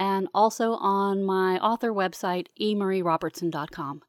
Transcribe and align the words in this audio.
and 0.00 0.28
also 0.34 0.72
on 0.72 1.22
my 1.22 1.58
author 1.58 1.92
website, 1.92 2.46
emarierobertson.com. 2.58 4.02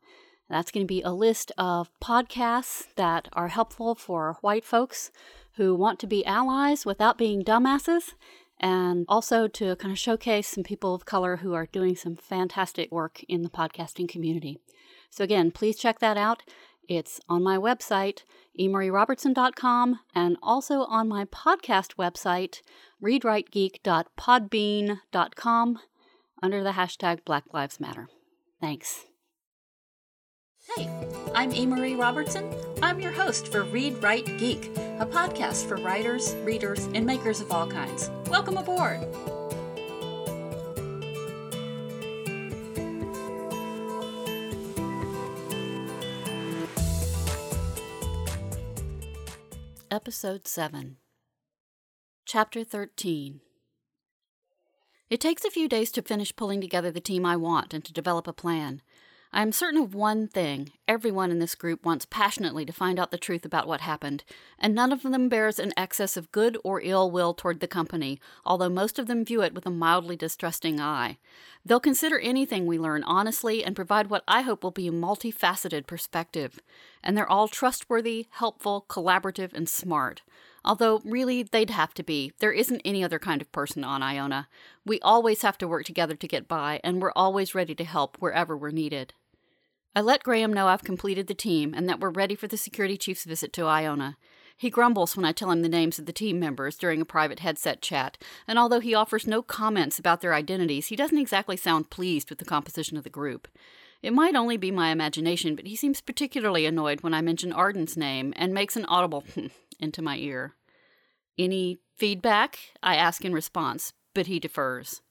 That's 0.49 0.71
going 0.71 0.85
to 0.85 0.93
be 0.93 1.02
a 1.02 1.11
list 1.11 1.52
of 1.57 1.91
podcasts 2.02 2.88
that 2.95 3.27
are 3.33 3.49
helpful 3.49 3.93
for 3.93 4.38
white 4.39 4.63
folks 4.63 5.11
who 5.55 5.75
want 5.75 5.99
to 5.99 6.07
be 6.07 6.25
allies 6.25 6.85
without 6.85 7.17
being 7.17 7.43
dumbasses, 7.43 8.13
and 8.57 9.05
also 9.09 9.49
to 9.49 9.75
kind 9.75 9.91
of 9.91 9.99
showcase 9.99 10.47
some 10.47 10.63
people 10.63 10.95
of 10.95 11.05
color 11.05 11.38
who 11.38 11.53
are 11.53 11.66
doing 11.66 11.97
some 11.97 12.16
fantastic 12.16 12.89
work 12.89 13.23
in 13.27 13.41
the 13.41 13.49
podcasting 13.49 14.08
community. 14.08 14.59
So, 15.09 15.25
again, 15.25 15.52
please 15.52 15.77
check 15.77 15.99
that 15.99 16.16
out. 16.16 16.44
It's 16.91 17.20
on 17.30 17.41
my 17.41 17.58
website, 17.58 18.23
emarierobertson.com, 18.59 20.00
and 20.13 20.36
also 20.44 20.81
on 20.81 21.08
my 21.08 21.23
podcast 21.23 21.95
website, 21.95 22.62
readwritegeek.podbean.com, 23.02 25.80
under 26.44 26.62
the 26.62 26.72
hashtag 26.72 27.23
Black 27.23 27.45
Lives 27.54 27.80
Matter. 27.80 28.09
Thanks. 28.59 29.05
Hey, 30.75 30.89
I'm 31.33 31.53
E. 31.53 31.95
Robertson. 31.95 32.53
I'm 32.83 33.00
your 33.00 33.14
host 33.14 33.48
for 33.48 33.64
Read 33.64 34.03
Write 34.03 34.26
Geek, 34.38 34.66
a 35.00 35.05
podcast 35.05 35.70
for 35.70 35.78
writers, 35.78 36.36
readers, 36.44 36.89
and 36.94 37.05
makers 37.05 37.39
of 37.39 37.53
all 37.53 37.67
kinds. 37.67 38.09
Welcome 38.28 38.58
aboard. 38.58 39.00
Episode 49.92 50.47
7, 50.47 50.95
Chapter 52.25 52.64
13. 52.64 53.42
It 55.09 55.20
takes 55.20 55.44
a 55.44 55.52
few 55.52 55.67
days 55.67 55.92
to 55.92 56.02
finish 56.02 56.33
pulling 56.33 56.61
together 56.61 56.92
the 56.92 57.02
team 57.02 57.25
I 57.25 57.36
want 57.36 57.73
and 57.73 57.83
to 57.83 57.92
develop 57.92 58.25
a 58.25 58.31
plan. 58.31 58.81
I 59.33 59.41
am 59.41 59.53
certain 59.53 59.81
of 59.81 59.95
one 59.95 60.27
thing 60.27 60.73
everyone 60.89 61.31
in 61.31 61.39
this 61.39 61.55
group 61.55 61.85
wants 61.85 62.05
passionately 62.05 62.65
to 62.65 62.73
find 62.73 62.99
out 62.99 63.11
the 63.11 63.17
truth 63.17 63.45
about 63.45 63.65
what 63.65 63.79
happened, 63.79 64.25
and 64.59 64.75
none 64.75 64.91
of 64.91 65.03
them 65.03 65.29
bears 65.29 65.57
an 65.57 65.71
excess 65.77 66.17
of 66.17 66.33
good 66.33 66.57
or 66.65 66.81
ill 66.81 67.09
will 67.09 67.33
toward 67.33 67.61
the 67.61 67.67
company, 67.67 68.19
although 68.43 68.67
most 68.67 68.99
of 68.99 69.07
them 69.07 69.23
view 69.23 69.41
it 69.41 69.53
with 69.53 69.65
a 69.65 69.69
mildly 69.69 70.17
distrusting 70.17 70.81
eye. 70.81 71.17
They'll 71.63 71.79
consider 71.79 72.19
anything 72.19 72.65
we 72.65 72.77
learn 72.77 73.05
honestly 73.05 73.63
and 73.63 73.73
provide 73.73 74.09
what 74.09 74.25
I 74.27 74.41
hope 74.41 74.65
will 74.65 74.71
be 74.71 74.89
a 74.89 74.91
multifaceted 74.91 75.87
perspective. 75.87 76.59
And 77.02 77.15
they're 77.15 77.29
all 77.29 77.47
trustworthy, 77.47 78.27
helpful, 78.31 78.85
collaborative, 78.89 79.53
and 79.53 79.69
smart. 79.69 80.23
Although, 80.65 81.02
really, 81.05 81.41
they'd 81.41 81.69
have 81.69 81.93
to 81.93 82.03
be. 82.03 82.33
There 82.39 82.52
isn't 82.52 82.81
any 82.83 83.02
other 83.02 83.17
kind 83.17 83.41
of 83.41 83.52
person 83.53 83.85
on 83.85 84.03
Iona. 84.03 84.49
We 84.85 84.99
always 84.99 85.41
have 85.41 85.57
to 85.59 85.69
work 85.69 85.85
together 85.85 86.15
to 86.15 86.27
get 86.27 86.49
by, 86.49 86.81
and 86.83 87.02
we're 87.02 87.13
always 87.15 87.55
ready 87.55 87.73
to 87.75 87.85
help 87.85 88.17
wherever 88.19 88.57
we're 88.57 88.71
needed. 88.71 89.13
I 89.94 90.00
let 90.00 90.23
Graham 90.23 90.53
know 90.53 90.67
I've 90.67 90.86
completed 90.86 91.28
the 91.28 91.34
team 91.34 91.73
and 91.73 91.89
that 91.89 92.00
we're 92.00 92.11
ready 92.11 92.34
for 92.34 92.47
the 92.47 92.56
security 92.56 92.95
chief's 92.95 93.25
visit 93.25 93.52
to 93.53 93.66
Iona. 93.66 94.17
He 94.55 94.70
grumbles 94.70 95.17
when 95.17 95.26
I 95.26 95.33
tell 95.33 95.52
him 95.52 95.64
the 95.64 95.70
names 95.70 95.99
of 95.99 96.05
the 96.05 96.14
team 96.14 96.39
members 96.39 96.77
during 96.77 97.02
a 97.02 97.05
private 97.05 97.39
headset 97.39 97.82
chat, 97.82 98.17
and 98.48 98.58
although 98.58 98.80
he 98.80 98.93
offers 98.93 99.27
no 99.27 99.42
comments 99.42 99.99
about 99.99 100.21
their 100.21 100.33
identities, 100.33 100.88
he 100.88 100.95
doesn't 100.95 101.17
exactly 101.17 101.58
sound 101.58 101.89
pleased 101.89 102.30
with 102.30 102.39
the 102.39 102.45
composition 102.45 102.95
of 102.95 103.04
the 103.04 103.10
group. 103.10 103.49
It 104.02 104.14
might 104.14 104.36
only 104.36 104.55
be 104.58 104.71
my 104.71 104.92
imagination, 104.92 105.55
but 105.55 105.67
he 105.67 105.76
seems 105.76 105.99
particularly 105.99 106.65
annoyed 106.65 107.02
when 107.02 107.14
I 107.14 107.21
mention 107.21 107.52
Arden's 107.52 107.98
name 107.98 108.33
and 108.38 108.54
makes 108.54 108.77
an 108.77 108.86
audible 108.86 109.26
into 109.80 110.02
my 110.02 110.15
ear. 110.15 110.55
Any 111.38 111.80
feedback? 111.98 112.60
I 112.82 112.95
ask 112.95 113.26
in 113.26 113.33
response, 113.33 113.94
but 114.14 114.27
he 114.27 114.39
defers. 114.39 115.02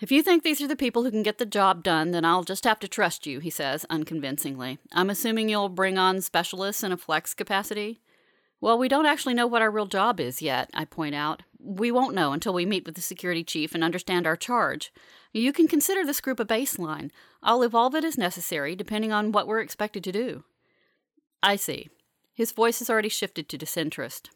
If 0.00 0.10
you 0.10 0.22
think 0.22 0.42
these 0.42 0.62
are 0.62 0.66
the 0.66 0.76
people 0.76 1.02
who 1.02 1.10
can 1.10 1.22
get 1.22 1.36
the 1.36 1.44
job 1.44 1.82
done, 1.82 2.12
then 2.12 2.24
I'll 2.24 2.42
just 2.42 2.64
have 2.64 2.80
to 2.80 2.88
trust 2.88 3.26
you, 3.26 3.38
he 3.38 3.50
says, 3.50 3.84
unconvincingly. 3.90 4.78
I'm 4.92 5.10
assuming 5.10 5.50
you'll 5.50 5.68
bring 5.68 5.98
on 5.98 6.22
specialists 6.22 6.82
in 6.82 6.90
a 6.90 6.96
flex 6.96 7.34
capacity? 7.34 8.00
Well, 8.62 8.78
we 8.78 8.88
don't 8.88 9.04
actually 9.04 9.34
know 9.34 9.46
what 9.46 9.60
our 9.60 9.70
real 9.70 9.86
job 9.86 10.18
is 10.18 10.40
yet, 10.40 10.70
I 10.72 10.86
point 10.86 11.14
out. 11.14 11.42
We 11.58 11.90
won't 11.90 12.14
know 12.14 12.32
until 12.32 12.54
we 12.54 12.64
meet 12.64 12.86
with 12.86 12.94
the 12.94 13.02
security 13.02 13.44
chief 13.44 13.74
and 13.74 13.84
understand 13.84 14.26
our 14.26 14.36
charge. 14.36 14.90
You 15.34 15.52
can 15.52 15.68
consider 15.68 16.04
this 16.04 16.22
group 16.22 16.40
a 16.40 16.46
baseline. 16.46 17.10
I'll 17.42 17.62
evolve 17.62 17.94
it 17.94 18.04
as 18.04 18.16
necessary, 18.16 18.74
depending 18.74 19.12
on 19.12 19.32
what 19.32 19.46
we're 19.46 19.60
expected 19.60 20.02
to 20.04 20.12
do. 20.12 20.44
I 21.42 21.56
see. 21.56 21.90
His 22.32 22.52
voice 22.52 22.78
has 22.78 22.88
already 22.88 23.10
shifted 23.10 23.50
to 23.50 23.58
disinterest. 23.58 24.30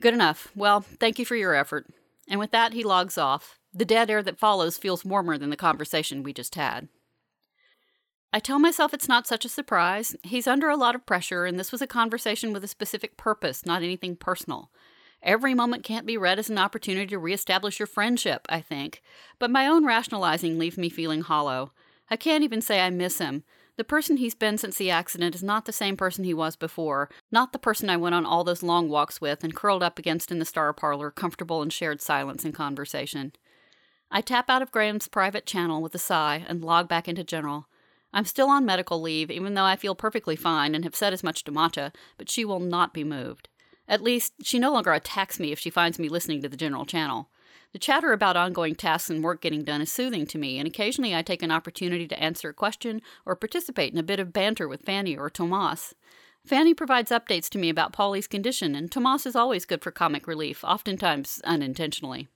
Good 0.00 0.14
enough. 0.14 0.50
Well, 0.54 0.80
thank 0.80 1.18
you 1.18 1.26
for 1.26 1.36
your 1.36 1.54
effort. 1.54 1.86
And 2.28 2.40
with 2.40 2.50
that, 2.52 2.72
he 2.72 2.82
logs 2.82 3.18
off. 3.18 3.58
The 3.72 3.84
dead 3.84 4.10
air 4.10 4.22
that 4.22 4.38
follows 4.38 4.78
feels 4.78 5.04
warmer 5.04 5.38
than 5.38 5.50
the 5.50 5.56
conversation 5.56 6.22
we 6.22 6.32
just 6.32 6.56
had. 6.56 6.88
I 8.32 8.38
tell 8.38 8.58
myself 8.58 8.94
it's 8.94 9.08
not 9.08 9.26
such 9.26 9.44
a 9.44 9.48
surprise. 9.48 10.14
He's 10.22 10.46
under 10.46 10.68
a 10.68 10.76
lot 10.76 10.94
of 10.94 11.06
pressure, 11.06 11.44
and 11.44 11.58
this 11.58 11.72
was 11.72 11.82
a 11.82 11.86
conversation 11.86 12.52
with 12.52 12.62
a 12.62 12.68
specific 12.68 13.16
purpose, 13.16 13.66
not 13.66 13.82
anything 13.82 14.16
personal. 14.16 14.70
Every 15.22 15.52
moment 15.52 15.84
can't 15.84 16.06
be 16.06 16.16
read 16.16 16.38
as 16.38 16.48
an 16.48 16.58
opportunity 16.58 17.08
to 17.08 17.18
reestablish 17.18 17.78
your 17.78 17.86
friendship, 17.86 18.46
I 18.48 18.60
think, 18.60 19.02
but 19.38 19.50
my 19.50 19.66
own 19.66 19.84
rationalizing 19.84 20.58
leaves 20.58 20.78
me 20.78 20.88
feeling 20.88 21.22
hollow. 21.22 21.72
I 22.08 22.16
can't 22.16 22.44
even 22.44 22.62
say 22.62 22.80
I 22.80 22.90
miss 22.90 23.18
him. 23.18 23.44
The 23.76 23.84
person 23.84 24.16
he's 24.16 24.34
been 24.34 24.58
since 24.58 24.76
the 24.76 24.90
accident 24.90 25.34
is 25.34 25.42
not 25.42 25.64
the 25.64 25.72
same 25.72 25.96
person 25.96 26.24
he 26.24 26.34
was 26.34 26.56
before, 26.56 27.08
not 27.30 27.52
the 27.52 27.58
person 27.58 27.90
I 27.90 27.96
went 27.96 28.14
on 28.14 28.26
all 28.26 28.44
those 28.44 28.62
long 28.62 28.88
walks 28.88 29.20
with 29.20 29.44
and 29.44 29.54
curled 29.54 29.82
up 29.82 29.98
against 29.98 30.30
in 30.30 30.38
the 30.38 30.44
star 30.44 30.72
parlor, 30.72 31.10
comfortable 31.10 31.62
in 31.62 31.70
shared 31.70 32.00
silence 32.00 32.44
and 32.44 32.54
conversation. 32.54 33.32
I 34.12 34.20
tap 34.20 34.50
out 34.50 34.60
of 34.60 34.72
Graham's 34.72 35.06
private 35.06 35.46
channel 35.46 35.80
with 35.80 35.94
a 35.94 35.98
sigh 35.98 36.44
and 36.48 36.64
log 36.64 36.88
back 36.88 37.06
into 37.06 37.22
general. 37.22 37.66
I'm 38.12 38.24
still 38.24 38.48
on 38.48 38.66
medical 38.66 39.00
leave, 39.00 39.30
even 39.30 39.54
though 39.54 39.64
I 39.64 39.76
feel 39.76 39.94
perfectly 39.94 40.34
fine 40.34 40.74
and 40.74 40.82
have 40.82 40.96
said 40.96 41.12
as 41.12 41.22
much 41.22 41.44
to 41.44 41.52
Matcha, 41.52 41.94
but 42.18 42.28
she 42.28 42.44
will 42.44 42.58
not 42.58 42.92
be 42.92 43.04
moved. 43.04 43.48
At 43.86 44.02
least, 44.02 44.34
she 44.42 44.58
no 44.58 44.72
longer 44.72 44.92
attacks 44.92 45.38
me 45.38 45.52
if 45.52 45.60
she 45.60 45.70
finds 45.70 45.98
me 45.98 46.08
listening 46.08 46.42
to 46.42 46.48
the 46.48 46.56
general 46.56 46.86
channel. 46.86 47.28
The 47.72 47.78
chatter 47.78 48.12
about 48.12 48.36
ongoing 48.36 48.74
tasks 48.74 49.10
and 49.10 49.22
work 49.22 49.40
getting 49.40 49.62
done 49.62 49.80
is 49.80 49.92
soothing 49.92 50.26
to 50.26 50.38
me, 50.38 50.58
and 50.58 50.66
occasionally 50.66 51.14
I 51.14 51.22
take 51.22 51.42
an 51.42 51.52
opportunity 51.52 52.08
to 52.08 52.20
answer 52.20 52.48
a 52.48 52.54
question 52.54 53.02
or 53.24 53.36
participate 53.36 53.92
in 53.92 53.98
a 53.98 54.02
bit 54.02 54.18
of 54.18 54.32
banter 54.32 54.66
with 54.66 54.82
Fanny 54.82 55.16
or 55.16 55.30
Tomas. 55.30 55.94
Fanny 56.44 56.74
provides 56.74 57.12
updates 57.12 57.48
to 57.50 57.58
me 57.58 57.68
about 57.68 57.92
Polly's 57.92 58.26
condition, 58.26 58.74
and 58.74 58.90
Tomas 58.90 59.24
is 59.24 59.36
always 59.36 59.64
good 59.64 59.82
for 59.82 59.92
comic 59.92 60.26
relief, 60.26 60.64
oftentimes 60.64 61.40
unintentionally. 61.44 62.28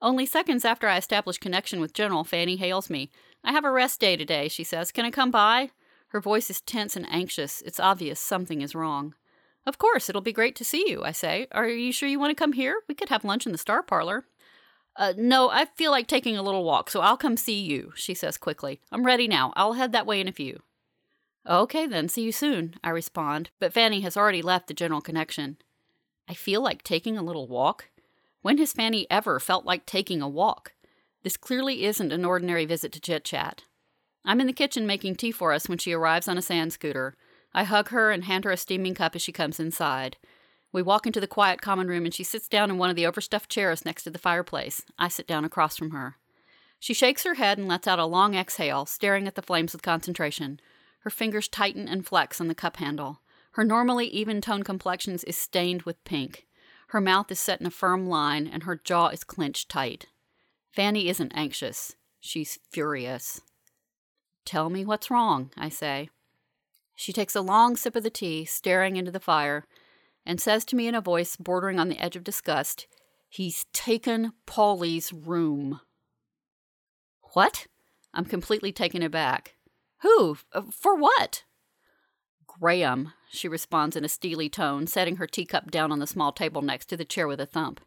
Only 0.00 0.26
seconds 0.26 0.64
after 0.64 0.86
I 0.86 0.96
establish 0.96 1.38
connection 1.38 1.80
with 1.80 1.92
General, 1.92 2.24
Fanny 2.24 2.56
hails 2.56 2.88
me. 2.88 3.10
I 3.42 3.52
have 3.52 3.64
a 3.64 3.70
rest 3.70 4.00
day 4.00 4.16
today, 4.16 4.48
she 4.48 4.62
says. 4.64 4.92
Can 4.92 5.04
I 5.04 5.10
come 5.10 5.30
by? 5.30 5.70
Her 6.08 6.20
voice 6.20 6.50
is 6.50 6.60
tense 6.60 6.96
and 6.96 7.06
anxious. 7.10 7.62
It's 7.62 7.80
obvious 7.80 8.20
something 8.20 8.62
is 8.62 8.74
wrong. 8.74 9.14
Of 9.66 9.76
course, 9.76 10.08
it'll 10.08 10.22
be 10.22 10.32
great 10.32 10.56
to 10.56 10.64
see 10.64 10.88
you, 10.88 11.02
I 11.04 11.12
say. 11.12 11.46
Are 11.52 11.68
you 11.68 11.92
sure 11.92 12.08
you 12.08 12.20
want 12.20 12.30
to 12.30 12.40
come 12.42 12.52
here? 12.52 12.80
We 12.88 12.94
could 12.94 13.10
have 13.10 13.24
lunch 13.24 13.44
in 13.44 13.52
the 13.52 13.58
Star 13.58 13.82
Parlor. 13.82 14.24
Uh, 14.96 15.12
no, 15.16 15.50
I 15.50 15.66
feel 15.76 15.90
like 15.90 16.06
taking 16.06 16.36
a 16.36 16.42
little 16.42 16.64
walk, 16.64 16.90
so 16.90 17.00
I'll 17.00 17.16
come 17.16 17.36
see 17.36 17.60
you, 17.60 17.92
she 17.94 18.14
says 18.14 18.38
quickly. 18.38 18.80
I'm 18.90 19.04
ready 19.04 19.28
now. 19.28 19.52
I'll 19.56 19.74
head 19.74 19.92
that 19.92 20.06
way 20.06 20.20
in 20.20 20.28
a 20.28 20.32
few. 20.32 20.60
Okay, 21.48 21.86
then, 21.86 22.08
see 22.08 22.22
you 22.22 22.32
soon, 22.32 22.74
I 22.82 22.90
respond, 22.90 23.50
but 23.60 23.72
Fanny 23.72 24.00
has 24.00 24.16
already 24.16 24.42
left 24.42 24.68
the 24.68 24.74
general 24.74 25.00
connection. 25.00 25.58
I 26.28 26.34
feel 26.34 26.60
like 26.60 26.82
taking 26.82 27.16
a 27.16 27.22
little 27.22 27.46
walk? 27.46 27.88
When 28.42 28.58
has 28.58 28.72
Fanny 28.72 29.06
ever 29.10 29.40
felt 29.40 29.64
like 29.64 29.84
taking 29.84 30.22
a 30.22 30.28
walk? 30.28 30.72
This 31.22 31.36
clearly 31.36 31.84
isn't 31.84 32.12
an 32.12 32.24
ordinary 32.24 32.64
visit 32.64 32.92
to 32.92 33.00
chit 33.00 33.24
chat. 33.24 33.64
I'm 34.24 34.40
in 34.40 34.46
the 34.46 34.52
kitchen 34.52 34.86
making 34.86 35.16
tea 35.16 35.32
for 35.32 35.52
us 35.52 35.68
when 35.68 35.78
she 35.78 35.92
arrives 35.92 36.28
on 36.28 36.38
a 36.38 36.42
sand 36.42 36.72
scooter. 36.72 37.16
I 37.52 37.64
hug 37.64 37.88
her 37.88 38.10
and 38.10 38.24
hand 38.24 38.44
her 38.44 38.50
a 38.50 38.56
steaming 38.56 38.94
cup 38.94 39.16
as 39.16 39.22
she 39.22 39.32
comes 39.32 39.58
inside. 39.58 40.16
We 40.72 40.82
walk 40.82 41.06
into 41.06 41.20
the 41.20 41.26
quiet 41.26 41.60
common 41.60 41.88
room 41.88 42.04
and 42.04 42.14
she 42.14 42.24
sits 42.24 42.48
down 42.48 42.70
in 42.70 42.78
one 42.78 42.90
of 42.90 42.96
the 42.96 43.06
overstuffed 43.06 43.50
chairs 43.50 43.84
next 43.84 44.04
to 44.04 44.10
the 44.10 44.18
fireplace. 44.18 44.82
I 44.98 45.08
sit 45.08 45.26
down 45.26 45.44
across 45.44 45.76
from 45.76 45.90
her. 45.90 46.16
She 46.78 46.94
shakes 46.94 47.24
her 47.24 47.34
head 47.34 47.58
and 47.58 47.66
lets 47.66 47.88
out 47.88 47.98
a 47.98 48.04
long 48.04 48.34
exhale, 48.34 48.86
staring 48.86 49.26
at 49.26 49.34
the 49.34 49.42
flames 49.42 49.72
with 49.72 49.82
concentration. 49.82 50.60
Her 51.00 51.10
fingers 51.10 51.48
tighten 51.48 51.88
and 51.88 52.06
flex 52.06 52.40
on 52.40 52.48
the 52.48 52.54
cup 52.54 52.76
handle. 52.76 53.22
Her 53.52 53.64
normally 53.64 54.06
even 54.08 54.40
toned 54.40 54.64
complexion 54.64 55.18
is 55.26 55.36
stained 55.36 55.82
with 55.82 56.04
pink. 56.04 56.46
Her 56.88 57.00
mouth 57.00 57.30
is 57.30 57.38
set 57.38 57.60
in 57.60 57.66
a 57.66 57.70
firm 57.70 58.08
line 58.08 58.46
and 58.46 58.62
her 58.62 58.80
jaw 58.82 59.08
is 59.08 59.24
clenched 59.24 59.68
tight. 59.68 60.06
Fanny 60.72 61.08
isn't 61.08 61.32
anxious. 61.34 61.96
She's 62.20 62.58
furious. 62.70 63.40
Tell 64.44 64.70
me 64.70 64.84
what's 64.84 65.10
wrong, 65.10 65.50
I 65.56 65.68
say. 65.68 66.08
She 66.94 67.12
takes 67.12 67.36
a 67.36 67.42
long 67.42 67.76
sip 67.76 67.94
of 67.94 68.02
the 68.02 68.10
tea, 68.10 68.44
staring 68.44 68.96
into 68.96 69.10
the 69.10 69.20
fire, 69.20 69.66
and 70.24 70.40
says 70.40 70.64
to 70.66 70.76
me 70.76 70.88
in 70.88 70.94
a 70.94 71.00
voice 71.00 71.36
bordering 71.36 71.78
on 71.78 71.88
the 71.88 71.98
edge 71.98 72.16
of 72.16 72.24
disgust, 72.24 72.86
He's 73.28 73.66
taken 73.74 74.32
Polly's 74.46 75.12
room. 75.12 75.80
What? 77.34 77.66
I'm 78.14 78.24
completely 78.24 78.72
taken 78.72 79.02
aback. 79.02 79.56
Who? 80.00 80.38
Uh, 80.52 80.62
for 80.72 80.96
what? 80.96 81.44
Graham, 82.60 83.12
she 83.30 83.48
responds 83.48 83.96
in 83.96 84.04
a 84.04 84.08
steely 84.08 84.48
tone, 84.48 84.86
setting 84.86 85.16
her 85.16 85.26
teacup 85.26 85.70
down 85.70 85.92
on 85.92 85.98
the 85.98 86.06
small 86.06 86.32
table 86.32 86.62
next 86.62 86.86
to 86.86 86.96
the 86.96 87.04
chair 87.04 87.28
with 87.28 87.40
a 87.40 87.46
thump. 87.46 87.80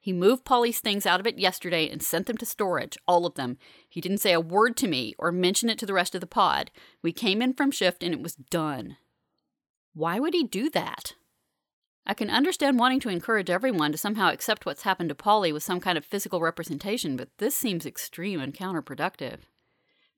He 0.00 0.12
moved 0.12 0.44
Polly's 0.44 0.80
things 0.80 1.06
out 1.06 1.18
of 1.18 1.26
it 1.26 1.38
yesterday 1.38 1.88
and 1.88 2.02
sent 2.02 2.26
them 2.26 2.36
to 2.36 2.46
storage, 2.46 2.98
all 3.08 3.24
of 3.24 3.36
them. 3.36 3.56
He 3.88 4.00
didn't 4.02 4.18
say 4.18 4.32
a 4.32 4.40
word 4.40 4.76
to 4.76 4.86
me 4.86 5.14
or 5.18 5.32
mention 5.32 5.70
it 5.70 5.78
to 5.78 5.86
the 5.86 5.94
rest 5.94 6.14
of 6.14 6.20
the 6.20 6.26
pod. 6.26 6.70
We 7.02 7.10
came 7.10 7.40
in 7.40 7.54
from 7.54 7.70
shift 7.70 8.02
and 8.02 8.12
it 8.12 8.20
was 8.20 8.34
done. 8.34 8.98
Why 9.94 10.18
would 10.18 10.34
he 10.34 10.44
do 10.44 10.68
that? 10.70 11.14
I 12.06 12.12
can 12.12 12.28
understand 12.28 12.78
wanting 12.78 13.00
to 13.00 13.08
encourage 13.08 13.48
everyone 13.48 13.92
to 13.92 13.98
somehow 13.98 14.30
accept 14.30 14.66
what's 14.66 14.82
happened 14.82 15.08
to 15.08 15.14
Polly 15.14 15.52
with 15.52 15.62
some 15.62 15.80
kind 15.80 15.96
of 15.96 16.04
physical 16.04 16.40
representation, 16.40 17.16
but 17.16 17.30
this 17.38 17.56
seems 17.56 17.86
extreme 17.86 18.40
and 18.40 18.52
counterproductive. 18.52 19.38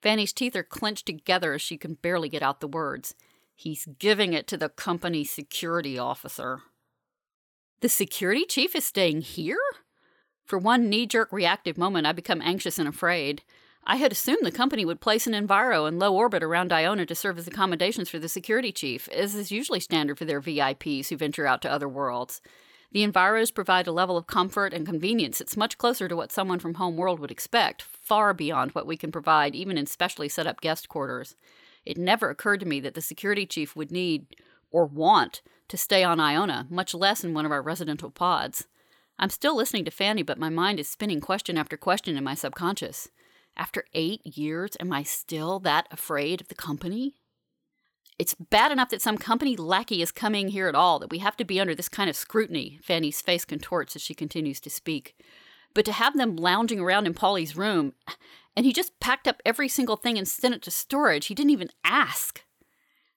Fanny's 0.02 0.32
teeth 0.32 0.56
are 0.56 0.64
clenched 0.64 1.06
together 1.06 1.54
as 1.54 1.62
she 1.62 1.78
can 1.78 1.94
barely 1.94 2.28
get 2.28 2.42
out 2.42 2.60
the 2.60 2.66
words. 2.66 3.14
He's 3.58 3.88
giving 3.98 4.34
it 4.34 4.46
to 4.48 4.58
the 4.58 4.68
company 4.68 5.24
security 5.24 5.98
officer. 5.98 6.60
The 7.80 7.88
security 7.88 8.44
chief 8.44 8.76
is 8.76 8.84
staying 8.84 9.22
here? 9.22 9.58
For 10.44 10.58
one 10.58 10.90
knee 10.90 11.06
jerk 11.06 11.32
reactive 11.32 11.78
moment, 11.78 12.06
I 12.06 12.12
become 12.12 12.42
anxious 12.42 12.78
and 12.78 12.86
afraid. 12.86 13.42
I 13.82 13.96
had 13.96 14.12
assumed 14.12 14.44
the 14.44 14.52
company 14.52 14.84
would 14.84 15.00
place 15.00 15.26
an 15.26 15.32
Enviro 15.32 15.88
in 15.88 15.98
low 15.98 16.14
orbit 16.14 16.42
around 16.42 16.70
Iona 16.70 17.06
to 17.06 17.14
serve 17.14 17.38
as 17.38 17.48
accommodations 17.48 18.10
for 18.10 18.18
the 18.18 18.28
security 18.28 18.72
chief, 18.72 19.08
as 19.08 19.34
is 19.34 19.50
usually 19.50 19.80
standard 19.80 20.18
for 20.18 20.26
their 20.26 20.42
VIPs 20.42 21.08
who 21.08 21.16
venture 21.16 21.46
out 21.46 21.62
to 21.62 21.70
other 21.72 21.88
worlds. 21.88 22.42
The 22.92 23.06
Enviros 23.06 23.54
provide 23.54 23.86
a 23.86 23.92
level 23.92 24.18
of 24.18 24.26
comfort 24.26 24.74
and 24.74 24.86
convenience 24.86 25.38
that's 25.38 25.56
much 25.56 25.78
closer 25.78 26.08
to 26.08 26.16
what 26.16 26.30
someone 26.30 26.58
from 26.58 26.74
home 26.74 26.96
world 26.96 27.20
would 27.20 27.30
expect, 27.30 27.82
far 27.82 28.34
beyond 28.34 28.72
what 28.72 28.86
we 28.86 28.96
can 28.96 29.10
provide 29.10 29.54
even 29.54 29.78
in 29.78 29.86
specially 29.86 30.28
set 30.28 30.46
up 30.46 30.60
guest 30.60 30.88
quarters. 30.88 31.36
It 31.86 31.96
never 31.96 32.28
occurred 32.28 32.60
to 32.60 32.66
me 32.66 32.80
that 32.80 32.94
the 32.94 33.00
security 33.00 33.46
chief 33.46 33.76
would 33.76 33.92
need, 33.92 34.36
or 34.70 34.84
want, 34.84 35.40
to 35.68 35.76
stay 35.76 36.04
on 36.04 36.20
Iona, 36.20 36.66
much 36.68 36.94
less 36.94 37.24
in 37.24 37.32
one 37.32 37.46
of 37.46 37.52
our 37.52 37.62
residential 37.62 38.10
pods. 38.10 38.66
I'm 39.18 39.30
still 39.30 39.56
listening 39.56 39.84
to 39.86 39.90
Fanny, 39.90 40.22
but 40.22 40.38
my 40.38 40.50
mind 40.50 40.78
is 40.78 40.88
spinning 40.88 41.20
question 41.20 41.56
after 41.56 41.76
question 41.76 42.16
in 42.16 42.24
my 42.24 42.34
subconscious. 42.34 43.08
After 43.56 43.84
eight 43.94 44.26
years, 44.26 44.76
am 44.78 44.92
I 44.92 45.02
still 45.02 45.58
that 45.60 45.86
afraid 45.90 46.42
of 46.42 46.48
the 46.48 46.54
company? 46.54 47.14
It's 48.18 48.34
bad 48.34 48.72
enough 48.72 48.90
that 48.90 49.02
some 49.02 49.16
company 49.16 49.56
lackey 49.56 50.02
is 50.02 50.12
coming 50.12 50.48
here 50.48 50.68
at 50.68 50.74
all, 50.74 50.98
that 50.98 51.10
we 51.10 51.18
have 51.18 51.36
to 51.38 51.44
be 51.44 51.60
under 51.60 51.74
this 51.74 51.88
kind 51.88 52.10
of 52.10 52.16
scrutiny, 52.16 52.78
Fanny's 52.82 53.20
face 53.20 53.44
contorts 53.44 53.96
as 53.96 54.02
she 54.02 54.14
continues 54.14 54.60
to 54.60 54.70
speak. 54.70 55.16
But 55.74 55.84
to 55.84 55.92
have 55.92 56.16
them 56.16 56.36
lounging 56.36 56.80
around 56.80 57.06
in 57.06 57.14
Polly's 57.14 57.56
room, 57.56 57.92
and 58.56 58.64
he 58.64 58.72
just 58.72 58.98
packed 59.00 59.28
up 59.28 59.42
every 59.44 59.68
single 59.68 59.96
thing 59.96 60.16
and 60.16 60.26
sent 60.26 60.54
it 60.54 60.62
to 60.62 60.70
storage, 60.70 61.26
he 61.26 61.34
didn't 61.34 61.50
even 61.50 61.70
ask. 61.84 62.42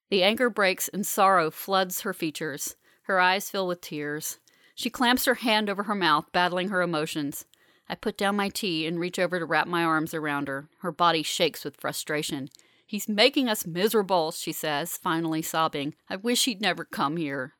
The 0.09 0.23
anger 0.23 0.49
breaks 0.49 0.87
and 0.89 1.05
sorrow 1.07 1.49
floods 1.49 2.01
her 2.01 2.13
features. 2.13 2.75
Her 3.03 3.19
eyes 3.19 3.49
fill 3.49 3.67
with 3.67 3.81
tears. 3.81 4.39
She 4.75 4.89
clamps 4.89 5.25
her 5.25 5.35
hand 5.35 5.69
over 5.69 5.83
her 5.83 5.95
mouth, 5.95 6.25
battling 6.31 6.69
her 6.69 6.81
emotions. 6.81 7.45
I 7.87 7.95
put 7.95 8.17
down 8.17 8.35
my 8.35 8.49
tea 8.49 8.85
and 8.85 8.99
reach 8.99 9.17
over 9.17 9.39
to 9.39 9.45
wrap 9.45 9.67
my 9.67 9.83
arms 9.83 10.13
around 10.13 10.47
her. 10.47 10.69
Her 10.81 10.91
body 10.91 11.23
shakes 11.23 11.63
with 11.63 11.77
frustration. 11.77 12.49
He's 12.85 13.07
making 13.07 13.49
us 13.49 13.67
miserable, 13.67 14.31
she 14.31 14.51
says, 14.51 14.97
finally 14.97 15.41
sobbing. 15.41 15.95
I 16.09 16.15
wish 16.15 16.45
he'd 16.45 16.61
never 16.61 16.85
come 16.85 17.17
here. 17.17 17.53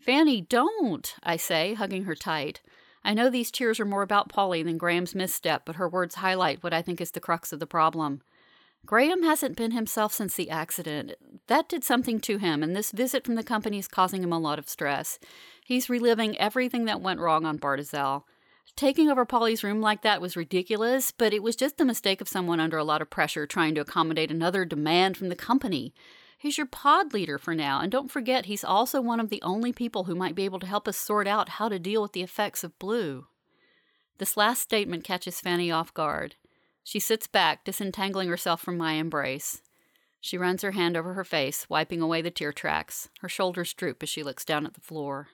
Fanny, 0.00 0.40
don't, 0.40 1.14
I 1.22 1.36
say, 1.36 1.74
hugging 1.74 2.04
her 2.04 2.14
tight. 2.14 2.60
I 3.04 3.14
know 3.14 3.30
these 3.30 3.50
tears 3.50 3.80
are 3.80 3.84
more 3.84 4.02
about 4.02 4.28
Polly 4.28 4.62
than 4.62 4.78
Graham's 4.78 5.14
misstep, 5.14 5.62
but 5.64 5.76
her 5.76 5.88
words 5.88 6.16
highlight 6.16 6.62
what 6.62 6.74
I 6.74 6.82
think 6.82 7.00
is 7.00 7.12
the 7.12 7.20
crux 7.20 7.52
of 7.52 7.60
the 7.60 7.66
problem. 7.66 8.22
Graham 8.86 9.22
hasn't 9.22 9.56
been 9.56 9.72
himself 9.72 10.12
since 10.12 10.34
the 10.34 10.50
accident. 10.50 11.12
That 11.46 11.68
did 11.68 11.84
something 11.84 12.20
to 12.20 12.38
him, 12.38 12.62
and 12.62 12.74
this 12.74 12.92
visit 12.92 13.24
from 13.24 13.34
the 13.34 13.42
company 13.42 13.78
is 13.78 13.88
causing 13.88 14.22
him 14.22 14.32
a 14.32 14.38
lot 14.38 14.58
of 14.58 14.68
stress. 14.68 15.18
He's 15.64 15.90
reliving 15.90 16.38
everything 16.38 16.84
that 16.86 17.00
went 17.00 17.20
wrong 17.20 17.44
on 17.44 17.58
Bartizel. 17.58 18.22
Taking 18.76 19.10
over 19.10 19.24
Polly's 19.24 19.64
room 19.64 19.80
like 19.80 20.02
that 20.02 20.20
was 20.20 20.36
ridiculous, 20.36 21.10
but 21.10 21.32
it 21.32 21.42
was 21.42 21.56
just 21.56 21.78
the 21.78 21.84
mistake 21.84 22.20
of 22.20 22.28
someone 22.28 22.60
under 22.60 22.78
a 22.78 22.84
lot 22.84 23.02
of 23.02 23.10
pressure 23.10 23.46
trying 23.46 23.74
to 23.74 23.80
accommodate 23.80 24.30
another 24.30 24.64
demand 24.64 25.16
from 25.16 25.28
the 25.28 25.36
company. 25.36 25.92
He's 26.38 26.56
your 26.56 26.66
pod 26.66 27.12
leader 27.12 27.36
for 27.36 27.52
now, 27.52 27.80
and 27.80 27.90
don't 27.90 28.12
forget 28.12 28.46
he's 28.46 28.62
also 28.62 29.00
one 29.00 29.18
of 29.18 29.28
the 29.28 29.42
only 29.42 29.72
people 29.72 30.04
who 30.04 30.14
might 30.14 30.36
be 30.36 30.44
able 30.44 30.60
to 30.60 30.66
help 30.66 30.86
us 30.86 30.96
sort 30.96 31.26
out 31.26 31.48
how 31.50 31.68
to 31.68 31.80
deal 31.80 32.00
with 32.00 32.12
the 32.12 32.22
effects 32.22 32.62
of 32.62 32.78
blue. 32.78 33.26
This 34.18 34.36
last 34.36 34.62
statement 34.62 35.02
catches 35.02 35.40
Fanny 35.40 35.70
off 35.70 35.92
guard. 35.92 36.36
She 36.84 37.00
sits 37.00 37.26
back, 37.26 37.64
disentangling 37.64 38.28
herself 38.28 38.60
from 38.60 38.78
my 38.78 38.92
embrace. 38.92 39.62
She 40.20 40.38
runs 40.38 40.62
her 40.62 40.70
hand 40.70 40.96
over 40.96 41.14
her 41.14 41.24
face, 41.24 41.66
wiping 41.68 42.00
away 42.00 42.22
the 42.22 42.30
tear 42.30 42.52
tracks. 42.52 43.08
Her 43.20 43.28
shoulders 43.28 43.74
droop 43.74 44.02
as 44.02 44.08
she 44.08 44.22
looks 44.22 44.44
down 44.44 44.64
at 44.64 44.74
the 44.74 44.80
floor. 44.80 45.28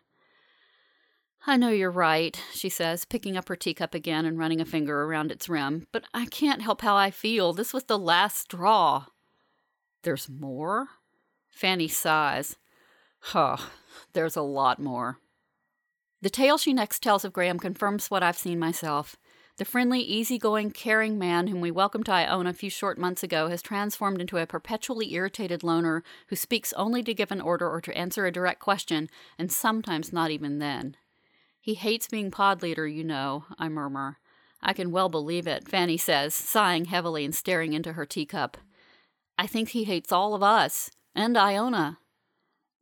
I 1.47 1.59
know 1.59 1.69
you're 1.69 1.91
right, 1.91 2.41
she 2.55 2.71
says, 2.71 3.05
picking 3.05 3.37
up 3.37 3.49
her 3.49 3.57
teacup 3.57 3.95
again 3.95 4.25
and 4.25 4.39
running 4.39 4.63
a 4.63 4.65
finger 4.65 5.03
around 5.03 5.31
its 5.31 5.49
rim, 5.49 5.87
but 5.93 6.05
I 6.15 6.25
can't 6.25 6.63
help 6.63 6.81
how 6.81 6.97
I 6.97 7.11
feel. 7.11 7.53
This 7.53 7.75
was 7.75 7.85
the 7.85 7.99
last 7.99 8.39
straw. 8.39 9.07
There's 10.05 10.29
more? 10.29 10.89
Fanny 11.49 11.89
sighs. 11.89 12.57
Huh, 13.21 13.57
there's 14.13 14.37
a 14.37 14.43
lot 14.43 14.79
more. 14.79 15.19
The 16.21 16.31
tale 16.31 16.59
she 16.59 16.75
next 16.75 17.03
tells 17.03 17.25
of 17.25 17.33
Graham 17.33 17.59
confirms 17.59 18.11
what 18.11 18.23
I've 18.23 18.37
seen 18.37 18.59
myself. 18.59 19.17
The 19.57 19.65
friendly, 19.65 20.01
easygoing, 20.01 20.73
caring 20.73 21.19
man 21.19 21.47
whom 21.47 21.61
we 21.63 21.71
welcomed 21.71 22.07
to 22.07 22.13
Iona 22.13 22.51
a 22.51 22.53
few 22.53 22.69
short 22.69 22.99
months 22.99 23.23
ago 23.23 23.49
has 23.49 23.63
transformed 23.63 24.21
into 24.21 24.37
a 24.37 24.47
perpetually 24.47 25.15
irritated 25.15 25.63
loner 25.63 26.03
who 26.29 26.37
speaks 26.37 26.73
only 26.75 27.03
to 27.03 27.15
give 27.15 27.31
an 27.31 27.41
order 27.41 27.71
or 27.71 27.81
to 27.81 27.97
answer 27.97 28.27
a 28.27 28.33
direct 28.33 28.61
question, 28.61 29.09
and 29.39 29.51
sometimes 29.51 30.13
not 30.13 30.31
even 30.31 30.59
then. 30.59 30.97
He 31.61 31.75
hates 31.75 32.09
being 32.09 32.31
pod 32.31 32.63
leader, 32.63 32.87
you 32.87 33.05
know, 33.05 33.47
I 33.59 33.71
murmur. 33.71 34.19
I 34.61 34.75
can 34.75 34.91
well 34.91 35.09
believe 35.09 35.47
it, 35.47 35.69
Fanny 35.69 35.97
says, 35.97 36.35
sighing 36.35 36.87
heavily 36.87 37.25
and 37.25 37.35
staring 37.35 37.73
into 37.73 37.95
her 37.95 38.05
teacup. 38.05 38.59
I 39.37 39.47
think 39.47 39.71
he 39.71 39.85
hates 39.85 40.13
all 40.13 40.35
of 40.35 40.43
us, 40.43 40.91
and 41.15 41.37
Iona. 41.37 41.99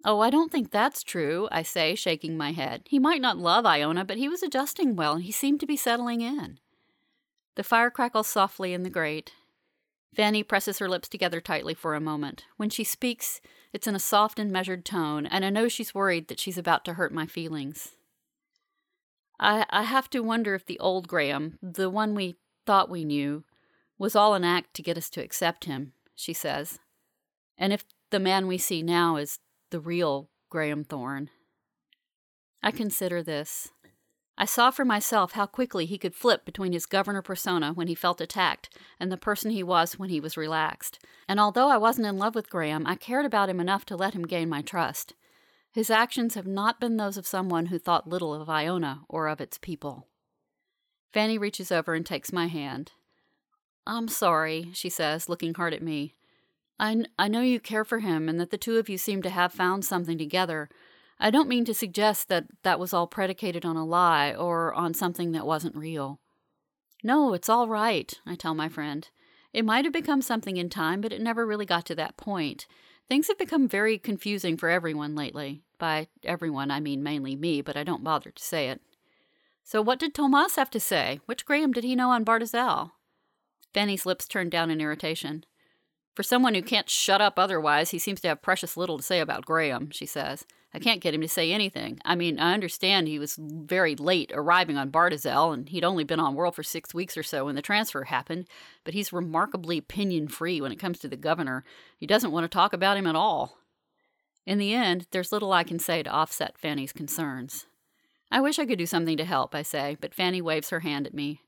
Oh, 0.04 0.20
I 0.20 0.30
don't 0.30 0.50
think 0.50 0.70
that's 0.70 1.02
true, 1.02 1.48
I 1.52 1.62
say, 1.62 1.94
shaking 1.94 2.36
my 2.36 2.52
head. 2.52 2.82
He 2.86 2.98
might 2.98 3.20
not 3.20 3.38
love 3.38 3.64
Iona, 3.64 4.04
but 4.04 4.16
he 4.16 4.28
was 4.28 4.42
adjusting 4.42 4.96
well, 4.96 5.14
and 5.14 5.22
he 5.22 5.32
seemed 5.32 5.60
to 5.60 5.66
be 5.66 5.76
settling 5.76 6.20
in. 6.20 6.58
The 7.54 7.62
fire 7.62 7.90
crackles 7.90 8.26
softly 8.26 8.74
in 8.74 8.82
the 8.82 8.90
grate. 8.90 9.32
Fanny 10.14 10.42
presses 10.42 10.78
her 10.78 10.88
lips 10.88 11.08
together 11.08 11.40
tightly 11.40 11.72
for 11.72 11.94
a 11.94 12.00
moment. 12.00 12.44
When 12.56 12.68
she 12.68 12.84
speaks, 12.84 13.40
it's 13.72 13.86
in 13.86 13.94
a 13.94 14.00
soft 14.00 14.38
and 14.38 14.50
measured 14.50 14.84
tone, 14.84 15.24
and 15.26 15.44
I 15.44 15.50
know 15.50 15.68
she's 15.68 15.94
worried 15.94 16.28
that 16.28 16.40
she's 16.40 16.58
about 16.58 16.84
to 16.86 16.94
hurt 16.94 17.14
my 17.14 17.26
feelings. 17.26 17.92
I, 19.40 19.64
I 19.70 19.84
have 19.84 20.10
to 20.10 20.20
wonder 20.20 20.54
if 20.54 20.66
the 20.66 20.78
old 20.78 21.08
Graham, 21.08 21.58
the 21.62 21.88
one 21.88 22.14
we 22.14 22.36
thought 22.66 22.90
we 22.90 23.04
knew, 23.04 23.44
was 23.98 24.14
all 24.14 24.34
an 24.34 24.44
act 24.44 24.74
to 24.74 24.82
get 24.82 24.98
us 24.98 25.08
to 25.10 25.22
accept 25.22 25.64
him, 25.64 25.92
she 26.14 26.32
says. 26.32 26.78
And 27.58 27.72
if 27.72 27.84
the 28.10 28.20
man 28.20 28.46
we 28.46 28.58
see 28.58 28.82
now 28.82 29.16
is 29.16 29.38
the 29.70 29.80
real 29.80 30.28
Graham 30.50 30.84
Thorne. 30.84 31.30
I 32.62 32.70
consider 32.70 33.22
this. 33.22 33.70
I 34.36 34.44
saw 34.44 34.70
for 34.70 34.84
myself 34.84 35.32
how 35.32 35.46
quickly 35.46 35.84
he 35.86 35.98
could 35.98 36.14
flip 36.14 36.44
between 36.44 36.72
his 36.72 36.86
governor 36.86 37.22
persona 37.22 37.72
when 37.72 37.86
he 37.86 37.94
felt 37.94 38.20
attacked 38.20 38.70
and 38.98 39.10
the 39.10 39.16
person 39.16 39.50
he 39.50 39.62
was 39.62 39.98
when 39.98 40.08
he 40.08 40.20
was 40.20 40.36
relaxed. 40.36 40.98
And 41.28 41.38
although 41.38 41.68
I 41.68 41.76
wasn't 41.76 42.06
in 42.06 42.18
love 42.18 42.34
with 42.34 42.50
Graham, 42.50 42.86
I 42.86 42.96
cared 42.96 43.26
about 43.26 43.48
him 43.48 43.60
enough 43.60 43.84
to 43.86 43.96
let 43.96 44.14
him 44.14 44.26
gain 44.26 44.48
my 44.48 44.62
trust. 44.62 45.14
His 45.72 45.90
actions 45.90 46.34
have 46.34 46.46
not 46.46 46.80
been 46.80 46.96
those 46.96 47.16
of 47.16 47.26
someone 47.26 47.66
who 47.66 47.78
thought 47.78 48.08
little 48.08 48.34
of 48.34 48.48
Iona 48.48 49.02
or 49.08 49.28
of 49.28 49.40
its 49.40 49.58
people. 49.58 50.08
Fanny 51.12 51.38
reaches 51.38 51.70
over 51.70 51.94
and 51.94 52.04
takes 52.04 52.32
my 52.32 52.46
hand. 52.46 52.92
I'm 53.86 54.08
sorry, 54.08 54.70
she 54.74 54.88
says, 54.88 55.28
looking 55.28 55.54
hard 55.54 55.74
at 55.74 55.82
me. 55.82 56.14
I, 56.78 57.04
I 57.18 57.28
know 57.28 57.40
you 57.40 57.60
care 57.60 57.84
for 57.84 58.00
him 58.00 58.28
and 58.28 58.40
that 58.40 58.50
the 58.50 58.58
two 58.58 58.78
of 58.78 58.88
you 58.88 58.98
seem 58.98 59.22
to 59.22 59.30
have 59.30 59.52
found 59.52 59.84
something 59.84 60.18
together. 60.18 60.68
I 61.18 61.30
don't 61.30 61.48
mean 61.48 61.64
to 61.66 61.74
suggest 61.74 62.28
that 62.28 62.46
that 62.62 62.80
was 62.80 62.92
all 62.92 63.06
predicated 63.06 63.64
on 63.64 63.76
a 63.76 63.84
lie 63.84 64.34
or 64.34 64.74
on 64.74 64.94
something 64.94 65.32
that 65.32 65.46
wasn't 65.46 65.76
real. 65.76 66.20
No, 67.04 67.34
it's 67.34 67.48
all 67.48 67.68
right, 67.68 68.12
I 68.26 68.34
tell 68.34 68.54
my 68.54 68.68
friend. 68.68 69.08
It 69.52 69.64
might 69.64 69.84
have 69.84 69.92
become 69.92 70.22
something 70.22 70.56
in 70.56 70.68
time, 70.68 71.00
but 71.00 71.12
it 71.12 71.20
never 71.20 71.46
really 71.46 71.66
got 71.66 71.84
to 71.86 71.94
that 71.96 72.16
point. 72.16 72.66
Things 73.08 73.28
have 73.28 73.38
become 73.38 73.68
very 73.68 73.98
confusing 73.98 74.56
for 74.56 74.68
everyone 74.68 75.14
lately. 75.14 75.62
By 75.78 76.08
everyone, 76.24 76.70
I 76.70 76.80
mean 76.80 77.02
mainly 77.02 77.36
me, 77.36 77.60
but 77.60 77.76
I 77.76 77.84
don't 77.84 78.04
bother 78.04 78.30
to 78.30 78.42
say 78.42 78.68
it. 78.68 78.80
So, 79.64 79.82
what 79.82 79.98
did 79.98 80.14
Tomas 80.14 80.56
have 80.56 80.70
to 80.70 80.80
say? 80.80 81.20
Which 81.26 81.44
Graham 81.44 81.72
did 81.72 81.84
he 81.84 81.94
know 81.94 82.10
on 82.10 82.24
Bartizel? 82.24 82.92
Fanny's 83.72 84.06
lips 84.06 84.26
turned 84.26 84.50
down 84.50 84.70
in 84.70 84.80
irritation. 84.80 85.44
For 86.14 86.22
someone 86.22 86.54
who 86.54 86.62
can't 86.62 86.90
shut 86.90 87.22
up 87.22 87.38
otherwise, 87.38 87.90
he 87.90 87.98
seems 87.98 88.20
to 88.20 88.28
have 88.28 88.42
precious 88.42 88.76
little 88.76 88.98
to 88.98 89.02
say 89.02 89.20
about 89.20 89.46
Graham, 89.46 89.90
she 89.90 90.04
says. 90.04 90.44
I 90.74 90.78
can't 90.78 91.00
get 91.00 91.14
him 91.14 91.20
to 91.20 91.28
say 91.28 91.52
anything. 91.52 91.98
I 92.04 92.14
mean, 92.14 92.38
I 92.38 92.54
understand 92.54 93.06
he 93.06 93.18
was 93.18 93.36
very 93.38 93.94
late 93.94 94.30
arriving 94.34 94.78
on 94.78 94.90
Bartizel, 94.90 95.52
and 95.52 95.68
he'd 95.68 95.84
only 95.84 96.04
been 96.04 96.20
on 96.20 96.34
World 96.34 96.54
for 96.54 96.62
six 96.62 96.94
weeks 96.94 97.16
or 97.16 97.22
so 97.22 97.44
when 97.44 97.56
the 97.56 97.62
transfer 97.62 98.04
happened, 98.04 98.46
but 98.84 98.94
he's 98.94 99.12
remarkably 99.12 99.76
opinion 99.76 100.28
free 100.28 100.60
when 100.60 100.72
it 100.72 100.78
comes 100.78 100.98
to 101.00 101.08
the 101.08 101.16
governor. 101.16 101.64
He 101.98 102.06
doesn't 102.06 102.32
want 102.32 102.44
to 102.44 102.48
talk 102.48 102.72
about 102.72 102.96
him 102.96 103.06
at 103.06 103.16
all. 103.16 103.58
In 104.46 104.58
the 104.58 104.74
end, 104.74 105.06
there's 105.10 105.30
little 105.30 105.52
I 105.52 105.62
can 105.62 105.78
say 105.78 106.02
to 106.02 106.10
offset 106.10 106.58
Fanny's 106.58 106.92
concerns. 106.92 107.66
I 108.30 108.40
wish 108.40 108.58
I 108.58 108.64
could 108.64 108.78
do 108.78 108.86
something 108.86 109.18
to 109.18 109.24
help, 109.26 109.54
I 109.54 109.62
say, 109.62 109.98
but 110.00 110.14
Fanny 110.14 110.40
waves 110.40 110.70
her 110.70 110.80
hand 110.80 111.06
at 111.06 111.14
me. 111.14 111.42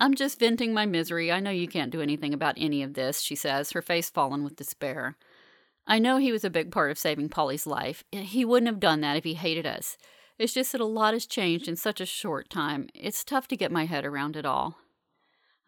I'm 0.00 0.14
just 0.14 0.38
venting 0.38 0.74
my 0.74 0.86
misery. 0.86 1.30
I 1.30 1.40
know 1.40 1.50
you 1.50 1.68
can't 1.68 1.92
do 1.92 2.00
anything 2.00 2.34
about 2.34 2.54
any 2.56 2.82
of 2.82 2.94
this, 2.94 3.20
she 3.20 3.36
says, 3.36 3.72
her 3.72 3.82
face 3.82 4.10
fallen 4.10 4.42
with 4.42 4.56
despair. 4.56 5.16
I 5.86 5.98
know 5.98 6.16
he 6.16 6.32
was 6.32 6.44
a 6.44 6.50
big 6.50 6.72
part 6.72 6.90
of 6.90 6.98
saving 6.98 7.28
Polly's 7.28 7.66
life. 7.66 8.04
He 8.10 8.44
wouldn't 8.44 8.68
have 8.68 8.80
done 8.80 9.02
that 9.02 9.16
if 9.16 9.24
he 9.24 9.34
hated 9.34 9.66
us. 9.66 9.96
It's 10.38 10.54
just 10.54 10.72
that 10.72 10.80
a 10.80 10.86
lot 10.86 11.14
has 11.14 11.26
changed 11.26 11.68
in 11.68 11.76
such 11.76 12.00
a 12.00 12.06
short 12.06 12.50
time. 12.50 12.88
It's 12.94 13.22
tough 13.22 13.46
to 13.48 13.56
get 13.56 13.70
my 13.70 13.84
head 13.84 14.04
around 14.04 14.36
it 14.36 14.46
all. 14.46 14.78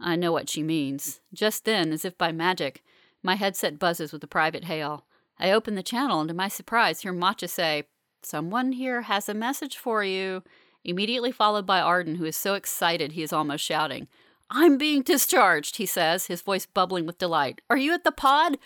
I 0.00 0.16
know 0.16 0.32
what 0.32 0.48
she 0.48 0.62
means. 0.62 1.20
Just 1.32 1.64
then, 1.64 1.92
as 1.92 2.04
if 2.04 2.18
by 2.18 2.32
magic, 2.32 2.82
my 3.22 3.36
headset 3.36 3.78
buzzes 3.78 4.12
with 4.12 4.24
a 4.24 4.28
private 4.28 4.64
hail. 4.64 5.06
I 5.38 5.50
open 5.50 5.74
the 5.74 5.82
channel 5.82 6.20
and 6.20 6.28
to 6.28 6.34
my 6.34 6.48
surprise 6.48 7.00
hear 7.00 7.12
Matcha 7.12 7.48
say, 7.48 7.84
Someone 8.22 8.72
here 8.72 9.02
has 9.02 9.28
a 9.28 9.34
message 9.34 9.76
for 9.76 10.02
you 10.02 10.42
immediately 10.88 11.32
followed 11.32 11.66
by 11.66 11.80
Arden, 11.80 12.16
who 12.16 12.24
is 12.24 12.36
so 12.36 12.54
excited 12.54 13.12
he 13.12 13.22
is 13.22 13.32
almost 13.32 13.64
shouting. 13.64 14.08
I'm 14.50 14.78
being 14.78 15.02
discharged, 15.02 15.76
he 15.76 15.86
says, 15.86 16.26
his 16.26 16.42
voice 16.42 16.66
bubbling 16.66 17.04
with 17.04 17.18
delight. 17.18 17.60
Are 17.68 17.76
you 17.76 17.92
at 17.92 18.04
the 18.04 18.12
pod? 18.12 18.58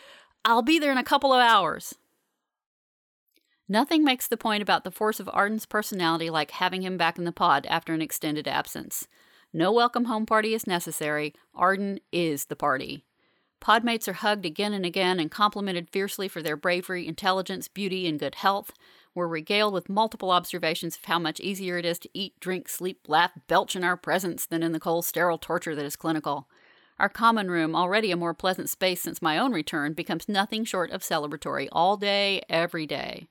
I'll 0.45 0.63
be 0.63 0.79
there 0.79 0.93
in 0.93 0.99
a 0.99 1.05
couple 1.05 1.33
of 1.33 1.41
hours. 1.41 1.95
Nothing 3.69 4.05
makes 4.05 4.27
the 4.27 4.37
point 4.37 4.63
about 4.63 4.85
the 4.85 4.91
force 4.91 5.21
of 5.21 5.31
Arden's 5.33 5.65
personality 5.65 6.29
like 6.29 6.51
having 6.51 6.83
him 6.83 6.97
back 6.97 7.19
in 7.19 7.25
the 7.25 7.33
pod 7.33 7.67
after 7.67 7.95
an 7.95 8.03
extended 8.03 8.49
absence. 8.49 9.07
No 9.53 9.73
welcome 9.73 10.07
home 10.07 10.27
party 10.27 10.55
is 10.55 10.67
necessary. 10.67 11.35
Arden 11.55 12.01
is 12.13 12.47
the 12.47 12.57
party. 12.57 13.05
Podmates 13.61 14.09
are 14.09 14.15
hugged 14.15 14.47
again 14.47 14.73
and 14.73 14.87
again 14.87 15.21
and 15.21 15.31
complimented 15.31 15.89
fiercely 15.91 16.29
for 16.29 16.43
their 16.43 16.57
bravery, 16.57 17.07
intelligence, 17.07 17.69
beauty, 17.69 18.07
and 18.09 18.19
good 18.19 18.37
health. 18.37 18.73
We're 19.15 19.27
regaled 19.27 19.75
with 19.75 19.89
multiple 19.89 20.31
observations 20.31 20.97
of 20.97 21.05
how 21.05 21.19
much 21.19 21.41
easier 21.41 21.79
it 21.79 21.85
is 21.85 21.99
to 22.01 22.11
eat, 22.15 22.39
drink, 22.39 22.69
sleep, 22.69 23.01
laugh, 23.09 23.33
belch 23.49 23.75
in 23.75 23.83
our 23.83 23.97
presence 23.97 24.47
than 24.47 24.63
in 24.63 24.73
the 24.73 24.81
cold, 24.81 25.05
sterile 25.05 25.39
torture 25.39 25.75
that 25.75 25.85
is 25.85 25.97
clinical. 25.97 26.49
Our 26.99 27.09
common 27.09 27.51
room, 27.51 27.75
already 27.75 28.11
a 28.11 28.17
more 28.17 28.35
pleasant 28.35 28.69
space 28.69 29.03
since 29.03 29.23
my 29.23 29.39
own 29.39 29.53
return, 29.53 29.95
becomes 29.95 30.29
nothing 30.29 30.65
short 30.65 30.91
of 30.91 31.03
celebratory 31.03 31.69
all 31.73 31.97
day, 31.97 32.43
every 32.49 32.87
day. 32.87 33.27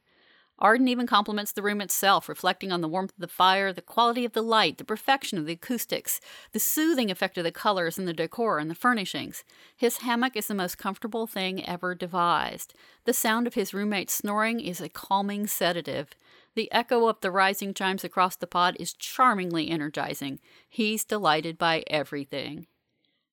Arden 0.59 0.89
even 0.89 1.07
compliments 1.07 1.53
the 1.53 1.61
room 1.61 1.79
itself, 1.79 2.27
reflecting 2.27 2.71
on 2.71 2.81
the 2.81 2.87
warmth 2.87 3.13
of 3.13 3.19
the 3.19 3.27
fire, 3.27 3.71
the 3.71 3.81
quality 3.81 4.25
of 4.25 4.33
the 4.33 4.41
light, 4.41 4.77
the 4.77 4.83
perfection 4.83 5.37
of 5.37 5.45
the 5.45 5.53
acoustics, 5.53 6.19
the 6.51 6.59
soothing 6.59 7.09
effect 7.09 7.37
of 7.37 7.45
the 7.45 7.51
colors 7.51 7.97
and 7.97 8.07
the 8.07 8.13
decor 8.13 8.59
and 8.59 8.69
the 8.69 8.75
furnishings. 8.75 9.45
His 9.75 9.97
hammock 9.99 10.35
is 10.35 10.47
the 10.47 10.53
most 10.53 10.77
comfortable 10.77 11.27
thing 11.27 11.65
ever 11.65 11.95
devised. 11.95 12.73
The 13.05 13.13
sound 13.13 13.47
of 13.47 13.53
his 13.53 13.73
roommate's 13.73 14.13
snoring 14.13 14.59
is 14.59 14.81
a 14.81 14.89
calming 14.89 15.47
sedative. 15.47 16.09
The 16.55 16.71
echo 16.73 17.07
of 17.07 17.21
the 17.21 17.31
rising 17.31 17.73
chimes 17.73 18.03
across 18.03 18.35
the 18.35 18.47
pod 18.47 18.75
is 18.79 18.93
charmingly 18.93 19.69
energizing. 19.69 20.39
He's 20.67 21.05
delighted 21.05 21.57
by 21.57 21.83
everything. 21.87 22.67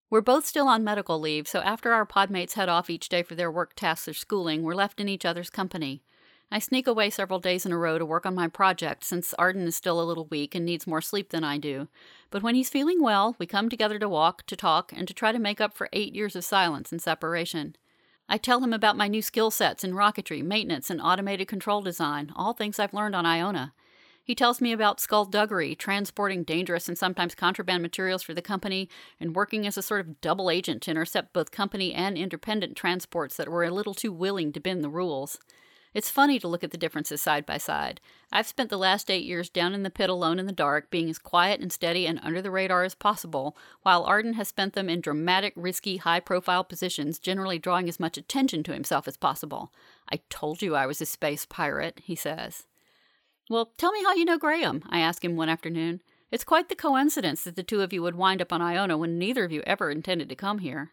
We're 0.09 0.21
both 0.21 0.47
still 0.47 0.69
on 0.69 0.85
medical 0.85 1.19
leave, 1.19 1.49
so 1.49 1.59
after 1.61 1.93
our 1.93 2.07
podmates 2.07 2.53
head 2.53 2.69
off 2.69 2.89
each 2.89 3.09
day 3.09 3.25
for 3.25 3.35
their 3.35 3.51
work 3.51 3.75
tasks 3.75 4.07
or 4.07 4.15
schooling, 4.15 4.63
we're 4.63 4.77
left 4.77 5.01
in 5.01 5.09
each 5.09 5.25
other's 5.25 5.51
company. 5.51 6.03
I 6.51 6.61
sneak 6.61 6.87
away 6.87 7.11
several 7.11 7.41
days 7.41 7.67
in 7.67 7.73
a 7.73 7.79
row 7.79 7.99
to 7.99 8.07
work 8.07 8.25
on 8.25 8.35
my 8.35 8.47
project 8.47 9.03
since 9.03 9.35
Arden 9.35 9.67
is 9.67 9.75
still 9.75 10.01
a 10.01 10.05
little 10.05 10.27
weak 10.27 10.55
and 10.55 10.65
needs 10.65 10.87
more 10.87 11.01
sleep 11.01 11.31
than 11.31 11.43
I 11.43 11.59
do. 11.59 11.89
But 12.31 12.43
when 12.43 12.55
he's 12.55 12.71
feeling 12.71 13.03
well, 13.03 13.35
we 13.39 13.47
come 13.47 13.69
together 13.69 13.99
to 13.99 14.09
walk, 14.09 14.47
to 14.47 14.57
talk, 14.57 14.93
and 14.95 15.09
to 15.09 15.15
try 15.15 15.33
to 15.33 15.41
make 15.41 15.61
up 15.61 15.75
for 15.75 15.89
eight 15.93 16.15
years 16.15 16.37
of 16.37 16.45
silence 16.45 16.93
and 16.93 17.03
separation. 17.03 17.75
I 18.29 18.39
tell 18.39 18.63
him 18.63 18.73
about 18.73 18.97
my 18.97 19.09
new 19.09 19.23
skill 19.23 19.51
sets 19.51 19.83
in 19.83 19.93
rocketry, 19.93 20.43
maintenance, 20.43 20.89
and 20.89 21.01
automated 21.01 21.49
control 21.49 21.83
design, 21.83 22.33
all 22.37 22.53
things 22.53 22.79
I've 22.79 22.95
learned 22.95 23.17
on 23.17 23.27
Iona. 23.27 23.73
He 24.23 24.35
tells 24.35 24.61
me 24.61 24.73
about 24.73 25.01
skullduggery, 25.01 25.77
transporting 25.77 26.43
dangerous 26.43 26.89
and 26.89 26.99
sometimes 26.99 27.37
contraband 27.37 27.83
materials 27.83 28.25
for 28.25 28.35
the 28.35 28.43
company, 28.43 28.89
and 29.21 29.37
working 29.37 29.67
as 29.67 29.77
a 29.77 29.83
sort 29.83 30.01
of 30.01 30.21
double 30.21 30.51
agent 30.51 30.83
to 30.83 30.91
intercept 30.91 31.33
both 31.33 31.53
company 31.53 31.93
and 31.93 32.19
independent 32.19 32.77
transports 32.77 33.37
that 33.37 33.49
were 33.49 33.63
a 33.63 33.71
little 33.71 33.95
too 33.95 34.13
willing 34.13 34.53
to 34.53 34.61
bend 34.61 34.83
the 34.83 34.89
rules. 34.89 35.39
It's 35.97 36.11
funny 36.11 36.39
to 36.41 36.47
look 36.47 36.63
at 36.63 36.73
the 36.73 36.77
differences 36.77 37.23
side 37.23 37.47
by 37.47 37.57
side. 37.57 38.03
I've 38.31 38.47
spent 38.47 38.69
the 38.69 38.77
last 38.77 39.11
eight 39.11 39.25
years 39.25 39.49
down 39.49 39.73
in 39.73 39.83
the 39.83 39.89
pit 39.89 40.11
alone 40.11 40.39
in 40.39 40.45
the 40.45 40.53
dark, 40.53 40.91
being 40.91 41.09
as 41.09 41.19
quiet 41.19 41.59
and 41.59 41.73
steady 41.73 42.07
and 42.07 42.21
under 42.23 42.43
the 42.43 42.51
radar 42.51 42.85
as 42.85 42.95
possible, 42.95 43.57
while 43.81 44.05
Arden 44.05 44.35
has 44.35 44.47
spent 44.47 44.75
them 44.75 44.91
in 44.91 45.01
dramatic, 45.01 45.55
risky, 45.57 45.97
high 45.97 46.21
profile 46.21 46.65
positions, 46.65 47.19
generally 47.19 47.59
drawing 47.59 47.89
as 47.89 47.99
much 47.99 48.19
attention 48.19 48.63
to 48.65 48.75
himself 48.75 49.09
as 49.09 49.17
possible. 49.17 49.73
I 50.13 50.21
told 50.29 50.61
you 50.61 50.75
I 50.75 50.85
was 50.85 51.01
a 51.01 51.07
space 51.07 51.47
pirate, 51.47 52.03
he 52.05 52.15
says. 52.15 52.67
Well, 53.49 53.73
tell 53.79 53.93
me 53.93 54.05
how 54.05 54.13
you 54.13 54.27
know 54.27 54.37
Graham, 54.37 54.83
I 54.91 54.99
ask 54.99 55.25
him 55.25 55.35
one 55.35 55.49
afternoon. 55.49 56.03
It's 56.31 56.45
quite 56.45 56.69
the 56.69 56.75
coincidence 56.75 57.43
that 57.45 57.57
the 57.57 57.63
two 57.63 57.81
of 57.81 57.95
you 57.95 58.03
would 58.03 58.17
wind 58.17 58.43
up 58.43 58.53
on 58.53 58.61
Iona 58.61 58.99
when 58.99 59.19
neither 59.19 59.45
of 59.45 59.53
you 59.53 59.63
ever 59.67 59.91
intended 59.91 60.29
to 60.29 60.35
come 60.35 60.59
here. 60.59 60.93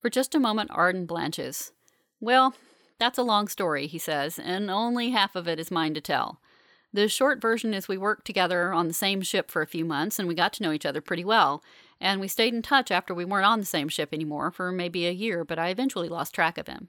For 0.00 0.10
just 0.10 0.34
a 0.34 0.40
moment, 0.40 0.72
Arden 0.72 1.06
blanches. 1.06 1.70
Well, 2.18 2.52
that's 2.98 3.18
a 3.18 3.22
long 3.22 3.48
story, 3.48 3.86
he 3.86 3.98
says, 3.98 4.38
and 4.38 4.70
only 4.70 5.10
half 5.10 5.36
of 5.36 5.48
it 5.48 5.58
is 5.58 5.70
mine 5.70 5.94
to 5.94 6.00
tell. 6.00 6.40
The 6.94 7.08
short 7.08 7.40
version 7.40 7.74
is 7.74 7.88
we 7.88 7.98
worked 7.98 8.24
together 8.24 8.72
on 8.72 8.86
the 8.86 8.94
same 8.94 9.20
ship 9.20 9.50
for 9.50 9.62
a 9.62 9.66
few 9.66 9.84
months 9.84 10.20
and 10.20 10.28
we 10.28 10.34
got 10.36 10.52
to 10.54 10.62
know 10.62 10.70
each 10.70 10.86
other 10.86 11.00
pretty 11.00 11.24
well. 11.24 11.60
And 12.00 12.20
we 12.20 12.28
stayed 12.28 12.54
in 12.54 12.62
touch 12.62 12.92
after 12.92 13.12
we 13.12 13.24
weren't 13.24 13.46
on 13.46 13.58
the 13.58 13.66
same 13.66 13.88
ship 13.88 14.10
anymore 14.12 14.52
for 14.52 14.70
maybe 14.70 15.06
a 15.06 15.10
year, 15.10 15.44
but 15.44 15.58
I 15.58 15.70
eventually 15.70 16.08
lost 16.08 16.34
track 16.34 16.56
of 16.56 16.68
him. 16.68 16.88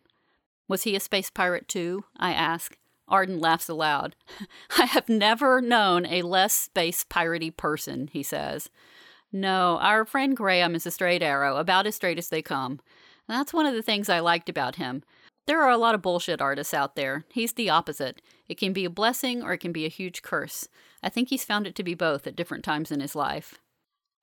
Was 0.67 0.83
he 0.83 0.95
a 0.95 0.99
space 0.99 1.31
pirate 1.31 1.67
too? 1.67 2.05
I 2.17 2.33
ask. 2.33 2.77
Arden 3.07 3.39
laughs 3.39 3.67
aloud. 3.67 4.15
I 4.77 4.85
have 4.85 5.09
never 5.09 5.59
known 5.59 6.05
a 6.05 6.21
less 6.21 6.53
space 6.53 7.03
piratey 7.03 7.55
person, 7.55 8.09
he 8.13 8.21
says. 8.21 8.69
No, 9.31 9.79
our 9.81 10.05
friend 10.05 10.37
Graham 10.37 10.75
is 10.75 10.85
a 10.85 10.91
straight 10.91 11.23
arrow, 11.23 11.57
about 11.57 11.87
as 11.87 11.95
straight 11.95 12.19
as 12.19 12.29
they 12.29 12.43
come. 12.43 12.79
That's 13.27 13.53
one 13.53 13.65
of 13.65 13.73
the 13.73 13.81
things 13.81 14.07
I 14.07 14.19
liked 14.19 14.49
about 14.49 14.75
him. 14.75 15.03
There 15.47 15.61
are 15.61 15.69
a 15.69 15.77
lot 15.77 15.93
of 15.93 16.01
bullshit 16.01 16.41
artists 16.41 16.73
out 16.73 16.95
there. 16.95 17.23
He's 17.31 17.53
the 17.53 17.69
opposite. 17.69 18.21
It 18.47 18.57
can 18.57 18.73
be 18.73 18.85
a 18.85 18.89
blessing 18.89 19.43
or 19.43 19.53
it 19.53 19.59
can 19.59 19.71
be 19.71 19.85
a 19.85 19.89
huge 19.89 20.23
curse. 20.23 20.67
I 21.03 21.09
think 21.09 21.29
he's 21.29 21.45
found 21.45 21.67
it 21.67 21.75
to 21.75 21.83
be 21.83 21.93
both 21.93 22.25
at 22.25 22.35
different 22.35 22.63
times 22.63 22.91
in 22.91 22.99
his 22.99 23.15
life. 23.15 23.59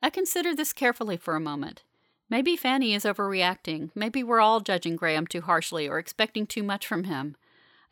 I 0.02 0.10
consider 0.10 0.52
this 0.52 0.72
carefully 0.72 1.16
for 1.16 1.36
a 1.36 1.40
moment. 1.40 1.84
Maybe 2.28 2.56
Fanny 2.56 2.92
is 2.92 3.04
overreacting. 3.04 3.90
Maybe 3.94 4.24
we're 4.24 4.40
all 4.40 4.60
judging 4.60 4.96
Graham 4.96 5.26
too 5.26 5.42
harshly 5.42 5.88
or 5.88 5.98
expecting 5.98 6.46
too 6.46 6.64
much 6.64 6.86
from 6.86 7.04
him. 7.04 7.36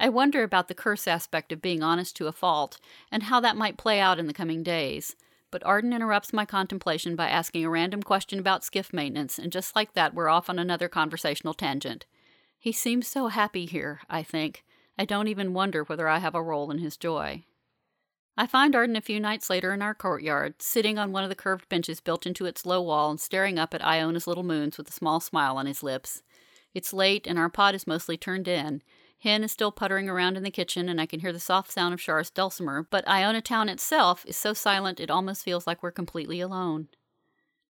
I 0.01 0.09
wonder 0.09 0.43
about 0.43 0.67
the 0.67 0.75
curse 0.75 1.07
aspect 1.07 1.53
of 1.53 1.63
being 1.63 1.83
honest 1.83 2.17
to 2.17 2.27
a 2.27 2.33
fault 2.33 2.81
and 3.13 3.25
how 3.25 3.39
that 3.41 3.57
might 3.57 3.77
play 3.77 4.01
out 4.01 4.19
in 4.19 4.27
the 4.27 4.33
coming 4.33 4.65
days. 4.65 5.15
But 5.53 5.65
Arden 5.67 5.93
interrupts 5.93 6.33
my 6.33 6.47
contemplation 6.47 7.17
by 7.17 7.29
asking 7.29 7.65
a 7.65 7.71
random 7.71 8.03
question 8.03 8.39
about 8.39 8.65
skiff 8.65 8.93
maintenance, 8.93 9.39
and 9.39 9.53
just 9.53 9.77
like 9.77 9.93
that, 9.95 10.15
we're 10.15 10.29
off 10.29 10.49
on 10.49 10.59
another 10.59 10.89
conversational 10.89 11.55
tangent. 11.55 12.07
He 12.63 12.73
seems 12.73 13.09
so 13.09 13.29
happy 13.29 13.65
here, 13.65 14.03
I 14.11 14.23
think. 14.23 14.65
I 14.99 15.07
don't 15.07 15.29
even 15.29 15.55
wonder 15.55 15.83
whether 15.83 16.07
I 16.07 16.19
have 16.19 16.35
a 16.35 16.43
role 16.43 16.71
in 16.71 16.77
his 16.77 16.99
joy. 16.99 17.45
I 18.37 18.47
find 18.47 18.77
Arden 18.77 18.97
a 18.97 19.01
few 19.01 19.19
nights 19.19 19.49
later 19.49 19.73
in 19.73 19.81
our 19.81 19.95
courtyard, 19.95 20.61
sitting 20.61 20.99
on 20.99 21.11
one 21.11 21.23
of 21.23 21.31
the 21.31 21.35
curved 21.35 21.71
benches 21.71 22.03
built 22.03 22.27
into 22.27 22.45
its 22.45 22.67
low 22.67 22.83
wall 22.83 23.11
and 23.11 23.19
staring 23.19 23.59
up 23.59 23.73
at 23.73 23.85
Iona's 23.85 24.27
little 24.27 24.45
moons 24.45 24.77
with 24.77 24.91
a 24.91 24.93
small 24.93 25.21
smile 25.21 25.57
on 25.57 25.65
his 25.65 25.83
lips. 25.83 26.23
It's 26.75 26.93
late, 26.93 27.27
and 27.27 27.39
our 27.39 27.49
pot 27.49 27.75
is 27.75 27.87
mostly 27.87 28.19
turned 28.19 28.47
in. 28.47 28.83
Hen 29.21 29.43
is 29.43 29.53
still 29.53 29.73
puttering 29.73 30.11
around 30.11 30.37
in 30.37 30.43
the 30.43 30.51
kitchen, 30.51 30.91
and 30.91 31.01
I 31.01 31.07
can 31.07 31.21
hear 31.21 31.33
the 31.33 31.41
soft 31.41 31.73
sound 31.73 31.95
of 31.95 32.01
Char's 32.01 32.29
dulcimer, 32.29 32.87
but 32.91 33.09
Iona 33.09 33.41
town 33.41 33.71
itself 33.71 34.27
is 34.27 34.37
so 34.37 34.53
silent 34.53 35.01
it 35.01 35.11
almost 35.11 35.45
feels 35.45 35.67
like 35.67 35.83
we're 35.83 35.91
completely 35.91 36.43
alone. 36.43 36.89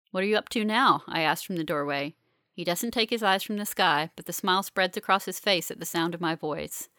What 0.09 0.23
are 0.23 0.27
you 0.27 0.35
up 0.35 0.49
to 0.49 0.65
now? 0.65 1.03
I 1.07 1.21
asked 1.21 1.45
from 1.45 1.57
the 1.57 1.63
doorway. 1.63 2.15
He 2.59 2.65
doesn't 2.65 2.91
take 2.91 3.09
his 3.09 3.23
eyes 3.23 3.41
from 3.41 3.55
the 3.55 3.65
sky, 3.65 4.09
but 4.17 4.25
the 4.25 4.33
smile 4.33 4.63
spreads 4.63 4.97
across 4.97 5.23
his 5.23 5.39
face 5.39 5.71
at 5.71 5.79
the 5.79 5.85
sound 5.85 6.13
of 6.13 6.19
my 6.19 6.35
voice. 6.35 6.89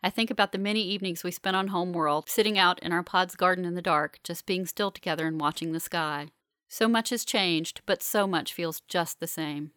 I 0.00 0.10
think 0.10 0.30
about 0.30 0.52
the 0.52 0.58
many 0.58 0.80
evenings 0.80 1.24
we 1.24 1.32
spent 1.32 1.56
on 1.56 1.66
Homeworld, 1.66 2.30
sitting 2.30 2.56
out 2.56 2.80
in 2.84 2.92
our 2.92 3.02
pod's 3.02 3.34
garden 3.34 3.64
in 3.64 3.74
the 3.74 3.82
dark, 3.82 4.20
just 4.22 4.46
being 4.46 4.64
still 4.64 4.92
together 4.92 5.26
and 5.26 5.40
watching 5.40 5.72
the 5.72 5.80
sky. 5.80 6.28
So 6.68 6.86
much 6.86 7.10
has 7.10 7.24
changed, 7.24 7.80
but 7.84 8.00
so 8.00 8.28
much 8.28 8.54
feels 8.54 8.82
just 8.82 9.18
the 9.18 9.26
same. 9.26 9.72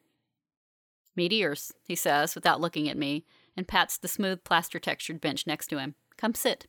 Meteors, 1.15 1.71
he 1.87 1.95
says, 1.95 2.35
without 2.35 2.61
looking 2.61 2.87
at 2.87 2.95
me, 2.95 3.25
and 3.57 3.67
pats 3.67 3.97
the 3.97 4.07
smooth 4.07 4.43
plaster 4.43 4.77
textured 4.77 5.19
bench 5.19 5.47
next 5.47 5.69
to 5.69 5.79
him. 5.79 5.95
Come 6.17 6.35
sit. 6.35 6.67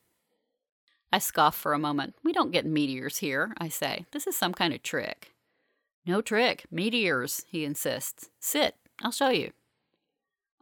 I 1.13 1.19
scoff 1.19 1.55
for 1.55 1.75
a 1.75 1.79
moment. 1.79 2.15
We 2.25 2.33
don't 2.33 2.53
get 2.53 2.65
meteors 2.65 3.19
here, 3.19 3.53
I 3.59 3.69
say. 3.69 4.07
This 4.13 4.27
is 4.27 4.35
some 4.35 4.55
kind 4.55 4.73
of 4.73 4.83
trick. 4.83 5.32
No 6.05 6.21
trick. 6.21 6.67
Meteors, 6.71 7.45
he 7.49 7.65
insists. 7.65 8.31
Sit. 8.41 8.77
I'll 9.03 9.13
show 9.13 9.31
you. 9.31 9.53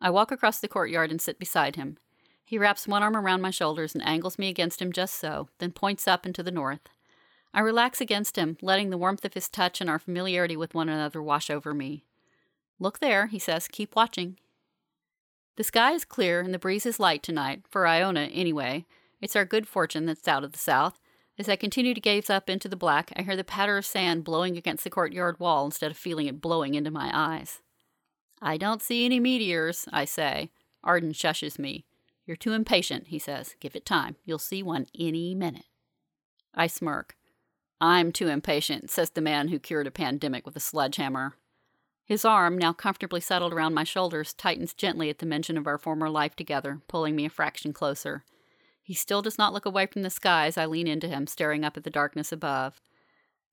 I 0.01 0.11
walk 0.11 0.33
across 0.33 0.59
the 0.59 0.69
courtyard 0.69 1.11
and 1.11 1.21
sit 1.21 1.39
beside 1.39 1.77
him. 1.77 1.99
He 2.45 2.59
wraps 2.59 2.89
one 2.89 3.03
arm 3.03 3.17
around 3.17 3.43
my 3.43 3.51
shoulders 3.51 3.95
and 3.95 4.05
angles 4.07 4.39
me 4.39 4.49
against 4.49 4.83
him 4.83 4.93
just 4.93 5.15
so, 5.15 5.49
then 5.59 5.73
points 5.73 6.09
up 6.09 6.27
into 6.27 6.43
the 6.43 6.51
north. 6.51 6.89
I 7.53 7.61
relax 7.61 8.01
against 8.01 8.37
him, 8.37 8.57
letting 8.61 8.91
the 8.91 8.99
warmth 8.99 9.25
of 9.25 9.35
his 9.35 9.49
touch 9.49 9.81
and 9.81 9.89
our 9.89 9.99
familiarity 9.99 10.57
with 10.57 10.75
one 10.75 10.89
another 10.89 11.23
wash 11.23 11.51
over 11.51 11.75
me. 11.75 12.05
Look 12.79 12.99
there, 12.99 13.27
he 13.27 13.39
says. 13.39 13.69
Keep 13.69 13.95
watching. 13.95 14.37
The 15.57 15.65
sky 15.65 15.93
is 15.93 16.05
clear 16.05 16.41
and 16.41 16.55
the 16.55 16.59
breeze 16.59 16.87
is 16.87 17.01
light 17.01 17.23
tonight, 17.23 17.63
for 17.69 17.87
Iona 17.87 18.23
anyway. 18.23 18.87
It's 19.21 19.37
our 19.37 19.45
good 19.45 19.69
fortune 19.69 20.07
that's 20.07 20.29
out 20.29 20.45
of 20.45 20.53
the 20.53 20.59
south. 20.59 20.99
As 21.41 21.49
I 21.49 21.57
continue 21.57 21.95
to 21.95 22.01
gaze 22.03 22.29
up 22.29 22.51
into 22.51 22.69
the 22.69 22.77
black, 22.77 23.15
I 23.17 23.23
hear 23.23 23.35
the 23.35 23.43
patter 23.43 23.79
of 23.79 23.87
sand 23.87 24.25
blowing 24.25 24.59
against 24.59 24.85
the 24.85 24.91
courtyard 24.91 25.41
wall 25.41 25.65
instead 25.65 25.91
of 25.91 25.97
feeling 25.97 26.27
it 26.27 26.43
blowing 26.43 26.75
into 26.75 26.91
my 26.91 27.11
eyes. 27.15 27.63
I 28.43 28.59
don't 28.59 28.83
see 28.83 29.07
any 29.07 29.21
meteors, 29.21 29.89
I 29.91 30.05
say. 30.05 30.51
Arden 30.85 31.15
shushes 31.15 31.59
me. 31.59 31.87
You're 32.27 32.37
too 32.37 32.53
impatient, 32.53 33.07
he 33.07 33.19
says. 33.19 33.55
Give 33.59 33.75
it 33.75 33.87
time. 33.87 34.17
You'll 34.27 34.39
see 34.39 34.63
one 34.63 34.85
any 34.95 35.35
minute. 35.35 35.65
I 36.55 36.67
smirk. 36.67 37.17
I'm 37.81 38.13
too 38.13 38.29
impatient, 38.29 38.91
says 38.91 39.09
the 39.09 39.23
man 39.23 39.49
who 39.49 39.59
cured 39.59 39.87
a 39.87 39.91
pandemic 39.91 40.45
with 40.45 40.57
a 40.57 40.61
sledgehammer. 40.61 41.37
His 42.05 42.23
arm, 42.23 42.59
now 42.59 42.75
comfortably 42.75 43.23
settled 43.23 43.55
around 43.55 43.73
my 43.73 43.85
shoulders, 43.85 44.35
tightens 44.35 44.75
gently 44.75 45.09
at 45.09 45.21
the 45.21 45.25
mention 45.25 45.57
of 45.57 45.67
our 45.67 45.79
former 45.79 46.11
life 46.11 46.37
together, 46.37 46.83
pulling 46.87 47.17
me 47.17 47.25
a 47.25 47.31
fraction 47.31 47.73
closer. 47.73 48.25
He 48.83 48.95
still 48.95 49.23
does 49.23 49.39
not 49.39 49.53
look 49.53 49.67
away 49.67 49.87
from 49.87 50.03
the 50.03 50.11
sky 50.11 50.47
as 50.47 50.59
I 50.59 50.67
lean 50.67 50.87
into 50.87 51.09
him, 51.09 51.27
staring 51.27 51.65
up 51.65 51.77
at 51.77 51.85
the 51.85 51.91
darkness 51.91 52.33
above. 52.33 52.81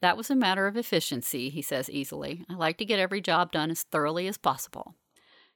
That 0.02 0.18
was 0.18 0.30
a 0.30 0.36
matter 0.36 0.68
of 0.68 0.78
efficiency, 0.78 1.50
he 1.50 1.62
says 1.62 1.90
easily. 1.90 2.46
I 2.50 2.54
like 2.54 2.78
to 2.78 2.86
get 2.86 3.00
every 3.00 3.22
job 3.22 3.52
done 3.52 3.72
as 3.72 3.84
thoroughly 3.84 4.28
as 4.28 4.38
possible. 4.38 4.96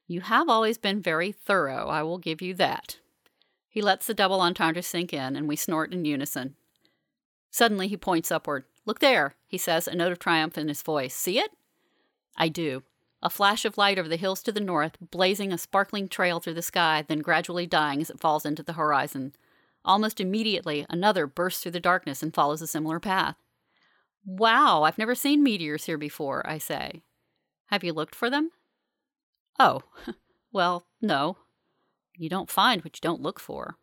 You 0.08 0.22
have 0.22 0.50
always 0.50 0.78
been 0.78 1.02
very 1.02 1.32
thorough, 1.32 1.88
I 1.88 2.04
will 2.04 2.18
give 2.18 2.42
you 2.42 2.54
that. 2.56 2.98
He 3.70 3.82
lets 3.82 4.06
the 4.06 4.14
double 4.14 4.42
entendre 4.42 4.82
sink 4.82 5.14
in, 5.14 5.36
and 5.36 5.48
we 5.48 5.56
snort 5.56 5.94
in 5.94 6.04
unison. 6.04 6.56
Suddenly 7.52 7.88
he 7.88 7.98
points 7.98 8.32
upward. 8.32 8.66
Look 8.86 9.00
there, 9.00 9.36
he 9.48 9.58
says, 9.58 9.88
a 9.88 9.96
note 9.96 10.12
of 10.12 10.20
triumph 10.20 10.58
in 10.58 10.68
his 10.68 10.82
voice. 10.82 11.14
See 11.14 11.40
it? 11.40 11.52
I 12.36 12.50
do. 12.50 12.84
A 13.24 13.30
flash 13.30 13.66
of 13.66 13.78
light 13.78 14.00
over 14.00 14.10
the 14.10 14.18
hills 14.18 14.42
to 14.44 14.52
the 14.52 14.60
north, 14.60 14.98
blazing 15.00 15.54
a 15.54 15.58
sparkling 15.58 16.08
trail 16.08 16.40
through 16.40 16.56
the 16.56 16.62
sky, 16.62 17.06
then 17.08 17.20
gradually 17.20 17.68
dying 17.68 18.02
as 18.02 18.10
it 18.10 18.20
falls 18.20 18.46
into 18.46 18.64
the 18.64 18.74
horizon. 18.74 19.34
Almost 19.84 20.20
immediately, 20.20 20.86
another 20.90 21.28
bursts 21.28 21.64
through 21.64 21.72
the 21.72 21.80
darkness 21.80 22.22
and 22.22 22.34
follows 22.34 22.62
a 22.62 22.68
similar 22.68 23.00
path. 23.00 23.36
Wow, 24.26 24.84
I've 24.84 24.98
never 24.98 25.16
seen 25.16 25.44
meteors 25.44 25.86
here 25.86 25.98
before, 25.98 26.48
I 26.48 26.58
say. 26.58 27.02
Have 27.68 27.84
you 27.84 27.94
looked 27.94 28.14
for 28.14 28.30
them? 28.30 28.52
Oh, 29.60 29.82
well, 30.52 30.86
no. 31.02 31.38
You 32.16 32.30
don't 32.30 32.50
find 32.50 32.84
what 32.84 32.98
you 32.98 33.02
don't 33.02 33.22
look 33.22 33.40
for. 33.40 33.78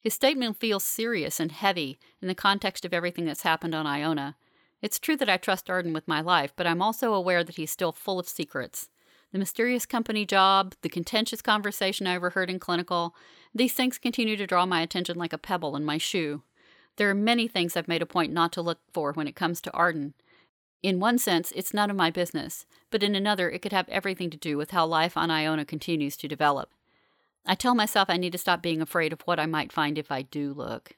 His 0.00 0.14
statement 0.14 0.58
feels 0.58 0.84
serious 0.84 1.40
and 1.40 1.52
heavy 1.52 1.98
in 2.22 2.28
the 2.28 2.34
context 2.34 2.84
of 2.84 2.94
everything 2.94 3.26
that's 3.26 3.42
happened 3.42 3.74
on 3.74 3.86
Iona, 3.86 4.36
it's 4.82 4.98
true 4.98 5.16
that 5.16 5.28
I 5.28 5.36
trust 5.36 5.70
Arden 5.70 5.92
with 5.92 6.06
my 6.06 6.20
life, 6.20 6.52
but 6.54 6.66
I'm 6.66 6.82
also 6.82 7.14
aware 7.14 7.42
that 7.42 7.56
he's 7.56 7.70
still 7.70 7.92
full 7.92 8.18
of 8.18 8.28
secrets. 8.28 8.88
The 9.32 9.38
mysterious 9.38 9.86
company 9.86 10.24
job, 10.24 10.74
the 10.82 10.88
contentious 10.88 11.42
conversation 11.42 12.06
I 12.06 12.16
overheard 12.16 12.48
in 12.48 12.58
clinical, 12.58 13.14
these 13.54 13.72
things 13.72 13.98
continue 13.98 14.36
to 14.36 14.46
draw 14.46 14.66
my 14.66 14.80
attention 14.80 15.18
like 15.18 15.32
a 15.32 15.38
pebble 15.38 15.76
in 15.76 15.84
my 15.84 15.98
shoe. 15.98 16.42
There 16.96 17.10
are 17.10 17.14
many 17.14 17.48
things 17.48 17.76
I've 17.76 17.88
made 17.88 18.02
a 18.02 18.06
point 18.06 18.32
not 18.32 18.52
to 18.52 18.62
look 18.62 18.78
for 18.92 19.12
when 19.12 19.28
it 19.28 19.36
comes 19.36 19.60
to 19.62 19.72
Arden. 19.72 20.14
In 20.82 21.00
one 21.00 21.18
sense, 21.18 21.52
it's 21.56 21.74
none 21.74 21.90
of 21.90 21.96
my 21.96 22.10
business, 22.10 22.64
but 22.90 23.02
in 23.02 23.14
another, 23.14 23.50
it 23.50 23.60
could 23.60 23.72
have 23.72 23.88
everything 23.88 24.30
to 24.30 24.36
do 24.36 24.56
with 24.56 24.70
how 24.70 24.86
life 24.86 25.16
on 25.16 25.30
Iona 25.30 25.64
continues 25.64 26.16
to 26.18 26.28
develop. 26.28 26.70
I 27.44 27.54
tell 27.54 27.74
myself 27.74 28.08
I 28.08 28.16
need 28.16 28.32
to 28.32 28.38
stop 28.38 28.62
being 28.62 28.80
afraid 28.80 29.12
of 29.12 29.22
what 29.22 29.40
I 29.40 29.46
might 29.46 29.72
find 29.72 29.98
if 29.98 30.10
I 30.10 30.22
do 30.22 30.52
look. 30.52 30.92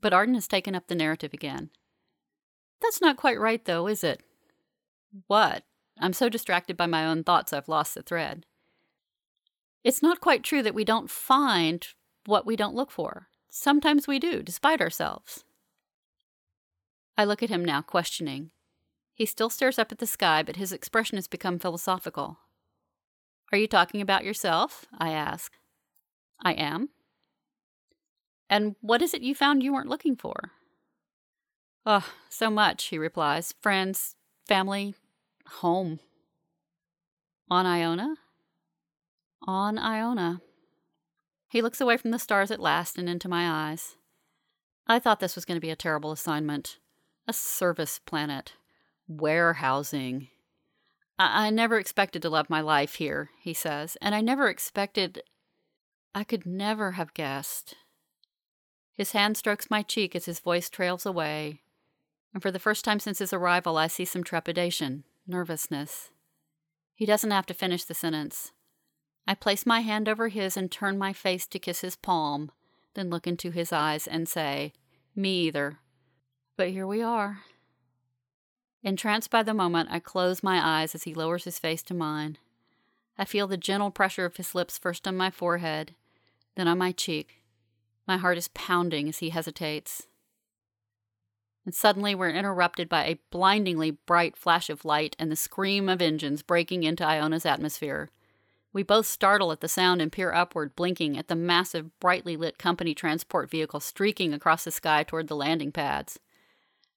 But 0.00 0.12
Arden 0.12 0.34
has 0.34 0.48
taken 0.48 0.74
up 0.74 0.86
the 0.86 0.94
narrative 0.94 1.32
again. 1.32 1.70
That's 2.80 3.00
not 3.00 3.16
quite 3.16 3.38
right, 3.38 3.64
though, 3.64 3.86
is 3.86 4.02
it? 4.02 4.22
What? 5.26 5.64
I'm 6.00 6.14
so 6.14 6.28
distracted 6.28 6.76
by 6.76 6.86
my 6.86 7.06
own 7.06 7.22
thoughts 7.22 7.52
I've 7.52 7.68
lost 7.68 7.94
the 7.94 8.02
thread. 8.02 8.46
It's 9.84 10.02
not 10.02 10.20
quite 10.20 10.42
true 10.42 10.62
that 10.62 10.74
we 10.74 10.84
don't 10.84 11.10
find 11.10 11.86
what 12.26 12.46
we 12.46 12.56
don't 12.56 12.74
look 12.74 12.90
for. 12.90 13.28
Sometimes 13.50 14.08
we 14.08 14.18
do, 14.18 14.42
despite 14.42 14.80
ourselves. 14.80 15.44
I 17.18 17.24
look 17.24 17.42
at 17.42 17.50
him 17.50 17.64
now, 17.64 17.82
questioning. 17.82 18.50
He 19.14 19.26
still 19.26 19.50
stares 19.50 19.78
up 19.78 19.92
at 19.92 19.98
the 19.98 20.06
sky, 20.06 20.42
but 20.42 20.56
his 20.56 20.72
expression 20.72 21.16
has 21.16 21.28
become 21.28 21.58
philosophical. 21.58 22.38
Are 23.52 23.58
you 23.58 23.66
talking 23.66 24.00
about 24.00 24.24
yourself? 24.24 24.86
I 24.98 25.10
ask. 25.10 25.52
I 26.42 26.52
am. 26.52 26.88
And 28.48 28.76
what 28.80 29.02
is 29.02 29.12
it 29.12 29.22
you 29.22 29.34
found 29.34 29.62
you 29.62 29.72
weren't 29.72 29.88
looking 29.88 30.16
for? 30.16 30.52
Oh, 31.84 32.06
so 32.28 32.48
much, 32.48 32.86
he 32.86 32.98
replies. 32.98 33.54
Friends, 33.60 34.16
family, 34.46 34.94
home. 35.50 36.00
On 37.50 37.66
Iona? 37.66 38.16
On 39.46 39.78
Iona. 39.78 40.40
He 41.48 41.62
looks 41.62 41.80
away 41.80 41.96
from 41.96 42.12
the 42.12 42.18
stars 42.18 42.50
at 42.50 42.60
last 42.60 42.96
and 42.96 43.08
into 43.08 43.28
my 43.28 43.70
eyes. 43.70 43.96
I 44.86 44.98
thought 44.98 45.20
this 45.20 45.34
was 45.34 45.44
going 45.44 45.56
to 45.56 45.60
be 45.60 45.70
a 45.70 45.76
terrible 45.76 46.12
assignment. 46.12 46.78
A 47.26 47.32
service 47.32 47.98
planet. 47.98 48.54
Warehousing. 49.08 50.28
I-, 51.18 51.46
I 51.46 51.50
never 51.50 51.78
expected 51.78 52.22
to 52.22 52.30
love 52.30 52.48
my 52.48 52.60
life 52.60 52.94
here, 52.94 53.30
he 53.40 53.52
says, 53.52 53.96
and 54.00 54.14
I 54.14 54.20
never 54.20 54.48
expected. 54.48 55.22
I 56.14 56.24
could 56.24 56.46
never 56.46 56.92
have 56.92 57.14
guessed. 57.14 57.74
His 58.96 59.12
hand 59.12 59.36
strokes 59.36 59.70
my 59.70 59.82
cheek 59.82 60.14
as 60.14 60.26
his 60.26 60.40
voice 60.40 60.68
trails 60.68 61.06
away, 61.06 61.62
and 62.32 62.42
for 62.42 62.50
the 62.50 62.58
first 62.58 62.84
time 62.84 63.00
since 63.00 63.18
his 63.18 63.32
arrival, 63.32 63.76
I 63.76 63.86
see 63.86 64.04
some 64.04 64.22
trepidation, 64.22 65.04
nervousness. 65.30 66.10
He 66.94 67.06
doesn't 67.06 67.30
have 67.30 67.46
to 67.46 67.54
finish 67.54 67.84
the 67.84 67.94
sentence. 67.94 68.52
I 69.26 69.34
place 69.34 69.64
my 69.64 69.80
hand 69.80 70.08
over 70.08 70.28
his 70.28 70.56
and 70.56 70.70
turn 70.70 70.98
my 70.98 71.12
face 71.12 71.46
to 71.46 71.58
kiss 71.58 71.80
his 71.80 71.96
palm, 71.96 72.50
then 72.94 73.08
look 73.08 73.26
into 73.26 73.50
his 73.50 73.72
eyes 73.72 74.06
and 74.06 74.28
say, 74.28 74.72
Me 75.14 75.46
either. 75.46 75.78
But 76.56 76.70
here 76.70 76.86
we 76.86 77.00
are. 77.00 77.38
Entranced 78.82 79.30
by 79.30 79.42
the 79.42 79.54
moment, 79.54 79.88
I 79.90 80.00
close 80.00 80.42
my 80.42 80.60
eyes 80.62 80.94
as 80.94 81.04
he 81.04 81.14
lowers 81.14 81.44
his 81.44 81.58
face 81.58 81.82
to 81.84 81.94
mine. 81.94 82.36
I 83.16 83.24
feel 83.24 83.46
the 83.46 83.56
gentle 83.56 83.90
pressure 83.90 84.24
of 84.24 84.36
his 84.36 84.54
lips 84.54 84.78
first 84.78 85.06
on 85.06 85.16
my 85.16 85.30
forehead, 85.30 85.94
then 86.56 86.66
on 86.66 86.78
my 86.78 86.92
cheek. 86.92 87.42
My 88.06 88.16
heart 88.16 88.36
is 88.36 88.48
pounding 88.48 89.08
as 89.08 89.18
he 89.18 89.30
hesitates 89.30 90.06
and 91.70 91.74
suddenly 91.76 92.16
we're 92.16 92.30
interrupted 92.30 92.88
by 92.88 93.04
a 93.04 93.20
blindingly 93.30 93.92
bright 93.92 94.36
flash 94.36 94.68
of 94.70 94.84
light 94.84 95.14
and 95.20 95.30
the 95.30 95.36
scream 95.36 95.88
of 95.88 96.02
engines 96.02 96.42
breaking 96.42 96.82
into 96.82 97.06
Iona's 97.06 97.46
atmosphere. 97.46 98.08
We 98.72 98.82
both 98.82 99.06
startle 99.06 99.52
at 99.52 99.60
the 99.60 99.68
sound 99.68 100.02
and 100.02 100.10
peer 100.10 100.32
upward, 100.32 100.74
blinking 100.74 101.16
at 101.16 101.28
the 101.28 101.36
massive, 101.36 101.96
brightly 102.00 102.36
lit 102.36 102.58
company 102.58 102.92
transport 102.92 103.48
vehicle 103.48 103.78
streaking 103.78 104.34
across 104.34 104.64
the 104.64 104.72
sky 104.72 105.04
toward 105.04 105.28
the 105.28 105.36
landing 105.36 105.70
pads. 105.70 106.18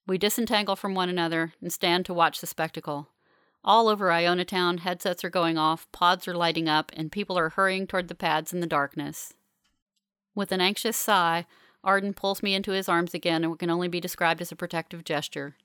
We 0.08 0.18
disentangle 0.18 0.74
from 0.74 0.96
one 0.96 1.08
another 1.08 1.52
and 1.60 1.72
stand 1.72 2.04
to 2.06 2.12
watch 2.12 2.40
the 2.40 2.48
spectacle. 2.48 3.10
All 3.62 3.86
over 3.86 4.10
Iona 4.10 4.44
Town, 4.44 4.78
headsets 4.78 5.22
are 5.22 5.30
going 5.30 5.56
off, 5.56 5.86
pods 5.92 6.26
are 6.26 6.34
lighting 6.34 6.68
up, 6.68 6.90
and 6.96 7.12
people 7.12 7.38
are 7.38 7.50
hurrying 7.50 7.86
toward 7.86 8.08
the 8.08 8.16
pads 8.16 8.52
in 8.52 8.58
the 8.58 8.66
darkness. 8.66 9.34
With 10.34 10.50
an 10.50 10.60
anxious 10.60 10.96
sigh, 10.96 11.46
Arden 11.84 12.14
pulls 12.14 12.42
me 12.42 12.54
into 12.54 12.72
his 12.72 12.88
arms 12.88 13.14
again 13.14 13.44
and 13.44 13.52
it 13.52 13.58
can 13.58 13.70
only 13.70 13.88
be 13.88 14.00
described 14.00 14.40
as 14.40 14.50
a 14.50 14.56
protective 14.56 15.04
gesture. 15.04 15.56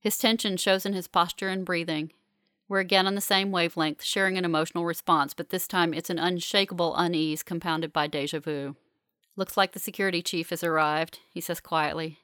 His 0.00 0.16
tension 0.16 0.56
shows 0.56 0.86
in 0.86 0.92
his 0.92 1.08
posture 1.08 1.48
and 1.48 1.64
breathing. 1.64 2.12
We're 2.68 2.80
again 2.80 3.06
on 3.06 3.14
the 3.14 3.20
same 3.20 3.50
wavelength, 3.50 4.02
sharing 4.02 4.38
an 4.38 4.44
emotional 4.44 4.84
response, 4.84 5.34
but 5.34 5.50
this 5.50 5.66
time 5.66 5.92
it's 5.92 6.08
an 6.08 6.18
unshakable 6.18 6.94
unease 6.96 7.42
compounded 7.42 7.92
by 7.92 8.06
deja 8.06 8.40
vu. 8.40 8.76
Looks 9.36 9.56
like 9.56 9.72
the 9.72 9.78
security 9.78 10.22
chief 10.22 10.50
has 10.50 10.62
arrived, 10.62 11.18
he 11.30 11.40
says 11.40 11.60
quietly. 11.60 12.20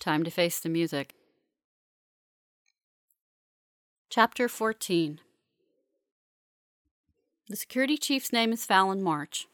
Time 0.00 0.24
to 0.24 0.30
face 0.30 0.58
the 0.58 0.68
music. 0.68 1.14
Chapter 4.08 4.48
14 4.48 5.20
The 7.48 7.56
security 7.56 7.96
chief's 7.96 8.32
name 8.32 8.52
is 8.52 8.66
Fallon 8.66 9.02
March. 9.02 9.46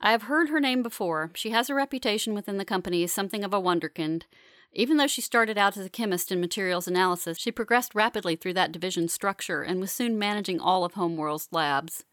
I 0.00 0.12
have 0.12 0.22
heard 0.22 0.48
her 0.48 0.60
name 0.60 0.82
before. 0.82 1.30
She 1.34 1.50
has 1.50 1.68
a 1.68 1.74
reputation 1.74 2.34
within 2.34 2.56
the 2.56 2.64
company 2.64 3.02
as 3.02 3.12
something 3.12 3.42
of 3.42 3.52
a 3.52 3.60
wonderkind. 3.60 4.22
Even 4.72 4.96
though 4.96 5.06
she 5.06 5.20
started 5.20 5.58
out 5.58 5.76
as 5.76 5.86
a 5.86 5.90
chemist 5.90 6.30
in 6.30 6.40
materials 6.40 6.86
analysis, 6.86 7.38
she 7.38 7.50
progressed 7.50 7.94
rapidly 7.94 8.36
through 8.36 8.52
that 8.54 8.70
division's 8.70 9.12
structure 9.12 9.62
and 9.62 9.80
was 9.80 9.90
soon 9.90 10.18
managing 10.18 10.60
all 10.60 10.84
of 10.84 10.94
Homeworld's 10.94 11.48
labs. 11.50 12.04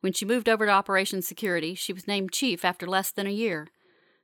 When 0.00 0.12
she 0.12 0.24
moved 0.24 0.48
over 0.48 0.66
to 0.66 0.72
operations 0.72 1.26
security, 1.26 1.74
she 1.74 1.92
was 1.92 2.08
named 2.08 2.32
chief 2.32 2.64
after 2.64 2.86
less 2.86 3.10
than 3.10 3.26
a 3.26 3.30
year. 3.30 3.68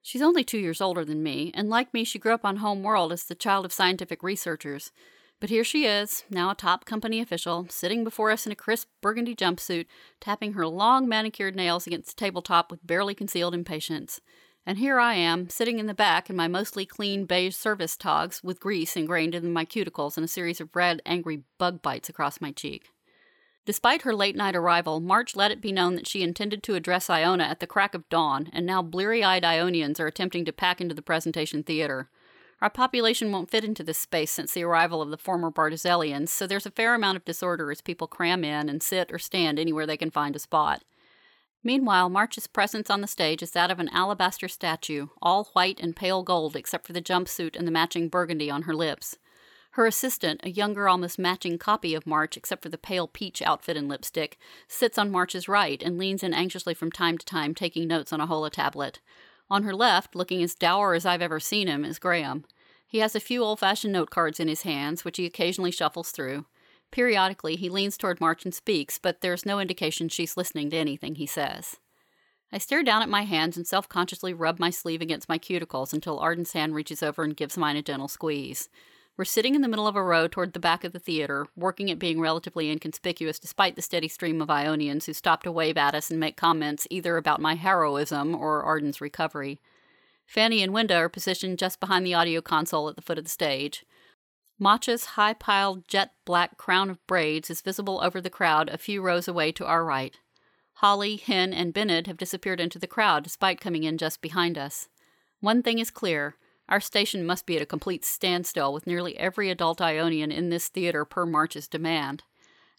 She's 0.03 0.23
only 0.23 0.45
two 0.45 0.59
years 0.59 0.81
older 0.81 1.05
than 1.05 1.23
me, 1.23 1.53
and 1.55 1.71
like 1.71 1.95
me, 1.95 2.05
she 2.05 2.19
grew 2.19 2.33
up 2.33 2.45
on 2.45 2.57
Homeworld 2.57 3.13
as 3.13 3.25
the 3.25 3.35
child 3.35 3.65
of 3.65 3.73
scientific 3.73 4.23
researchers. 4.23 4.91
But 5.41 5.51
here 5.51 5.63
she 5.63 5.85
is, 5.85 6.25
now 6.29 6.51
a 6.51 6.55
top 6.57 6.85
company 6.85 7.21
official, 7.21 7.67
sitting 7.71 8.03
before 8.03 8.31
us 8.33 8.45
in 8.45 8.51
a 8.51 8.57
crisp 8.57 8.89
burgundy 9.01 9.37
jumpsuit, 9.37 9.87
tapping 10.21 10.55
her 10.55 10.67
long 10.67 11.09
manicured 11.09 11.55
nails 11.55 11.87
against 11.87 12.17
the 12.17 12.21
tabletop 12.25 12.71
with 12.71 12.87
barely 12.87 13.15
concealed 13.15 13.55
impatience. 13.55 14.21
And 14.67 14.79
here 14.79 14.99
I 14.99 15.15
am, 15.15 15.49
sitting 15.49 15.79
in 15.79 15.87
the 15.87 15.95
back 15.95 16.29
in 16.29 16.35
my 16.37 16.49
mostly 16.49 16.85
clean 16.85 17.25
beige 17.25 17.55
service 17.55 17.97
togs 17.97 18.43
with 18.43 18.61
grease 18.61 18.97
ingrained 18.97 19.35
in 19.35 19.53
my 19.53 19.65
cuticles 19.65 20.17
and 20.17 20.25
a 20.25 20.29
series 20.29 20.61
of 20.61 20.75
red, 20.75 21.01
angry 21.07 21.45
bug 21.57 21.83
bites 21.83 22.09
across 22.09 22.41
my 22.41 22.51
cheek. 22.51 22.91
Despite 23.65 24.03
her 24.03 24.15
late 24.15 24.35
night 24.35 24.57
arrival, 24.57 24.99
March 24.99 25.37
let 25.37 25.51
it 25.51 25.61
be 25.61 25.73
known 25.73 25.95
that 25.95 26.07
she 26.09 26.23
intended 26.23 26.63
to 26.65 26.75
address 26.75 27.09
Iona 27.09 27.45
at 27.45 27.61
the 27.61 27.67
crack 27.67 27.95
of 27.95 28.09
dawn, 28.09 28.51
and 28.53 28.67
now 28.67 28.83
bleary 28.83 29.23
eyed 29.23 29.45
Ionians 29.45 30.01
are 30.01 30.07
attempting 30.07 30.45
to 30.47 30.53
pack 30.53 30.81
into 30.81 30.95
the 30.95 31.03
presentation 31.03 31.63
theater. 31.63 32.11
Our 32.61 32.71
population 32.71 33.31
won't 33.31 33.51
fit 33.51 33.65
into 33.65 33.85
this 33.85 33.99
space 33.99 34.33
since 34.33 34.53
the 34.53 34.65
arrival 34.65 35.01
of 35.01 35.11
the 35.11 35.17
former 35.17 35.51
Bartzellians, 35.51 36.29
so 36.29 36.47
there's 36.47 36.67
a 36.67 36.73
fair 36.73 36.95
amount 36.95 37.17
of 37.17 37.25
disorder 37.25 37.71
as 37.71 37.81
people 37.81 38.09
cram 38.09 38.43
in 38.43 38.69
and 38.69 38.83
sit 38.83 39.13
or 39.13 39.19
stand 39.19 39.59
anywhere 39.59 39.87
they 39.87 39.97
can 39.97 40.11
find 40.11 40.35
a 40.35 40.41
spot. 40.41 40.83
Meanwhile, 41.63 42.09
March's 42.09 42.47
presence 42.47 42.91
on 42.91 43.01
the 43.01 43.07
stage 43.07 43.43
is 43.43 43.53
that 43.53 43.71
of 43.71 43.79
an 43.79 43.89
alabaster 43.91 44.49
statue, 44.49 45.09
all 45.23 45.45
white 45.53 45.79
and 45.81 45.95
pale 45.95 46.23
gold 46.23 46.57
except 46.57 46.87
for 46.87 46.93
the 46.93 47.03
jumpsuit 47.03 47.57
and 47.57 47.67
the 47.67 47.73
matching 47.73 48.09
burgundy 48.09 48.51
on 48.51 48.63
her 48.63 48.75
lips. 48.75 49.19
Her 49.73 49.87
assistant, 49.87 50.41
a 50.43 50.51
younger, 50.51 50.89
almost 50.89 51.19
matching 51.19 51.59
copy 51.59 51.95
of 51.95 52.07
March 52.07 52.37
except 52.37 52.63
for 52.63 52.69
the 52.69 52.79
pale 52.79 53.07
peach 53.07 53.41
outfit 53.43 53.77
and 53.77 53.89
lipstick, 53.89 54.39
sits 54.67 54.99
on 54.99 55.11
March's 55.11 55.47
right 55.47 55.81
and 55.83 55.99
leans 55.99 56.25
in 56.25 56.35
anxiously 56.35 56.75
from 56.75 56.91
time 56.91 57.19
to 57.19 57.27
time, 57.27 57.55
taking 57.55 57.87
notes 57.87 58.13
on 58.13 58.21
a 58.21 58.27
holo 58.27 58.49
tablet. 58.49 59.01
On 59.51 59.63
her 59.63 59.75
left, 59.75 60.15
looking 60.15 60.43
as 60.43 60.55
dour 60.55 60.95
as 60.95 61.07
I've 61.07 61.23
ever 61.23 61.41
seen 61.41 61.69
him, 61.69 61.85
is 61.85 61.99
Graham. 61.99 62.45
He 62.87 62.99
has 62.99 63.15
a 63.15 63.21
few 63.21 63.43
old 63.43 63.61
fashioned 63.61 63.93
note 63.93 64.11
cards 64.11 64.41
in 64.41 64.49
his 64.49 64.63
hands, 64.63 65.05
which 65.05 65.17
he 65.17 65.27
occasionally 65.27 65.71
shuffles 65.71 66.11
through. 66.11 66.47
Periodically, 66.91 67.57
he 67.57 67.69
leans 67.69 67.99
toward 67.99 68.21
March 68.21 68.45
and 68.45 68.55
speaks, 68.55 68.99
but 68.99 69.21
there's 69.21 69.45
no 69.45 69.61
indication 69.61 70.09
she's 70.09 70.37
listening 70.37 70.71
to 70.71 70.77
anything 70.77 71.15
he 71.17 71.27
says. 71.27 71.77
I 72.51 72.59
stare 72.59 72.83
down 72.83 73.03
at 73.03 73.11
my 73.11 73.23
hands 73.23 73.59
and 73.59 73.67
self 73.67 73.89
consciously 73.89 74.33
rub 74.33 74.59
my 74.59 74.71
sleeve 74.71 75.03
against 75.03 75.29
my 75.29 75.39
cuticles 75.39 75.93
until 75.93 76.19
Arden's 76.19 76.53
hand 76.53 76.75
reaches 76.75 77.03
over 77.03 77.23
and 77.23 77.37
gives 77.37 77.59
mine 77.59 77.77
a 77.77 77.83
gentle 77.83 78.09
squeeze. 78.09 78.71
We're 79.19 79.25
sitting 79.25 79.57
in 79.57 79.63
the 79.63 79.69
middle 79.69 79.89
of 79.89 79.97
a 79.97 80.03
row 80.03 80.29
toward 80.29 80.53
the 80.53 80.61
back 80.61 80.85
of 80.85 80.93
the 80.93 81.01
theater, 81.01 81.49
working 81.57 81.91
at 81.91 81.99
being 81.99 82.21
relatively 82.21 82.71
inconspicuous 82.71 83.41
despite 83.41 83.75
the 83.75 83.83
steady 83.83 84.07
stream 84.07 84.41
of 84.41 84.49
Ionians 84.49 85.07
who 85.07 85.13
stop 85.13 85.43
to 85.43 85.51
wave 85.51 85.77
at 85.77 85.97
us 85.97 86.09
and 86.09 86.21
make 86.21 86.37
comments 86.37 86.87
either 86.89 87.17
about 87.17 87.41
my 87.41 87.57
heroism 87.57 88.33
or 88.33 88.63
Arden's 88.63 89.01
recovery. 89.01 89.59
Fanny 90.25 90.63
and 90.63 90.73
Wenda 90.73 90.95
are 90.95 91.09
positioned 91.09 91.59
just 91.59 91.81
behind 91.81 92.07
the 92.07 92.15
audio 92.15 92.41
console 92.41 92.89
at 92.89 92.95
the 92.95 93.03
foot 93.03 93.19
of 93.19 93.25
the 93.25 93.31
stage. 93.31 93.85
Matcha's 94.61 95.05
high 95.05 95.35
piled 95.35 95.89
jet 95.89 96.13
black 96.25 96.57
crown 96.57 96.89
of 96.89 97.05
braids 97.09 97.51
is 97.51 97.61
visible 97.61 98.01
over 98.01 98.21
the 98.21 98.31
crowd 98.31 98.69
a 98.69 98.79
few 98.79 99.03
rows 99.03 99.27
away 99.27 99.51
to 99.51 99.67
our 99.67 99.85
right. 99.85 100.17
Holly, 100.75 101.17
Hen, 101.17 101.53
and 101.53 101.75
Bennett 101.75 102.07
have 102.07 102.19
disappeared 102.19 102.61
into 102.61 102.79
the 102.79 102.87
crowd 102.87 103.25
despite 103.25 103.61
coming 103.61 103.83
in 103.83 103.99
just 103.99 104.21
behind 104.21 104.57
us. 104.57 104.89
One 105.41 105.61
thing 105.61 105.81
is 105.81 105.91
clear 105.91 106.37
our 106.69 106.81
station 106.81 107.25
must 107.25 107.47
be 107.47 107.57
at 107.57 107.63
a 107.63 107.67
complete 107.67 108.05
standstill 108.05 108.73
with 108.73 108.87
nearly 108.87 109.17
every 109.19 109.51
adult 109.51 109.81
Ionian 109.81 110.31
in 110.31 110.51
this 110.51 110.69
theater 110.69 111.05
per 111.05 111.25
March's 111.25 111.69
demand. 111.69 112.23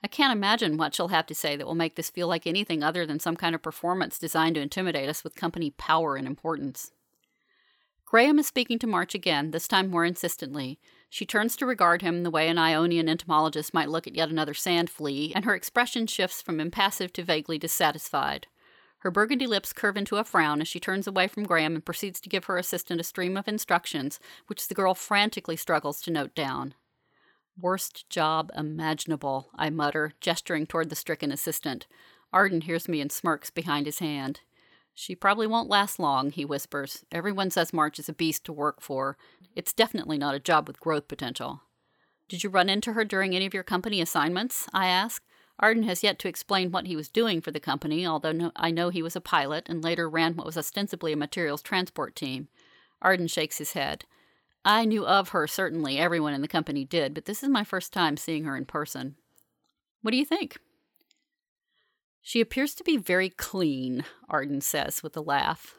I 0.04 0.08
can't 0.08 0.32
imagine 0.32 0.78
what 0.78 0.96
she'll 0.96 1.10
have 1.10 1.26
to 1.28 1.36
say 1.36 1.56
that 1.56 1.66
will 1.66 1.76
make 1.76 1.96
this 1.96 2.10
feel 2.10 2.28
like 2.28 2.48
anything 2.48 2.84
other 2.84 3.06
than 3.06 3.20
some 3.20 3.36
kind 3.36 3.54
of 3.54 3.62
performance 3.62 4.18
designed 4.18 4.56
to 4.56 4.62
intimidate 4.62 5.10
us 5.10 5.24
with 5.24 5.36
company 5.36 5.72
power 5.72 6.16
and 6.16 6.26
importance. 6.26 6.92
Graham 8.06 8.40
is 8.40 8.48
speaking 8.48 8.80
to 8.80 8.88
March 8.88 9.14
again, 9.14 9.52
this 9.52 9.68
time 9.68 9.90
more 9.90 10.06
insistently. 10.06 10.80
She 11.10 11.26
turns 11.26 11.56
to 11.58 11.66
regard 11.66 12.02
him 12.02 12.24
the 12.24 12.32
way 12.32 12.48
an 12.48 12.58
Ionian 12.58 13.10
entomologist 13.10 13.74
might 13.74 13.90
look 13.90 14.08
at 14.08 14.16
yet 14.16 14.30
another 14.30 14.54
sand 14.54 14.90
flea, 14.90 15.32
and 15.36 15.46
her 15.46 15.54
expression 15.54 16.08
shifts 16.08 16.42
from 16.42 16.60
impassive 16.60 17.14
to 17.14 17.24
vaguely 17.24 17.60
dissatisfied. 17.60 18.48
Her 19.00 19.12
burgundy 19.12 19.48
lips 19.48 19.72
curve 19.72 19.96
into 19.96 20.18
a 20.18 20.24
frown 20.24 20.62
as 20.62 20.68
she 20.68 20.80
turns 20.80 21.08
away 21.08 21.28
from 21.28 21.44
Graham 21.44 21.76
and 21.76 21.86
proceeds 21.86 22.20
to 22.20 22.30
give 22.30 22.46
her 22.46 22.58
assistant 22.58 23.00
a 23.00 23.04
stream 23.04 23.38
of 23.38 23.48
instructions, 23.48 24.20
which 24.48 24.68
the 24.68 24.76
girl 24.76 24.94
frantically 24.94 25.56
struggles 25.56 26.02
to 26.02 26.12
note 26.12 26.36
down. 26.36 26.74
Worst 27.60 28.10
job 28.10 28.52
imaginable, 28.56 29.50
I 29.56 29.70
mutter, 29.70 30.14
gesturing 30.20 30.66
toward 30.66 30.90
the 30.90 30.96
stricken 30.96 31.32
assistant. 31.32 31.88
Arden 32.32 32.62
hears 32.62 32.88
me 32.88 33.02
and 33.02 33.12
smirks 33.12 33.50
behind 33.50 33.86
his 33.86 34.00
hand. 34.00 34.42
She 34.94 35.16
probably 35.16 35.48
won't 35.48 35.70
last 35.70 35.98
long, 35.98 36.32
he 36.32 36.44
whispers. 36.44 37.06
Everyone 37.12 37.50
says 37.50 37.72
March 37.72 38.00
is 38.00 38.10
a 38.10 38.14
beast 38.14 38.44
to 38.46 38.54
work 38.54 38.82
for. 38.82 39.18
It's 39.56 39.74
definitely 39.74 40.18
not 40.18 40.36
a 40.36 40.40
job 40.40 40.68
with 40.68 40.80
growth 40.80 41.08
potential. 41.08 41.62
Did 42.28 42.44
you 42.44 42.50
run 42.50 42.70
into 42.70 42.94
her 42.94 43.06
during 43.06 43.34
any 43.36 43.46
of 43.46 43.54
your 43.54 43.64
company 43.64 44.02
assignments? 44.02 44.68
I 44.74 44.88
ask. 44.88 45.24
Arden 45.60 45.84
has 45.84 46.04
yet 46.04 46.20
to 46.20 46.30
explain 46.30 46.72
what 46.72 46.88
he 46.88 46.96
was 46.96 47.10
doing 47.10 47.42
for 47.42 47.52
the 47.52 47.60
company, 47.60 48.08
although 48.08 48.32
no, 48.32 48.52
I 48.56 48.72
know 48.72 48.90
he 48.90 49.02
was 49.02 49.16
a 49.16 49.22
pilot 49.22 49.68
and 49.68 49.84
later 49.84 50.10
ran 50.10 50.36
what 50.36 50.46
was 50.46 50.58
ostensibly 50.58 51.12
a 51.12 51.18
materials 51.18 51.62
transport 51.62 52.16
team. 52.16 52.48
Arden 53.02 53.28
shakes 53.28 53.58
his 53.58 53.74
head. 53.74 54.06
I 54.64 54.86
knew 54.86 55.06
of 55.06 55.30
her, 55.30 55.48
certainly. 55.48 55.98
Everyone 55.98 56.34
in 56.34 56.42
the 56.42 56.48
company 56.48 56.86
did, 56.86 57.14
but 57.14 57.26
this 57.26 57.44
is 57.44 57.50
my 57.50 57.64
first 57.64 57.92
time 57.92 58.18
seeing 58.18 58.46
her 58.46 58.56
in 58.56 58.66
person. 58.66 59.16
What 60.02 60.12
do 60.12 60.18
you 60.18 60.26
think? 60.26 60.58
She 62.22 62.42
appears 62.42 62.74
to 62.76 62.84
be 62.84 62.98
very 62.98 63.30
clean, 63.30 64.06
Arden 64.30 64.62
says 64.62 65.04
with 65.04 65.16
a 65.18 65.22
laugh. 65.22 65.76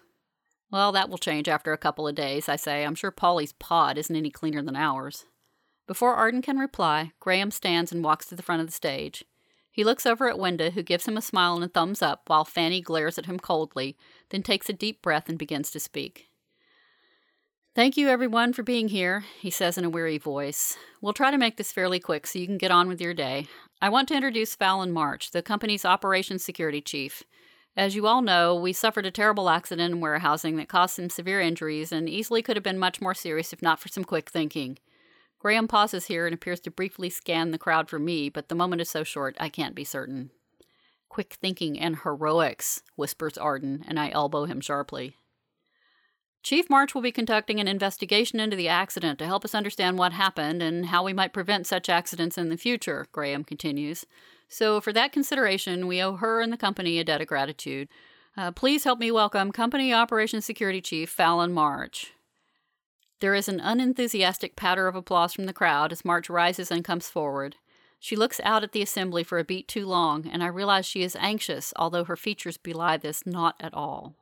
Well, 0.71 0.93
that 0.93 1.09
will 1.09 1.19
change 1.19 1.49
after 1.49 1.73
a 1.73 1.79
couple 1.79 2.07
of 2.07 2.15
days, 2.15 2.49
I 2.49 2.57
say. 2.57 2.85
I'm 2.85 2.95
sure 2.95 3.11
Polly's 3.11 3.53
pod 3.53 3.99
isn't 3.99 4.15
any 4.15 4.31
cleaner 4.31 4.63
than 4.63 4.77
ours. 4.77 5.25
Before 5.87 6.15
Arden 6.15 6.43
can 6.43 6.59
reply, 6.59 7.13
Graham 7.19 7.51
stands 7.51 7.93
and 7.93 8.05
walks 8.05 8.27
to 8.27 8.37
the 8.37 8.43
front 8.43 8.61
of 8.61 8.67
the 8.67 8.73
stage. 8.73 9.25
He 9.71 9.85
looks 9.85 10.07
over 10.07 10.29
at 10.29 10.37
Wenda, 10.37 10.73
who 10.73 10.83
gives 10.83 11.07
him 11.07 11.17
a 11.17 11.23
smile 11.23 11.55
and 11.55 11.65
a 11.65 11.69
thumbs 11.69 12.03
up, 12.03 12.23
while 12.27 12.45
Fanny 12.45 12.81
glares 12.81 13.19
at 13.19 13.27
him 13.27 13.39
coldly, 13.39 13.97
then 14.31 14.43
takes 14.43 14.69
a 14.69 14.73
deep 14.75 15.01
breath 15.01 15.29
and 15.29 15.39
begins 15.39 15.71
to 15.71 15.81
speak. 15.81 16.27
Thank 17.77 17.97
you, 17.97 18.09
everyone, 18.09 18.53
for 18.53 18.65
being 18.65 18.89
here, 18.89 19.25
he 19.39 19.49
says 19.49 19.79
in 19.79 19.85
a 19.85 19.91
weary 19.91 20.19
voice. 20.19 20.77
We'll 21.01 21.13
try 21.13 21.31
to 21.31 21.39
make 21.39 21.57
this 21.57 21.71
fairly 21.71 22.01
quick 22.01 22.27
so 22.27 22.41
you 22.41 22.47
can 22.47 22.59
get 22.59 22.73
on 22.73 22.89
with 22.89 23.01
your 23.01 23.15
day. 23.15 23.47
I 23.81 23.91
want 23.91 24.09
to 24.09 24.15
introduce 24.15 24.57
Fallon 24.57 24.91
March, 24.91 25.31
the 25.31 25.41
company's 25.41 25.85
operations 25.85 26.45
security 26.45 26.81
chief. 26.81 27.23
As 27.77 27.95
you 27.95 28.09
all 28.09 28.23
know, 28.23 28.57
we 28.57 28.73
suffered 28.73 29.07
a 29.07 29.13
terrible 29.13 29.49
accident 29.49 29.95
in 29.95 30.01
warehousing 30.01 30.57
that 30.57 30.69
caused 30.69 30.97
some 30.97 31.09
severe 31.09 31.41
injuries 31.41 31.93
and 31.93 32.09
easily 32.09 32.43
could 32.43 32.57
have 32.57 32.65
been 32.65 32.79
much 32.79 33.01
more 33.01 33.15
serious 33.15 33.53
if 33.53 33.63
not 33.63 33.79
for 33.79 33.89
some 33.89 34.05
quick 34.05 34.31
thinking. 34.31 34.77
Graham 35.41 35.67
pauses 35.67 36.07
here 36.07 36.27
and 36.27 36.35
appears 36.35 36.61
to 36.61 36.71
briefly 36.71 37.09
scan 37.09 37.51
the 37.51 37.59
crowd 37.59 37.89
for 37.89 37.99
me, 37.99 38.29
but 38.29 38.51
the 38.51 38.55
moment 38.55 38.83
is 38.83 38.91
so 38.91 39.03
short 39.03 39.37
I 39.41 39.49
can't 39.49 39.75
be 39.75 39.85
certain. 39.85 40.31
Quick 41.09 41.39
thinking 41.41 41.81
and 41.81 41.97
heroics, 41.97 42.83
whispers 42.95 43.39
Arden, 43.39 43.83
and 43.89 43.99
I 43.99 44.11
elbow 44.11 44.45
him 44.45 44.61
sharply. 44.61 45.17
Chief 46.43 46.69
March 46.69 46.95
will 46.95 47.03
be 47.03 47.11
conducting 47.11 47.59
an 47.59 47.69
investigation 47.69 48.39
into 48.39 48.57
the 48.57 48.69
accident 48.69 49.19
to 49.19 49.27
help 49.27 49.45
us 49.45 49.55
understand 49.55 49.99
what 49.99 50.13
happened 50.13 50.63
and 50.63 50.87
how 50.87 51.03
we 51.03 51.15
might 51.15 51.33
prevent 51.33 51.67
such 51.67 51.89
accidents 51.89 52.37
in 52.37 52.51
the 52.51 52.57
future, 52.59 53.07
Graham 53.11 53.43
continues. 53.43 54.05
So, 54.49 54.81
for 54.81 54.93
that 54.93 55.13
consideration, 55.13 55.87
we 55.87 56.03
owe 56.03 56.17
her 56.17 56.43
and 56.43 56.53
the 56.53 56.59
company 56.59 56.99
a 56.99 57.05
debt 57.05 57.21
of 57.23 57.29
gratitude. 57.29 57.89
Uh, 58.37 58.53
please 58.53 58.85
help 58.85 58.99
me 58.99 59.11
welcome 59.11 59.53
Company 59.53 59.93
Operations 59.93 60.45
Security 60.45 60.81
Chief 60.83 61.09
Fallon 61.09 61.53
March. 61.53 62.13
There 63.21 63.35
is 63.35 63.49
an 63.49 63.61
unenthusiastic 63.61 64.57
patter 64.57 64.89
of 64.89 64.97
applause 64.97 65.35
from 65.35 65.45
the 65.45 65.53
crowd 65.53 65.93
as 65.93 66.05
March 66.05 66.31
rises 66.31 66.71
and 66.71 66.83
comes 66.83 67.09
forward. 67.09 67.57
She 67.99 68.17
looks 68.17 68.41
out 68.45 68.65
at 68.65 68.73
the 68.73 68.81
assembly 68.81 69.23
for 69.23 69.39
a 69.39 69.45
beat 69.45 69.69
too 69.69 69.87
long, 69.87 70.27
and 70.27 70.43
I 70.43 70.47
realize 70.47 70.87
she 70.87 71.03
is 71.03 71.15
anxious, 71.21 71.75
although 71.77 72.05
her 72.05 72.17
features 72.17 72.57
belie 72.57 72.97
this 72.97 73.27
not 73.27 73.57
at 73.61 73.75
all. 73.75 74.15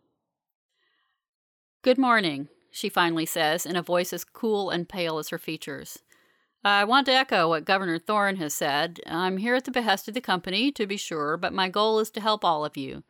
Good 1.82 1.96
morning, 1.96 2.48
she 2.72 2.88
finally 2.88 3.24
says, 3.24 3.64
in 3.64 3.76
a 3.76 3.82
voice 3.82 4.12
as 4.12 4.24
cool 4.24 4.70
and 4.70 4.88
pale 4.88 5.18
as 5.18 5.28
her 5.28 5.38
features. 5.38 6.00
I 6.64 6.82
want 6.82 7.06
to 7.06 7.12
echo 7.12 7.48
what 7.48 7.64
Governor 7.64 8.00
Thorne 8.00 8.36
has 8.36 8.52
said. 8.52 8.98
I'm 9.06 9.36
here 9.36 9.54
at 9.54 9.64
the 9.64 9.70
behest 9.70 10.08
of 10.08 10.14
the 10.14 10.20
company, 10.20 10.72
to 10.72 10.88
be 10.88 10.96
sure, 10.96 11.36
but 11.36 11.52
my 11.52 11.68
goal 11.68 12.00
is 12.00 12.10
to 12.10 12.20
help 12.20 12.44
all 12.44 12.64
of 12.64 12.76
you. 12.76 13.04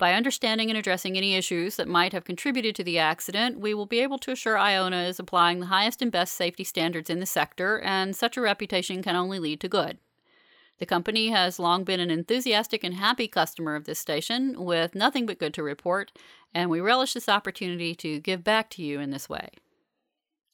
By 0.00 0.14
understanding 0.14 0.70
and 0.70 0.78
addressing 0.78 1.18
any 1.18 1.34
issues 1.34 1.76
that 1.76 1.86
might 1.86 2.14
have 2.14 2.24
contributed 2.24 2.74
to 2.76 2.82
the 2.82 2.98
accident, 2.98 3.60
we 3.60 3.74
will 3.74 3.84
be 3.84 4.00
able 4.00 4.16
to 4.20 4.30
assure 4.30 4.58
Iona 4.58 5.02
is 5.02 5.20
applying 5.20 5.60
the 5.60 5.66
highest 5.66 6.00
and 6.00 6.10
best 6.10 6.32
safety 6.32 6.64
standards 6.64 7.10
in 7.10 7.20
the 7.20 7.26
sector, 7.26 7.78
and 7.80 8.16
such 8.16 8.38
a 8.38 8.40
reputation 8.40 9.02
can 9.02 9.14
only 9.14 9.38
lead 9.38 9.60
to 9.60 9.68
good. 9.68 9.98
The 10.78 10.86
company 10.86 11.28
has 11.28 11.58
long 11.58 11.84
been 11.84 12.00
an 12.00 12.10
enthusiastic 12.10 12.82
and 12.82 12.94
happy 12.94 13.28
customer 13.28 13.76
of 13.76 13.84
this 13.84 13.98
station, 13.98 14.64
with 14.64 14.94
nothing 14.94 15.26
but 15.26 15.38
good 15.38 15.52
to 15.52 15.62
report, 15.62 16.12
and 16.54 16.70
we 16.70 16.80
relish 16.80 17.12
this 17.12 17.28
opportunity 17.28 17.94
to 17.96 18.20
give 18.20 18.42
back 18.42 18.70
to 18.70 18.82
you 18.82 19.00
in 19.00 19.10
this 19.10 19.28
way. 19.28 19.50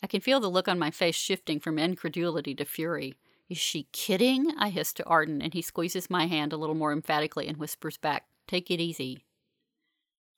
I 0.02 0.08
can 0.08 0.20
feel 0.20 0.40
the 0.40 0.50
look 0.50 0.66
on 0.66 0.80
my 0.80 0.90
face 0.90 1.14
shifting 1.14 1.60
from 1.60 1.78
incredulity 1.78 2.56
to 2.56 2.64
fury. 2.64 3.14
Is 3.48 3.58
she 3.58 3.86
kidding? 3.92 4.50
I 4.58 4.70
hiss 4.70 4.92
to 4.94 5.04
Arden, 5.04 5.40
and 5.40 5.54
he 5.54 5.62
squeezes 5.62 6.10
my 6.10 6.26
hand 6.26 6.52
a 6.52 6.56
little 6.56 6.74
more 6.74 6.92
emphatically 6.92 7.46
and 7.46 7.58
whispers 7.58 7.96
back, 7.96 8.24
Take 8.48 8.72
it 8.72 8.80
easy. 8.80 9.25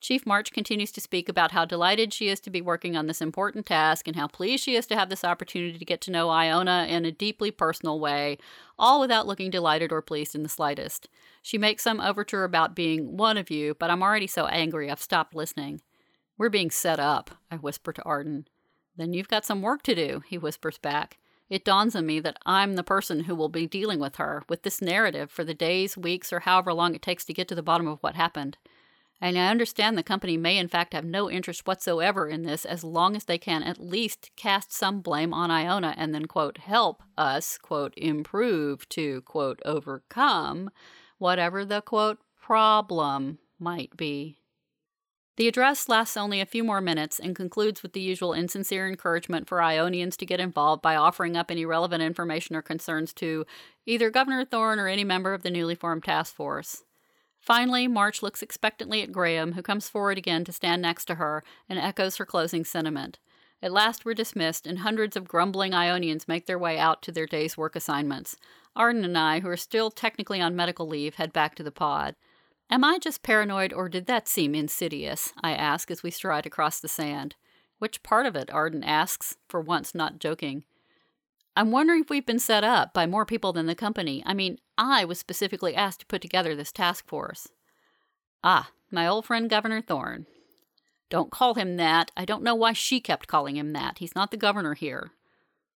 Chief 0.01 0.25
March 0.25 0.53
continues 0.53 0.93
to 0.93 1.01
speak 1.01 1.27
about 1.27 1.51
how 1.51 1.65
delighted 1.65 2.13
she 2.13 2.29
is 2.29 2.39
to 2.41 2.49
be 2.49 2.61
working 2.61 2.95
on 2.95 3.07
this 3.07 3.21
important 3.21 3.65
task 3.65 4.07
and 4.07 4.15
how 4.15 4.27
pleased 4.27 4.63
she 4.63 4.75
is 4.75 4.87
to 4.87 4.95
have 4.95 5.09
this 5.09 5.25
opportunity 5.25 5.77
to 5.77 5.85
get 5.85 5.99
to 6.01 6.11
know 6.11 6.29
Iona 6.29 6.87
in 6.89 7.03
a 7.03 7.11
deeply 7.11 7.51
personal 7.51 7.99
way, 7.99 8.37
all 8.77 9.01
without 9.01 9.27
looking 9.27 9.51
delighted 9.51 9.91
or 9.91 10.01
pleased 10.01 10.35
in 10.35 10.43
the 10.43 10.49
slightest. 10.49 11.09
She 11.41 11.57
makes 11.57 11.83
some 11.83 11.99
overture 11.99 12.45
about 12.45 12.75
being 12.75 13.17
one 13.17 13.37
of 13.37 13.49
you, 13.49 13.75
but 13.77 13.89
I'm 13.89 14.01
already 14.01 14.27
so 14.27 14.45
angry 14.47 14.89
I've 14.89 15.01
stopped 15.01 15.35
listening. 15.35 15.81
We're 16.37 16.49
being 16.49 16.71
set 16.71 17.01
up, 17.01 17.31
I 17.51 17.57
whisper 17.57 17.91
to 17.91 18.03
Arden. 18.03 18.47
Then 18.95 19.11
you've 19.11 19.27
got 19.27 19.45
some 19.45 19.61
work 19.61 19.83
to 19.83 19.95
do, 19.95 20.23
he 20.25 20.37
whispers 20.37 20.77
back. 20.77 21.17
It 21.49 21.65
dawns 21.65 21.95
on 21.95 22.05
me 22.05 22.21
that 22.21 22.37
I'm 22.45 22.75
the 22.75 22.83
person 22.83 23.21
who 23.21 23.35
will 23.35 23.49
be 23.49 23.67
dealing 23.67 23.99
with 23.99 24.15
her, 24.15 24.43
with 24.47 24.63
this 24.63 24.81
narrative, 24.81 25.29
for 25.29 25.43
the 25.43 25.53
days, 25.53 25.97
weeks, 25.97 26.31
or 26.31 26.41
however 26.41 26.73
long 26.73 26.95
it 26.95 27.01
takes 27.01 27.25
to 27.25 27.33
get 27.33 27.49
to 27.49 27.55
the 27.55 27.63
bottom 27.63 27.87
of 27.87 27.99
what 27.99 28.15
happened. 28.15 28.57
And 29.21 29.37
I 29.37 29.47
understand 29.47 29.97
the 29.97 30.03
company 30.03 30.37
may, 30.37 30.57
in 30.57 30.69
fact, 30.69 30.93
have 30.93 31.03
no 31.03 31.29
interest 31.29 31.67
whatsoever 31.67 32.27
in 32.27 32.43
this 32.43 32.63
as 32.63 32.83
long 32.83 33.15
as 33.15 33.25
they 33.25 33.37
can 33.37 33.63
at 33.63 33.79
least 33.79 34.31
cast 34.37 34.71
some 34.71 35.01
blame 35.01 35.33
on 35.33 35.51
Iona 35.51 35.93
and 35.97 36.15
then, 36.15 36.25
quote, 36.25 36.59
help 36.59 37.03
us, 37.17 37.57
quote, 37.57 37.93
improve 37.97 38.87
to, 38.89 39.21
quote, 39.23 39.59
overcome 39.65 40.69
whatever 41.17 41.65
the, 41.65 41.81
quote, 41.81 42.19
problem 42.41 43.39
might 43.59 43.95
be. 43.97 44.37
The 45.35 45.47
address 45.47 45.87
lasts 45.87 46.17
only 46.17 46.41
a 46.41 46.45
few 46.45 46.65
more 46.65 46.81
minutes 46.81 47.17
and 47.17 47.35
concludes 47.35 47.81
with 47.81 47.93
the 47.93 48.01
usual 48.01 48.33
insincere 48.33 48.89
encouragement 48.89 49.47
for 49.47 49.61
Ionians 49.61 50.17
to 50.17 50.25
get 50.25 50.41
involved 50.41 50.81
by 50.81 50.97
offering 50.97 51.37
up 51.37 51.49
any 51.49 51.65
relevant 51.65 52.03
information 52.03 52.57
or 52.57 52.61
concerns 52.61 53.13
to 53.15 53.45
either 53.85 54.09
Governor 54.09 54.43
Thorne 54.43 54.79
or 54.79 54.87
any 54.87 55.05
member 55.05 55.33
of 55.33 55.43
the 55.43 55.51
newly 55.51 55.75
formed 55.75 56.03
task 56.03 56.35
force. 56.35 56.83
Finally, 57.39 57.87
March 57.87 58.21
looks 58.21 58.41
expectantly 58.41 59.01
at 59.01 59.11
Graham, 59.11 59.53
who 59.53 59.61
comes 59.61 59.89
forward 59.89 60.17
again 60.17 60.43
to 60.45 60.51
stand 60.51 60.81
next 60.81 61.05
to 61.05 61.15
her 61.15 61.43
and 61.67 61.79
echoes 61.79 62.17
her 62.17 62.25
closing 62.25 62.65
sentiment. 62.65 63.17
At 63.61 63.73
last 63.73 64.05
we're 64.05 64.13
dismissed, 64.13 64.67
and 64.67 64.79
hundreds 64.79 65.17
of 65.17 65.27
grumbling 65.27 65.73
Ionians 65.73 66.27
make 66.27 66.45
their 66.45 66.59
way 66.59 66.77
out 66.77 67.01
to 67.03 67.11
their 67.11 67.25
day's 67.25 67.57
work 67.57 67.75
assignments. 67.75 68.35
Arden 68.75 69.03
and 69.03 69.17
I, 69.17 69.39
who 69.39 69.49
are 69.49 69.57
still 69.57 69.91
technically 69.91 70.39
on 70.39 70.55
medical 70.55 70.87
leave, 70.87 71.15
head 71.15 71.33
back 71.33 71.55
to 71.55 71.63
the 71.63 71.71
pod. 71.71 72.15
Am 72.69 72.83
I 72.83 72.99
just 72.99 73.23
paranoid, 73.23 73.73
or 73.73 73.89
did 73.89 74.05
that 74.05 74.27
seem 74.27 74.53
insidious? 74.53 75.33
I 75.41 75.53
ask 75.53 75.89
as 75.89 76.03
we 76.03 76.11
stride 76.11 76.45
across 76.45 76.79
the 76.79 76.87
sand. 76.87 77.35
Which 77.79 78.03
part 78.03 78.25
of 78.25 78.35
it? 78.35 78.51
Arden 78.51 78.83
asks, 78.83 79.37
for 79.47 79.59
once 79.59 79.95
not 79.95 80.19
joking. 80.19 80.63
I'm 81.59 81.71
wondering 81.71 82.03
if 82.03 82.09
we've 82.09 82.25
been 82.25 82.39
set 82.39 82.63
up 82.63 82.93
by 82.93 83.05
more 83.05 83.25
people 83.25 83.51
than 83.51 83.65
the 83.65 83.75
company. 83.75 84.23
I 84.25 84.33
mean, 84.33 84.59
I 84.77 85.03
was 85.03 85.19
specifically 85.19 85.75
asked 85.75 85.99
to 85.99 86.05
put 86.05 86.21
together 86.21 86.55
this 86.55 86.71
task 86.71 87.05
force. 87.05 87.49
Ah, 88.41 88.69
my 88.89 89.05
old 89.05 89.25
friend 89.25 89.49
Governor 89.49 89.81
Thorne. 89.81 90.25
Don't 91.09 91.31
call 91.31 91.55
him 91.55 91.75
that. 91.75 92.11
I 92.15 92.23
don't 92.23 92.43
know 92.43 92.55
why 92.55 92.71
she 92.71 93.01
kept 93.01 93.27
calling 93.27 93.57
him 93.57 93.73
that. 93.73 93.97
He's 93.97 94.15
not 94.15 94.31
the 94.31 94.37
governor 94.37 94.73
here. 94.73 95.11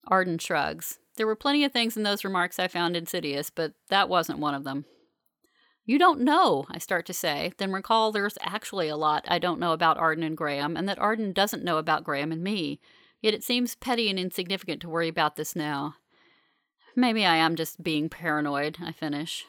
Arden 0.05 0.37
shrugs. 0.37 0.99
There 1.15 1.25
were 1.25 1.37
plenty 1.37 1.63
of 1.63 1.71
things 1.71 1.95
in 1.95 2.03
those 2.03 2.25
remarks 2.25 2.59
I 2.59 2.67
found 2.67 2.97
insidious, 2.97 3.49
but 3.49 3.71
that 3.87 4.09
wasn't 4.09 4.39
one 4.39 4.55
of 4.55 4.65
them. 4.65 4.83
You 5.85 5.97
don't 5.97 6.19
know, 6.19 6.65
I 6.69 6.79
start 6.79 7.05
to 7.05 7.13
say, 7.13 7.53
then 7.57 7.71
recall 7.71 8.11
there's 8.11 8.37
actually 8.41 8.89
a 8.89 8.97
lot 8.97 9.23
I 9.29 9.39
don't 9.39 9.61
know 9.61 9.71
about 9.71 9.97
Arden 9.97 10.25
and 10.25 10.35
Graham, 10.35 10.75
and 10.75 10.89
that 10.89 10.99
Arden 10.99 11.31
doesn't 11.31 11.63
know 11.63 11.77
about 11.77 12.03
Graham 12.03 12.33
and 12.33 12.43
me. 12.43 12.81
Yet 13.21 13.33
it 13.33 13.43
seems 13.43 13.75
petty 13.75 14.09
and 14.09 14.17
insignificant 14.17 14.81
to 14.81 14.89
worry 14.89 15.07
about 15.07 15.35
this 15.35 15.55
now. 15.55 15.95
Maybe 16.95 17.25
I 17.25 17.35
am 17.35 17.55
just 17.55 17.83
being 17.83 18.09
paranoid, 18.09 18.77
I 18.81 18.91
finish. 18.91 19.45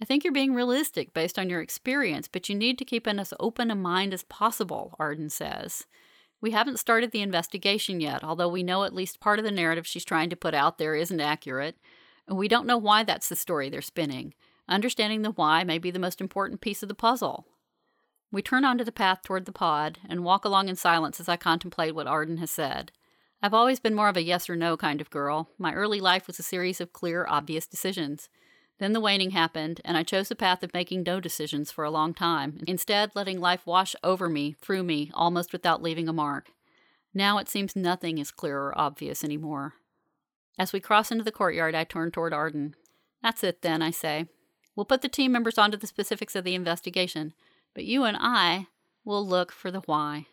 I 0.00 0.04
think 0.04 0.24
you're 0.24 0.32
being 0.32 0.54
realistic 0.54 1.14
based 1.14 1.38
on 1.38 1.48
your 1.48 1.60
experience, 1.60 2.26
but 2.26 2.48
you 2.48 2.54
need 2.56 2.76
to 2.78 2.84
keep 2.84 3.06
in 3.06 3.20
as 3.20 3.32
open 3.38 3.70
a 3.70 3.76
mind 3.76 4.12
as 4.12 4.24
possible, 4.24 4.94
Arden 4.98 5.30
says. 5.30 5.86
We 6.40 6.50
haven't 6.50 6.80
started 6.80 7.12
the 7.12 7.22
investigation 7.22 8.00
yet, 8.00 8.24
although 8.24 8.48
we 8.48 8.64
know 8.64 8.82
at 8.82 8.94
least 8.94 9.20
part 9.20 9.38
of 9.38 9.44
the 9.44 9.52
narrative 9.52 9.86
she's 9.86 10.04
trying 10.04 10.28
to 10.30 10.36
put 10.36 10.54
out 10.54 10.78
there 10.78 10.96
isn't 10.96 11.20
accurate, 11.20 11.76
and 12.26 12.36
we 12.36 12.48
don't 12.48 12.66
know 12.66 12.78
why 12.78 13.04
that's 13.04 13.28
the 13.28 13.36
story 13.36 13.68
they're 13.68 13.80
spinning. 13.80 14.34
Understanding 14.68 15.22
the 15.22 15.30
why 15.30 15.62
may 15.62 15.78
be 15.78 15.92
the 15.92 16.00
most 16.00 16.20
important 16.20 16.60
piece 16.60 16.82
of 16.82 16.88
the 16.88 16.96
puzzle. 16.96 17.46
We 18.32 18.40
turn 18.40 18.64
onto 18.64 18.82
the 18.82 18.92
path 18.92 19.20
toward 19.22 19.44
the 19.44 19.52
pod 19.52 19.98
and 20.08 20.24
walk 20.24 20.46
along 20.46 20.70
in 20.70 20.76
silence 20.76 21.20
as 21.20 21.28
I 21.28 21.36
contemplate 21.36 21.94
what 21.94 22.06
Arden 22.06 22.38
has 22.38 22.50
said. 22.50 22.90
I've 23.42 23.52
always 23.52 23.78
been 23.78 23.94
more 23.94 24.08
of 24.08 24.16
a 24.16 24.22
yes 24.22 24.48
or 24.48 24.56
no 24.56 24.74
kind 24.76 25.02
of 25.02 25.10
girl. 25.10 25.50
My 25.58 25.74
early 25.74 26.00
life 26.00 26.26
was 26.26 26.38
a 26.38 26.42
series 26.42 26.80
of 26.80 26.94
clear, 26.94 27.26
obvious 27.28 27.66
decisions. 27.66 28.30
Then 28.78 28.94
the 28.94 29.00
waning 29.00 29.32
happened, 29.32 29.82
and 29.84 29.98
I 29.98 30.02
chose 30.02 30.28
the 30.28 30.34
path 30.34 30.62
of 30.62 30.72
making 30.72 31.02
no 31.02 31.20
decisions 31.20 31.70
for 31.70 31.84
a 31.84 31.90
long 31.90 32.14
time, 32.14 32.60
instead, 32.66 33.10
letting 33.14 33.38
life 33.38 33.66
wash 33.66 33.94
over 34.02 34.30
me, 34.30 34.56
through 34.62 34.84
me, 34.84 35.10
almost 35.12 35.52
without 35.52 35.82
leaving 35.82 36.08
a 36.08 36.12
mark. 36.12 36.52
Now 37.12 37.36
it 37.36 37.50
seems 37.50 37.76
nothing 37.76 38.16
is 38.16 38.30
clear 38.30 38.58
or 38.58 38.78
obvious 38.78 39.22
anymore. 39.22 39.74
As 40.58 40.72
we 40.72 40.80
cross 40.80 41.10
into 41.10 41.22
the 41.22 41.30
courtyard, 41.30 41.74
I 41.74 41.84
turn 41.84 42.10
toward 42.10 42.32
Arden. 42.32 42.76
That's 43.22 43.44
it, 43.44 43.60
then, 43.60 43.82
I 43.82 43.90
say. 43.90 44.26
We'll 44.74 44.86
put 44.86 45.02
the 45.02 45.08
team 45.08 45.32
members 45.32 45.58
onto 45.58 45.76
the 45.76 45.86
specifics 45.86 46.34
of 46.34 46.44
the 46.44 46.54
investigation, 46.54 47.34
but 47.74 47.84
you 47.84 48.04
and 48.04 48.16
I 48.18 48.66
will 49.04 49.26
look 49.26 49.52
for 49.52 49.70
the 49.70 49.80
why. 49.80 50.26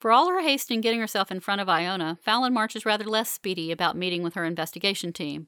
For 0.00 0.10
all 0.10 0.30
her 0.30 0.40
haste 0.40 0.70
in 0.70 0.80
getting 0.80 1.00
herself 1.00 1.30
in 1.30 1.40
front 1.40 1.60
of 1.60 1.68
Iona, 1.68 2.18
Fallon 2.22 2.54
March 2.54 2.74
is 2.74 2.86
rather 2.86 3.04
less 3.04 3.28
speedy 3.28 3.70
about 3.70 3.98
meeting 3.98 4.22
with 4.22 4.32
her 4.34 4.46
investigation 4.46 5.12
team. 5.12 5.46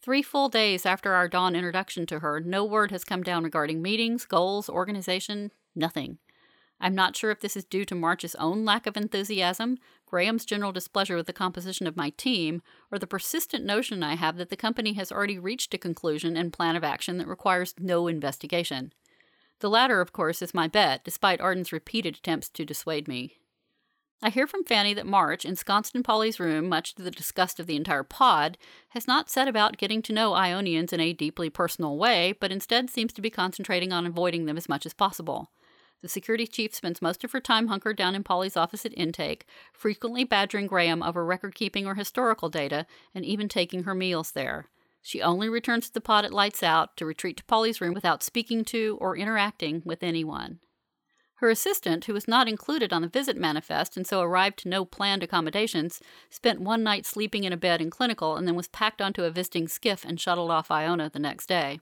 Three 0.00 0.22
full 0.22 0.48
days 0.48 0.84
after 0.84 1.12
our 1.12 1.28
dawn 1.28 1.54
introduction 1.54 2.06
to 2.06 2.18
her, 2.18 2.40
no 2.40 2.64
word 2.64 2.90
has 2.90 3.04
come 3.04 3.22
down 3.22 3.44
regarding 3.44 3.80
meetings, 3.80 4.26
goals, 4.26 4.68
organization, 4.68 5.52
nothing. 5.76 6.18
I'm 6.82 6.96
not 6.96 7.14
sure 7.16 7.30
if 7.30 7.38
this 7.38 7.56
is 7.56 7.64
due 7.64 7.84
to 7.84 7.94
March's 7.94 8.34
own 8.34 8.64
lack 8.64 8.88
of 8.88 8.96
enthusiasm, 8.96 9.78
Graham's 10.04 10.44
general 10.44 10.72
displeasure 10.72 11.14
with 11.14 11.28
the 11.28 11.32
composition 11.32 11.86
of 11.86 11.96
my 11.96 12.10
team, 12.10 12.60
or 12.90 12.98
the 12.98 13.06
persistent 13.06 13.64
notion 13.64 14.02
I 14.02 14.16
have 14.16 14.36
that 14.36 14.50
the 14.50 14.56
company 14.56 14.94
has 14.94 15.12
already 15.12 15.38
reached 15.38 15.72
a 15.72 15.78
conclusion 15.78 16.36
and 16.36 16.52
plan 16.52 16.74
of 16.74 16.82
action 16.82 17.18
that 17.18 17.28
requires 17.28 17.74
no 17.78 18.08
investigation. 18.08 18.92
The 19.60 19.70
latter, 19.70 20.00
of 20.00 20.12
course, 20.12 20.42
is 20.42 20.54
my 20.54 20.66
bet, 20.66 21.04
despite 21.04 21.40
Arden's 21.40 21.72
repeated 21.72 22.16
attempts 22.16 22.48
to 22.48 22.64
dissuade 22.64 23.06
me. 23.06 23.36
I 24.20 24.30
hear 24.30 24.48
from 24.48 24.64
Fanny 24.64 24.92
that 24.94 25.06
March, 25.06 25.44
ensconced 25.44 25.94
in 25.94 26.02
Polly's 26.02 26.40
room, 26.40 26.68
much 26.68 26.96
to 26.96 27.02
the 27.02 27.12
disgust 27.12 27.60
of 27.60 27.68
the 27.68 27.76
entire 27.76 28.02
pod, 28.02 28.58
has 28.88 29.06
not 29.06 29.30
set 29.30 29.46
about 29.46 29.78
getting 29.78 30.02
to 30.02 30.12
know 30.12 30.34
Ionians 30.34 30.92
in 30.92 30.98
a 30.98 31.12
deeply 31.12 31.48
personal 31.48 31.96
way, 31.96 32.34
but 32.40 32.50
instead 32.50 32.90
seems 32.90 33.12
to 33.12 33.22
be 33.22 33.30
concentrating 33.30 33.92
on 33.92 34.04
avoiding 34.04 34.46
them 34.46 34.56
as 34.56 34.68
much 34.68 34.84
as 34.84 34.94
possible. 34.94 35.50
The 36.02 36.08
security 36.08 36.48
chief 36.48 36.74
spends 36.74 37.00
most 37.00 37.22
of 37.22 37.30
her 37.30 37.40
time 37.40 37.68
hunkered 37.68 37.96
down 37.96 38.16
in 38.16 38.24
Polly's 38.24 38.56
office 38.56 38.84
at 38.84 38.96
intake, 38.98 39.46
frequently 39.72 40.24
badgering 40.24 40.66
Graham 40.66 41.02
over 41.02 41.24
record 41.24 41.54
keeping 41.54 41.86
or 41.86 41.94
historical 41.94 42.48
data, 42.48 42.86
and 43.14 43.24
even 43.24 43.48
taking 43.48 43.84
her 43.84 43.94
meals 43.94 44.32
there. 44.32 44.66
She 45.00 45.22
only 45.22 45.48
returns 45.48 45.86
to 45.86 45.94
the 45.94 46.00
pod 46.00 46.24
at 46.24 46.32
lights 46.32 46.62
out 46.62 46.96
to 46.96 47.06
retreat 47.06 47.36
to 47.38 47.44
Polly's 47.44 47.80
room 47.80 47.94
without 47.94 48.22
speaking 48.22 48.64
to 48.66 48.98
or 49.00 49.16
interacting 49.16 49.82
with 49.84 50.02
anyone. 50.02 50.58
Her 51.36 51.50
assistant, 51.50 52.04
who 52.04 52.14
was 52.14 52.28
not 52.28 52.48
included 52.48 52.92
on 52.92 53.02
the 53.02 53.08
visit 53.08 53.36
manifest 53.36 53.96
and 53.96 54.06
so 54.06 54.20
arrived 54.20 54.60
to 54.60 54.68
no 54.68 54.84
planned 54.84 55.24
accommodations, 55.24 56.00
spent 56.30 56.60
one 56.60 56.84
night 56.84 57.04
sleeping 57.04 57.42
in 57.42 57.52
a 57.52 57.56
bed 57.56 57.80
in 57.80 57.90
clinical 57.90 58.36
and 58.36 58.46
then 58.46 58.54
was 58.54 58.68
packed 58.68 59.02
onto 59.02 59.24
a 59.24 59.30
visiting 59.30 59.66
skiff 59.66 60.04
and 60.04 60.20
shuttled 60.20 60.52
off 60.52 60.70
Iona 60.70 61.10
the 61.10 61.18
next 61.18 61.46
day. 61.46 61.80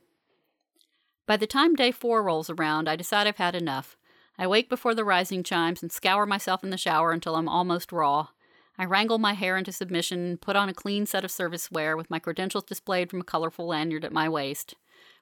By 1.27 1.37
the 1.37 1.47
time 1.47 1.75
day 1.75 1.91
four 1.91 2.23
rolls 2.23 2.49
around, 2.49 2.89
I 2.89 2.97
decide 2.97 3.27
I've 3.27 3.37
had 3.37 3.55
enough. 3.55 3.99
I 4.41 4.47
wake 4.47 4.71
before 4.71 4.95
the 4.95 5.05
rising 5.05 5.43
chimes 5.43 5.83
and 5.83 5.93
scour 5.93 6.25
myself 6.25 6.65
in 6.65 6.71
the 6.71 6.79
shower 6.79 7.13
until 7.13 7.37
I'm 7.37 7.47
almost 7.47 7.93
raw. 7.93 8.29
I 8.79 8.87
wrangle 8.87 9.19
my 9.19 9.35
hair 9.35 9.59
into 9.59 9.71
submission, 9.71 10.39
put 10.39 10.57
on 10.57 10.71
a 10.71 10.73
clean 10.73 11.05
set 11.05 11.27
of 11.27 11.31
service 11.31 11.71
wear 11.71 11.95
with 11.95 12.09
my 12.09 12.19
credentials 12.19 12.65
displayed 12.65 13.11
from 13.11 13.21
a 13.21 13.25
colorful 13.25 13.67
lanyard 13.67 14.03
at 14.03 14.15
my 14.15 14.31
waist. 14.31 14.77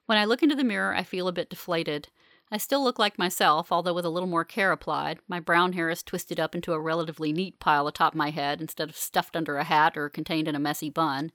When 0.05 0.17
I 0.17 0.23
look 0.23 0.41
into 0.41 0.55
the 0.55 0.63
mirror, 0.63 0.95
I 0.95 1.03
feel 1.03 1.27
a 1.27 1.33
bit 1.33 1.49
deflated. 1.49 2.07
I 2.49 2.55
still 2.55 2.81
look 2.81 2.97
like 2.97 3.19
myself, 3.19 3.73
although 3.73 3.93
with 3.93 4.05
a 4.05 4.09
little 4.09 4.29
more 4.29 4.45
care 4.45 4.71
applied. 4.71 5.19
My 5.27 5.41
brown 5.41 5.73
hair 5.73 5.89
is 5.89 6.01
twisted 6.01 6.39
up 6.39 6.55
into 6.55 6.71
a 6.71 6.79
relatively 6.79 7.33
neat 7.33 7.59
pile 7.59 7.89
atop 7.89 8.15
my 8.15 8.29
head 8.29 8.61
instead 8.61 8.87
of 8.87 8.95
stuffed 8.95 9.35
under 9.35 9.57
a 9.57 9.65
hat 9.65 9.97
or 9.97 10.07
contained 10.07 10.47
in 10.47 10.55
a 10.55 10.59
messy 10.59 10.89
bun. 10.89 11.33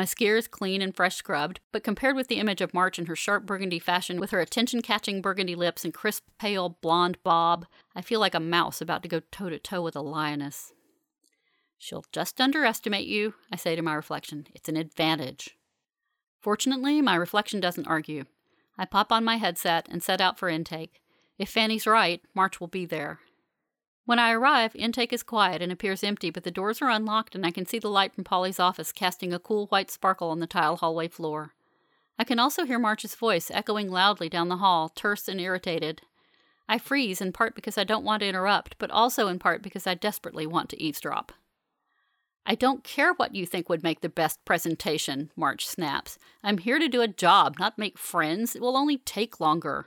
My 0.00 0.06
skier 0.06 0.38
is 0.38 0.48
clean 0.48 0.80
and 0.80 0.96
fresh 0.96 1.16
scrubbed, 1.16 1.60
but 1.72 1.84
compared 1.84 2.16
with 2.16 2.28
the 2.28 2.38
image 2.38 2.62
of 2.62 2.72
March 2.72 2.98
in 2.98 3.04
her 3.04 3.14
sharp 3.14 3.44
burgundy 3.44 3.78
fashion 3.78 4.18
with 4.18 4.30
her 4.30 4.40
attention 4.40 4.80
catching 4.80 5.20
burgundy 5.20 5.54
lips 5.54 5.84
and 5.84 5.92
crisp, 5.92 6.24
pale, 6.38 6.70
blonde 6.80 7.22
bob, 7.22 7.66
I 7.94 8.00
feel 8.00 8.18
like 8.18 8.34
a 8.34 8.40
mouse 8.40 8.80
about 8.80 9.02
to 9.02 9.10
go 9.10 9.20
toe 9.30 9.50
to 9.50 9.58
toe 9.58 9.82
with 9.82 9.94
a 9.94 10.00
lioness. 10.00 10.72
She'll 11.76 12.06
just 12.12 12.40
underestimate 12.40 13.08
you, 13.08 13.34
I 13.52 13.56
say 13.56 13.76
to 13.76 13.82
my 13.82 13.92
reflection. 13.92 14.46
It's 14.54 14.70
an 14.70 14.78
advantage. 14.78 15.58
Fortunately, 16.40 17.02
my 17.02 17.14
reflection 17.14 17.60
doesn't 17.60 17.86
argue. 17.86 18.24
I 18.78 18.86
pop 18.86 19.12
on 19.12 19.22
my 19.22 19.36
headset 19.36 19.86
and 19.90 20.02
set 20.02 20.22
out 20.22 20.38
for 20.38 20.48
intake. 20.48 21.02
If 21.36 21.50
Fanny's 21.50 21.86
right, 21.86 22.22
March 22.34 22.58
will 22.58 22.68
be 22.68 22.86
there. 22.86 23.20
When 24.10 24.18
I 24.18 24.32
arrive, 24.32 24.74
intake 24.74 25.12
is 25.12 25.22
quiet 25.22 25.62
and 25.62 25.70
appears 25.70 26.02
empty, 26.02 26.30
but 26.30 26.42
the 26.42 26.50
doors 26.50 26.82
are 26.82 26.90
unlocked 26.90 27.36
and 27.36 27.46
I 27.46 27.52
can 27.52 27.64
see 27.64 27.78
the 27.78 27.88
light 27.88 28.12
from 28.12 28.24
Polly's 28.24 28.58
office 28.58 28.90
casting 28.90 29.32
a 29.32 29.38
cool 29.38 29.68
white 29.68 29.88
sparkle 29.88 30.30
on 30.30 30.40
the 30.40 30.48
tile 30.48 30.74
hallway 30.74 31.06
floor. 31.06 31.52
I 32.18 32.24
can 32.24 32.40
also 32.40 32.64
hear 32.64 32.80
March's 32.80 33.14
voice 33.14 33.52
echoing 33.52 33.88
loudly 33.88 34.28
down 34.28 34.48
the 34.48 34.56
hall, 34.56 34.88
terse 34.88 35.28
and 35.28 35.40
irritated. 35.40 36.02
I 36.68 36.76
freeze, 36.76 37.20
in 37.20 37.30
part 37.30 37.54
because 37.54 37.78
I 37.78 37.84
don't 37.84 38.02
want 38.04 38.22
to 38.22 38.28
interrupt, 38.28 38.76
but 38.80 38.90
also 38.90 39.28
in 39.28 39.38
part 39.38 39.62
because 39.62 39.86
I 39.86 39.94
desperately 39.94 40.44
want 40.44 40.70
to 40.70 40.82
eavesdrop. 40.82 41.30
I 42.44 42.56
don't 42.56 42.82
care 42.82 43.12
what 43.12 43.36
you 43.36 43.46
think 43.46 43.68
would 43.68 43.84
make 43.84 44.00
the 44.00 44.08
best 44.08 44.44
presentation, 44.44 45.30
March 45.36 45.68
snaps. 45.68 46.18
I'm 46.42 46.58
here 46.58 46.80
to 46.80 46.88
do 46.88 47.00
a 47.00 47.06
job, 47.06 47.60
not 47.60 47.78
make 47.78 47.96
friends. 47.96 48.56
It 48.56 48.60
will 48.60 48.76
only 48.76 48.98
take 48.98 49.38
longer. 49.38 49.86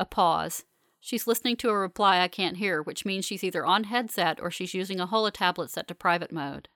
A 0.00 0.04
pause. 0.04 0.64
She's 1.06 1.28
listening 1.28 1.54
to 1.58 1.68
a 1.68 1.78
reply 1.78 2.18
I 2.18 2.26
can't 2.26 2.56
hear, 2.56 2.82
which 2.82 3.04
means 3.04 3.24
she's 3.24 3.44
either 3.44 3.64
on 3.64 3.84
headset 3.84 4.40
or 4.42 4.50
she's 4.50 4.74
using 4.74 4.98
a 4.98 5.06
holotablet 5.06 5.70
set 5.70 5.86
to 5.86 5.94
private 5.94 6.32
mode. 6.32 6.68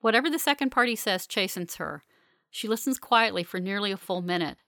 Whatever 0.00 0.28
the 0.28 0.40
second 0.40 0.70
party 0.70 0.96
says 0.96 1.28
chastens 1.28 1.76
her. 1.76 2.02
She 2.50 2.66
listens 2.66 2.98
quietly 2.98 3.44
for 3.44 3.60
nearly 3.60 3.92
a 3.92 3.96
full 3.96 4.20
minute. 4.20 4.58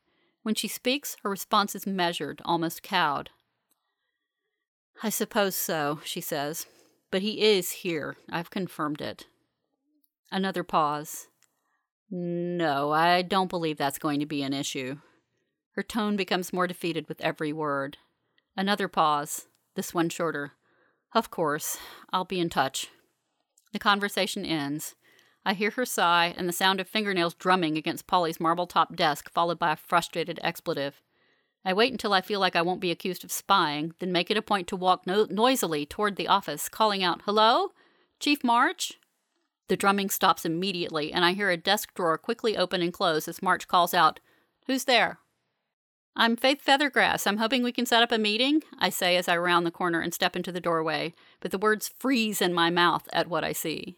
When 0.44 0.54
she 0.54 0.68
speaks, 0.68 1.16
her 1.24 1.30
response 1.30 1.74
is 1.74 1.88
measured, 1.88 2.40
almost 2.44 2.84
cowed. 2.84 3.30
I 5.02 5.08
suppose 5.08 5.56
so, 5.56 5.98
she 6.04 6.20
says. 6.20 6.66
But 7.10 7.22
he 7.22 7.42
is 7.42 7.72
here. 7.72 8.16
I've 8.30 8.50
confirmed 8.50 9.00
it. 9.00 9.26
Another 10.30 10.62
pause. 10.62 11.26
No, 12.12 12.92
I 12.92 13.22
don't 13.22 13.50
believe 13.50 13.76
that's 13.76 13.98
going 13.98 14.20
to 14.20 14.26
be 14.26 14.44
an 14.44 14.52
issue. 14.52 14.98
Her 15.72 15.82
tone 15.82 16.14
becomes 16.14 16.52
more 16.52 16.68
defeated 16.68 17.08
with 17.08 17.20
every 17.20 17.52
word. 17.52 17.98
Another 18.56 18.88
pause, 18.88 19.48
this 19.74 19.92
one 19.92 20.08
shorter. 20.08 20.52
Of 21.12 21.30
course, 21.30 21.78
I'll 22.12 22.24
be 22.24 22.40
in 22.40 22.50
touch. 22.50 22.88
The 23.72 23.78
conversation 23.78 24.44
ends. 24.44 24.94
I 25.44 25.54
hear 25.54 25.70
her 25.70 25.84
sigh 25.84 26.34
and 26.36 26.48
the 26.48 26.52
sound 26.52 26.80
of 26.80 26.88
fingernails 26.88 27.34
drumming 27.34 27.76
against 27.76 28.06
Polly's 28.06 28.40
marble 28.40 28.66
top 28.66 28.94
desk, 28.96 29.30
followed 29.30 29.58
by 29.58 29.72
a 29.72 29.76
frustrated 29.76 30.38
expletive. 30.42 31.02
I 31.64 31.72
wait 31.72 31.92
until 31.92 32.12
I 32.12 32.20
feel 32.20 32.40
like 32.40 32.56
I 32.56 32.62
won't 32.62 32.80
be 32.80 32.90
accused 32.90 33.24
of 33.24 33.32
spying, 33.32 33.94
then 33.98 34.12
make 34.12 34.30
it 34.30 34.36
a 34.36 34.42
point 34.42 34.68
to 34.68 34.76
walk 34.76 35.06
no- 35.06 35.26
noisily 35.28 35.86
toward 35.86 36.16
the 36.16 36.28
office, 36.28 36.68
calling 36.68 37.02
out, 37.02 37.22
Hello? 37.24 37.72
Chief 38.20 38.44
March? 38.44 38.94
The 39.68 39.76
drumming 39.76 40.10
stops 40.10 40.44
immediately, 40.44 41.12
and 41.12 41.24
I 41.24 41.32
hear 41.32 41.50
a 41.50 41.56
desk 41.56 41.94
drawer 41.94 42.18
quickly 42.18 42.56
open 42.56 42.82
and 42.82 42.92
close 42.92 43.26
as 43.26 43.42
March 43.42 43.66
calls 43.66 43.94
out, 43.94 44.20
Who's 44.66 44.84
there? 44.84 45.18
I'm 46.16 46.36
Faith 46.36 46.64
Feathergrass. 46.64 47.26
I'm 47.26 47.38
hoping 47.38 47.64
we 47.64 47.72
can 47.72 47.86
set 47.86 48.04
up 48.04 48.12
a 48.12 48.18
meeting, 48.18 48.62
I 48.78 48.88
say 48.88 49.16
as 49.16 49.26
I 49.26 49.36
round 49.36 49.66
the 49.66 49.72
corner 49.72 50.00
and 50.00 50.14
step 50.14 50.36
into 50.36 50.52
the 50.52 50.60
doorway, 50.60 51.12
but 51.40 51.50
the 51.50 51.58
words 51.58 51.90
freeze 51.98 52.40
in 52.40 52.54
my 52.54 52.70
mouth 52.70 53.08
at 53.12 53.26
what 53.26 53.42
I 53.42 53.50
see. 53.50 53.96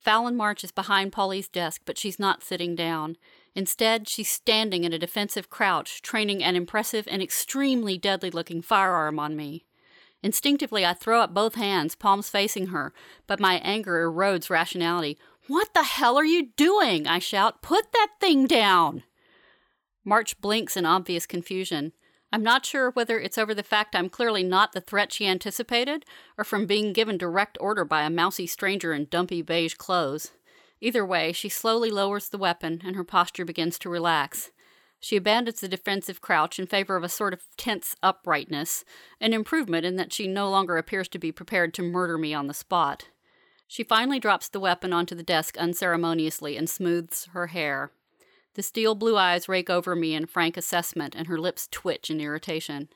Fallon 0.00 0.34
March 0.34 0.64
is 0.64 0.72
behind 0.72 1.12
Polly's 1.12 1.46
desk, 1.46 1.82
but 1.84 1.96
she's 1.96 2.18
not 2.18 2.42
sitting 2.42 2.74
down. 2.74 3.16
Instead, 3.54 4.08
she's 4.08 4.28
standing 4.28 4.82
in 4.82 4.92
a 4.92 4.98
defensive 4.98 5.48
crouch, 5.48 6.02
training 6.02 6.42
an 6.42 6.56
impressive 6.56 7.06
and 7.08 7.22
extremely 7.22 7.96
deadly 7.98 8.32
looking 8.32 8.60
firearm 8.60 9.20
on 9.20 9.36
me. 9.36 9.64
Instinctively, 10.24 10.84
I 10.84 10.92
throw 10.92 11.20
up 11.20 11.32
both 11.32 11.54
hands, 11.54 11.94
palms 11.94 12.28
facing 12.28 12.68
her, 12.68 12.92
but 13.28 13.38
my 13.38 13.60
anger 13.62 14.10
erodes 14.10 14.50
rationality. 14.50 15.18
What 15.46 15.72
the 15.72 15.84
hell 15.84 16.18
are 16.18 16.24
you 16.24 16.48
doing? 16.56 17.06
I 17.06 17.20
shout. 17.20 17.62
Put 17.62 17.92
that 17.92 18.08
thing 18.18 18.48
down! 18.48 19.04
March 20.04 20.40
blinks 20.40 20.76
in 20.76 20.84
obvious 20.84 21.26
confusion. 21.26 21.92
I'm 22.32 22.42
not 22.42 22.66
sure 22.66 22.90
whether 22.90 23.18
it's 23.18 23.38
over 23.38 23.54
the 23.54 23.62
fact 23.62 23.94
I'm 23.94 24.08
clearly 24.08 24.42
not 24.42 24.72
the 24.72 24.80
threat 24.80 25.12
she 25.12 25.26
anticipated, 25.26 26.04
or 26.36 26.44
from 26.44 26.66
being 26.66 26.92
given 26.92 27.16
direct 27.16 27.56
order 27.60 27.84
by 27.84 28.02
a 28.02 28.10
mousy 28.10 28.46
stranger 28.46 28.92
in 28.92 29.06
dumpy 29.06 29.40
beige 29.40 29.74
clothes. 29.74 30.32
Either 30.80 31.06
way, 31.06 31.32
she 31.32 31.48
slowly 31.48 31.90
lowers 31.90 32.28
the 32.28 32.38
weapon, 32.38 32.82
and 32.84 32.96
her 32.96 33.04
posture 33.04 33.44
begins 33.44 33.78
to 33.78 33.88
relax. 33.88 34.50
She 35.00 35.16
abandons 35.16 35.60
the 35.60 35.68
defensive 35.68 36.20
crouch 36.20 36.58
in 36.58 36.66
favor 36.66 36.96
of 36.96 37.04
a 37.04 37.08
sort 37.08 37.32
of 37.32 37.42
tense 37.56 37.94
uprightness, 38.02 38.84
an 39.20 39.32
improvement 39.32 39.86
in 39.86 39.96
that 39.96 40.12
she 40.12 40.26
no 40.26 40.50
longer 40.50 40.76
appears 40.76 41.08
to 41.08 41.18
be 41.18 41.30
prepared 41.30 41.72
to 41.74 41.82
murder 41.82 42.18
me 42.18 42.34
on 42.34 42.46
the 42.46 42.54
spot. 42.54 43.08
She 43.68 43.84
finally 43.84 44.18
drops 44.18 44.48
the 44.48 44.60
weapon 44.60 44.92
onto 44.92 45.14
the 45.14 45.22
desk 45.22 45.56
unceremoniously 45.56 46.56
and 46.56 46.68
smooths 46.68 47.26
her 47.32 47.48
hair. 47.48 47.92
The 48.54 48.62
steel 48.62 48.94
blue 48.94 49.16
eyes 49.16 49.48
rake 49.48 49.68
over 49.68 49.96
me 49.96 50.14
in 50.14 50.26
frank 50.26 50.56
assessment, 50.56 51.14
and 51.16 51.26
her 51.26 51.38
lips 51.38 51.68
twitch 51.70 52.10
in 52.10 52.20
irritation. 52.20 52.88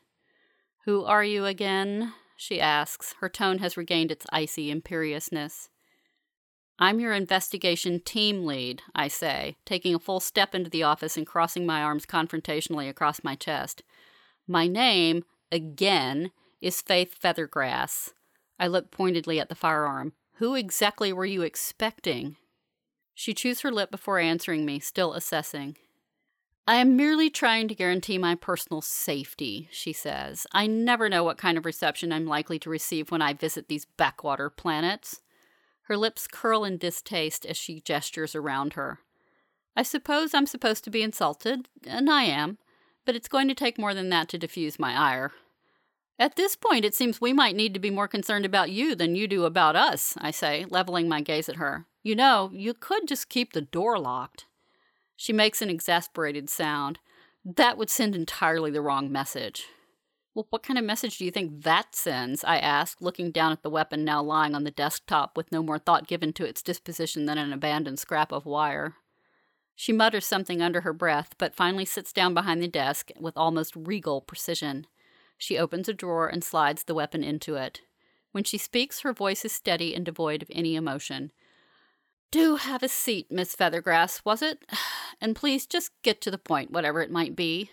Who 0.85 1.05
are 1.05 1.25
you 1.25 1.45
again? 1.45 2.15
she 2.37 2.61
asks. 2.61 3.15
Her 3.21 3.29
tone 3.29 3.59
has 3.59 3.77
regained 3.77 4.13
its 4.13 4.27
icy 4.33 4.71
imperiousness. 4.71 5.69
I'm 6.79 7.01
your 7.01 7.13
investigation 7.13 7.99
team 7.99 8.47
lead, 8.47 8.83
I 8.95 9.09
say, 9.09 9.57
taking 9.67 9.97
a 9.97 9.99
full 9.99 10.21
step 10.21 10.55
into 10.55 10.71
the 10.71 10.85
office 10.85 11.17
and 11.17 11.27
crossing 11.27 11.67
my 11.67 11.83
arms 11.83 12.07
confrontationally 12.07 12.89
across 12.89 13.25
my 13.25 13.35
chest. 13.35 13.83
My 14.47 14.69
name, 14.69 15.25
again, 15.51 16.31
is 16.61 16.81
Faith 16.81 17.19
Feathergrass. 17.21 18.13
I 18.61 18.69
look 18.69 18.93
pointedly 18.93 19.41
at 19.41 19.49
the 19.49 19.57
firearm. 19.57 20.13
Who 20.35 20.55
exactly 20.55 21.13
were 21.13 21.27
you 21.27 21.43
expecting? 21.43 22.37
She 23.19 23.35
chews 23.35 23.63
her 23.63 23.73
lip 23.73 23.91
before 23.91 24.21
answering 24.21 24.65
me, 24.65 24.79
still 24.79 25.13
assessing. 25.13 25.77
I 26.69 26.77
am 26.77 26.97
merely 26.97 27.31
trying 27.31 27.67
to 27.67 27.75
guarantee 27.75 28.17
my 28.17 28.37
personal 28.37 28.81
safety, 28.81 29.69
she 29.73 29.93
says. 29.93 30.47
I 30.53 30.69
never 30.69 31.09
know 31.09 31.25
what 31.25 31.37
kind 31.37 31.59
of 31.59 31.67
reception 31.67 32.13
I'm 32.13 32.27
likely 32.27 32.61
to 32.61 32.71
receive 32.71 33.11
when 33.11 33.21
I 33.21 33.33
visit 33.33 33.67
these 33.67 33.87
backwater 33.97 34.49
planets. 34.49 35.21
Her 35.89 35.97
lips 35.97 36.29
curl 36.29 36.63
in 36.63 36.79
distaste 36.79 37.45
as 37.45 37.57
she 37.57 37.81
gestures 37.81 38.37
around 38.37 38.75
her. 38.75 39.01
I 39.75 39.83
suppose 39.83 40.33
I'm 40.33 40.47
supposed 40.47 40.85
to 40.85 40.91
be 40.91 41.03
insulted, 41.03 41.67
and 41.85 42.09
I 42.09 42.23
am, 42.23 42.59
but 43.05 43.17
it's 43.17 43.27
going 43.27 43.49
to 43.49 43.55
take 43.55 43.81
more 43.81 43.95
than 43.95 44.11
that 44.11 44.29
to 44.29 44.39
diffuse 44.39 44.79
my 44.79 44.97
ire. 44.97 45.33
At 46.21 46.37
this 46.37 46.55
point, 46.55 46.85
it 46.85 46.95
seems 46.95 47.21
we 47.21 47.33
might 47.33 47.57
need 47.57 47.75
to 47.75 47.81
be 47.81 47.91
more 47.91 48.07
concerned 48.07 48.45
about 48.45 48.71
you 48.71 48.95
than 48.95 49.17
you 49.17 49.27
do 49.27 49.45
about 49.45 49.75
us, 49.75 50.15
I 50.19 50.31
say, 50.31 50.67
leveling 50.71 51.09
my 51.09 51.21
gaze 51.21 51.49
at 51.49 51.57
her. 51.57 51.87
You 52.09 52.17
know, 52.17 52.49
you 52.55 52.73
could 52.73 53.07
just 53.07 53.29
keep 53.29 53.53
the 53.53 53.61
door 53.61 53.99
locked. 53.99 54.47
She 55.15 55.31
makes 55.31 55.61
an 55.61 55.69
exasperated 55.69 56.49
sound. 56.49 57.01
That 57.45 57.77
would 57.77 57.91
send 57.91 58.17
entirely 58.17 58.71
the 58.71 58.81
wrong 58.81 59.13
message. 59.13 59.67
Well, 60.35 60.47
what 60.49 60.63
kind 60.63 60.79
of 60.79 60.87
message 60.87 61.19
do 61.19 61.27
you 61.27 61.31
think 61.31 61.65
that 61.65 61.95
sends? 61.95 62.45
I 62.45 62.57
asked, 62.61 63.03
looking 63.03 63.31
down 63.31 63.53
at 63.53 63.63
the 63.63 63.69
weapon 63.69 64.07
now 64.07 64.23
lying 64.23 64.55
on 64.55 64.65
the 64.65 64.71
desktop 64.71 65.37
with 65.37 65.53
no 65.53 65.63
more 65.63 65.79
thought 65.79 66.07
given 66.07 66.33
to 66.33 66.47
its 66.47 66.63
disposition 66.63 67.27
than 67.27 67.37
an 67.37 67.53
abandoned 67.53 67.99
scrap 67.99 68.33
of 68.33 68.47
wire. 68.47 68.95
She 69.75 69.93
mutters 69.93 70.25
something 70.25 70.63
under 70.63 70.81
her 70.81 70.95
breath, 70.95 71.35
but 71.37 71.55
finally 71.55 71.85
sits 71.85 72.15
down 72.15 72.33
behind 72.33 72.63
the 72.63 72.69
desk 72.69 73.11
with 73.21 73.37
almost 73.37 73.77
regal 73.77 74.23
precision. 74.23 74.87
She 75.37 75.59
opens 75.59 75.91
a 75.91 75.93
drawer 75.93 76.27
and 76.27 76.43
slides 76.43 76.85
the 76.85 76.95
weapon 76.95 77.23
into 77.23 77.57
it. 77.57 77.83
When 78.33 78.45
she 78.45 78.57
speaks, 78.57 79.01
her 79.01 79.13
voice 79.13 79.45
is 79.45 79.53
steady 79.53 79.95
and 79.95 80.07
devoid 80.07 80.41
of 80.43 80.51
any 80.55 80.75
emotion. 80.75 81.33
Do 82.31 82.57
have 82.57 82.83
a 82.83 82.89
seat, 82.89 83.31
Miss 83.31 83.57
Feathergrass, 83.57 84.25
was 84.25 84.43
it? 84.43 84.65
And 85.21 85.35
please 85.35 85.67
just 85.67 85.91
get 86.03 86.21
to 86.21 86.31
the 86.31 86.39
point, 86.39 86.71
whatever 86.71 87.01
it 87.01 87.11
might 87.11 87.35
be. 87.35 87.73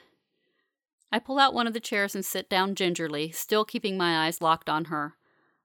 I 1.12 1.20
pull 1.20 1.38
out 1.38 1.54
one 1.54 1.68
of 1.68 1.74
the 1.74 1.80
chairs 1.80 2.15
and 2.15 2.26
sit 2.26 2.50
down 2.50 2.74
gingerly, 2.74 3.30
still 3.30 3.63
keeping 3.63 4.00
my 4.00 4.26
eyes 4.26 4.41
locked 4.41 4.68
on 4.68 4.86
her. 4.86 5.13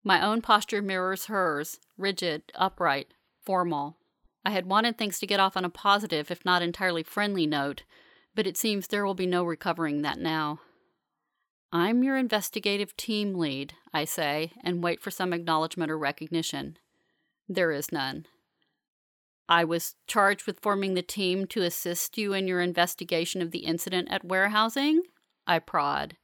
My 0.03 0.25
own 0.25 0.41
posture 0.41 0.81
mirrors 0.81 1.25
hers, 1.25 1.79
rigid, 1.95 2.51
upright, 2.55 3.13
formal. 3.45 3.97
I 4.43 4.49
had 4.49 4.65
wanted 4.65 4.97
things 4.97 5.19
to 5.19 5.27
get 5.27 5.39
off 5.39 5.55
on 5.55 5.65
a 5.65 5.69
positive, 5.69 6.31
if 6.31 6.43
not 6.43 6.63
entirely 6.63 7.03
friendly 7.03 7.45
note, 7.45 7.83
but 8.33 8.47
it 8.47 8.57
seems 8.57 8.87
there 8.87 9.05
will 9.05 9.13
be 9.13 9.27
no 9.27 9.43
recovering 9.43 10.01
that 10.01 10.17
now. 10.17 10.61
I'm 11.71 12.03
your 12.03 12.17
investigative 12.17 12.97
team 12.97 13.35
lead, 13.35 13.73
I 13.93 14.05
say, 14.05 14.53
and 14.63 14.83
wait 14.83 14.99
for 14.99 15.11
some 15.11 15.31
acknowledgement 15.31 15.91
or 15.91 15.97
recognition. 15.99 16.79
There 17.47 17.71
is 17.71 17.91
none. 17.91 18.25
I 19.49 19.63
was 19.63 19.95
charged 20.07 20.45
with 20.45 20.59
forming 20.59 20.93
the 20.93 21.01
team 21.01 21.47
to 21.47 21.63
assist 21.63 22.17
you 22.17 22.33
in 22.33 22.47
your 22.47 22.61
investigation 22.61 23.41
of 23.41 23.51
the 23.51 23.59
incident 23.59 24.09
at 24.11 24.25
warehousing? 24.25 25.03
I 25.45 25.59
prod. 25.59 26.17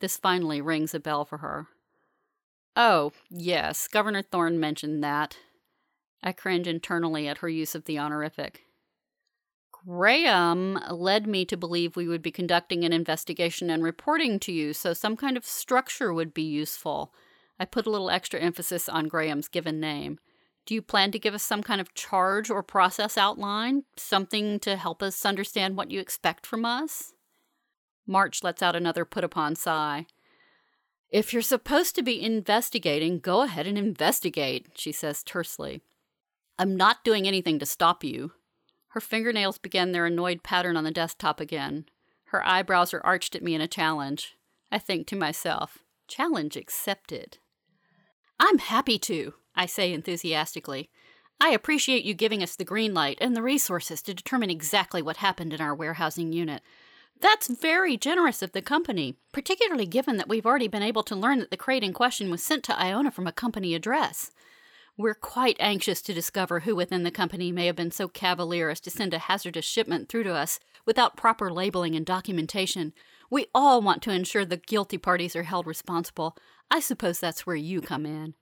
This 0.00 0.16
finally 0.16 0.60
rings 0.60 0.94
a 0.94 1.00
bell 1.00 1.24
for 1.24 1.38
her. 1.38 1.68
Oh, 2.76 3.12
yes, 3.30 3.88
Governor 3.88 4.22
Thorne 4.22 4.60
mentioned 4.60 5.02
that. 5.02 5.38
I 6.22 6.32
cringe 6.32 6.68
internally 6.68 7.26
at 7.26 7.38
her 7.38 7.48
use 7.48 7.74
of 7.74 7.84
the 7.84 7.98
honorific. 7.98 8.64
Graham 9.72 10.78
led 10.90 11.26
me 11.26 11.44
to 11.46 11.56
believe 11.56 11.96
we 11.96 12.08
would 12.08 12.22
be 12.22 12.30
conducting 12.30 12.84
an 12.84 12.92
investigation 12.92 13.70
and 13.70 13.82
reporting 13.82 14.38
to 14.40 14.52
you, 14.52 14.72
so 14.72 14.92
some 14.92 15.16
kind 15.16 15.36
of 15.36 15.44
structure 15.44 16.12
would 16.12 16.34
be 16.34 16.42
useful. 16.42 17.14
I 17.58 17.64
put 17.64 17.86
a 17.86 17.90
little 17.90 18.10
extra 18.10 18.40
emphasis 18.40 18.88
on 18.88 19.08
Graham's 19.08 19.48
given 19.48 19.80
name. 19.80 20.18
Do 20.68 20.74
you 20.74 20.82
plan 20.82 21.12
to 21.12 21.18
give 21.18 21.32
us 21.32 21.42
some 21.42 21.62
kind 21.62 21.80
of 21.80 21.94
charge 21.94 22.50
or 22.50 22.62
process 22.62 23.16
outline? 23.16 23.84
Something 23.96 24.60
to 24.60 24.76
help 24.76 25.02
us 25.02 25.24
understand 25.24 25.78
what 25.78 25.90
you 25.90 25.98
expect 25.98 26.44
from 26.44 26.66
us? 26.66 27.14
March 28.06 28.42
lets 28.42 28.60
out 28.60 28.76
another 28.76 29.06
put 29.06 29.24
upon 29.24 29.56
sigh. 29.56 30.04
If 31.08 31.32
you're 31.32 31.40
supposed 31.40 31.94
to 31.94 32.02
be 32.02 32.22
investigating, 32.22 33.18
go 33.18 33.40
ahead 33.40 33.66
and 33.66 33.78
investigate, 33.78 34.66
she 34.74 34.92
says 34.92 35.22
tersely. 35.22 35.80
I'm 36.58 36.76
not 36.76 37.02
doing 37.02 37.26
anything 37.26 37.58
to 37.60 37.64
stop 37.64 38.04
you. 38.04 38.32
Her 38.88 39.00
fingernails 39.00 39.56
began 39.56 39.92
their 39.92 40.04
annoyed 40.04 40.42
pattern 40.42 40.76
on 40.76 40.84
the 40.84 40.90
desktop 40.90 41.40
again. 41.40 41.86
Her 42.24 42.46
eyebrows 42.46 42.92
are 42.92 43.00
arched 43.06 43.34
at 43.34 43.42
me 43.42 43.54
in 43.54 43.62
a 43.62 43.68
challenge. 43.68 44.36
I 44.70 44.78
think 44.78 45.06
to 45.06 45.16
myself, 45.16 45.78
challenge 46.08 46.58
accepted. 46.58 47.38
I'm 48.38 48.58
happy 48.58 48.98
to, 48.98 49.32
I 49.58 49.66
say 49.66 49.92
enthusiastically. 49.92 50.88
I 51.40 51.50
appreciate 51.50 52.04
you 52.04 52.14
giving 52.14 52.44
us 52.44 52.54
the 52.54 52.64
green 52.64 52.94
light 52.94 53.18
and 53.20 53.36
the 53.36 53.42
resources 53.42 54.00
to 54.02 54.14
determine 54.14 54.50
exactly 54.50 55.02
what 55.02 55.16
happened 55.16 55.52
in 55.52 55.60
our 55.60 55.74
warehousing 55.74 56.32
unit. 56.32 56.62
That's 57.20 57.48
very 57.48 57.96
generous 57.96 58.40
of 58.40 58.52
the 58.52 58.62
company, 58.62 59.16
particularly 59.32 59.86
given 59.86 60.16
that 60.16 60.28
we've 60.28 60.46
already 60.46 60.68
been 60.68 60.84
able 60.84 61.02
to 61.02 61.16
learn 61.16 61.40
that 61.40 61.50
the 61.50 61.56
crate 61.56 61.82
in 61.82 61.92
question 61.92 62.30
was 62.30 62.40
sent 62.40 62.62
to 62.64 62.80
Iona 62.80 63.10
from 63.10 63.26
a 63.26 63.32
company 63.32 63.74
address. 63.74 64.30
We're 64.96 65.14
quite 65.14 65.56
anxious 65.58 66.02
to 66.02 66.14
discover 66.14 66.60
who 66.60 66.76
within 66.76 67.02
the 67.02 67.10
company 67.10 67.50
may 67.50 67.66
have 67.66 67.76
been 67.76 67.90
so 67.90 68.06
cavalier 68.06 68.68
as 68.68 68.80
to 68.80 68.90
send 68.90 69.12
a 69.12 69.18
hazardous 69.18 69.64
shipment 69.64 70.08
through 70.08 70.24
to 70.24 70.34
us 70.34 70.60
without 70.86 71.16
proper 71.16 71.52
labeling 71.52 71.96
and 71.96 72.06
documentation. 72.06 72.92
We 73.28 73.46
all 73.52 73.82
want 73.82 74.02
to 74.02 74.12
ensure 74.12 74.44
the 74.44 74.56
guilty 74.56 74.98
parties 74.98 75.34
are 75.34 75.44
held 75.44 75.66
responsible. 75.66 76.36
I 76.70 76.78
suppose 76.78 77.18
that's 77.18 77.44
where 77.44 77.56
you 77.56 77.80
come 77.80 78.06
in. 78.06 78.34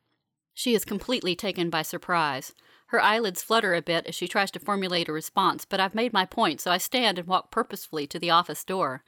She 0.58 0.74
is 0.74 0.86
completely 0.86 1.36
taken 1.36 1.68
by 1.68 1.82
surprise. 1.82 2.54
Her 2.86 2.98
eyelids 2.98 3.42
flutter 3.42 3.74
a 3.74 3.82
bit 3.82 4.06
as 4.06 4.14
she 4.14 4.26
tries 4.26 4.50
to 4.52 4.58
formulate 4.58 5.06
a 5.06 5.12
response, 5.12 5.66
but 5.66 5.80
I've 5.80 5.94
made 5.94 6.14
my 6.14 6.24
point, 6.24 6.62
so 6.62 6.70
I 6.70 6.78
stand 6.78 7.18
and 7.18 7.28
walk 7.28 7.50
purposefully 7.50 8.06
to 8.06 8.18
the 8.18 8.30
office 8.30 8.64
door. 8.64 9.04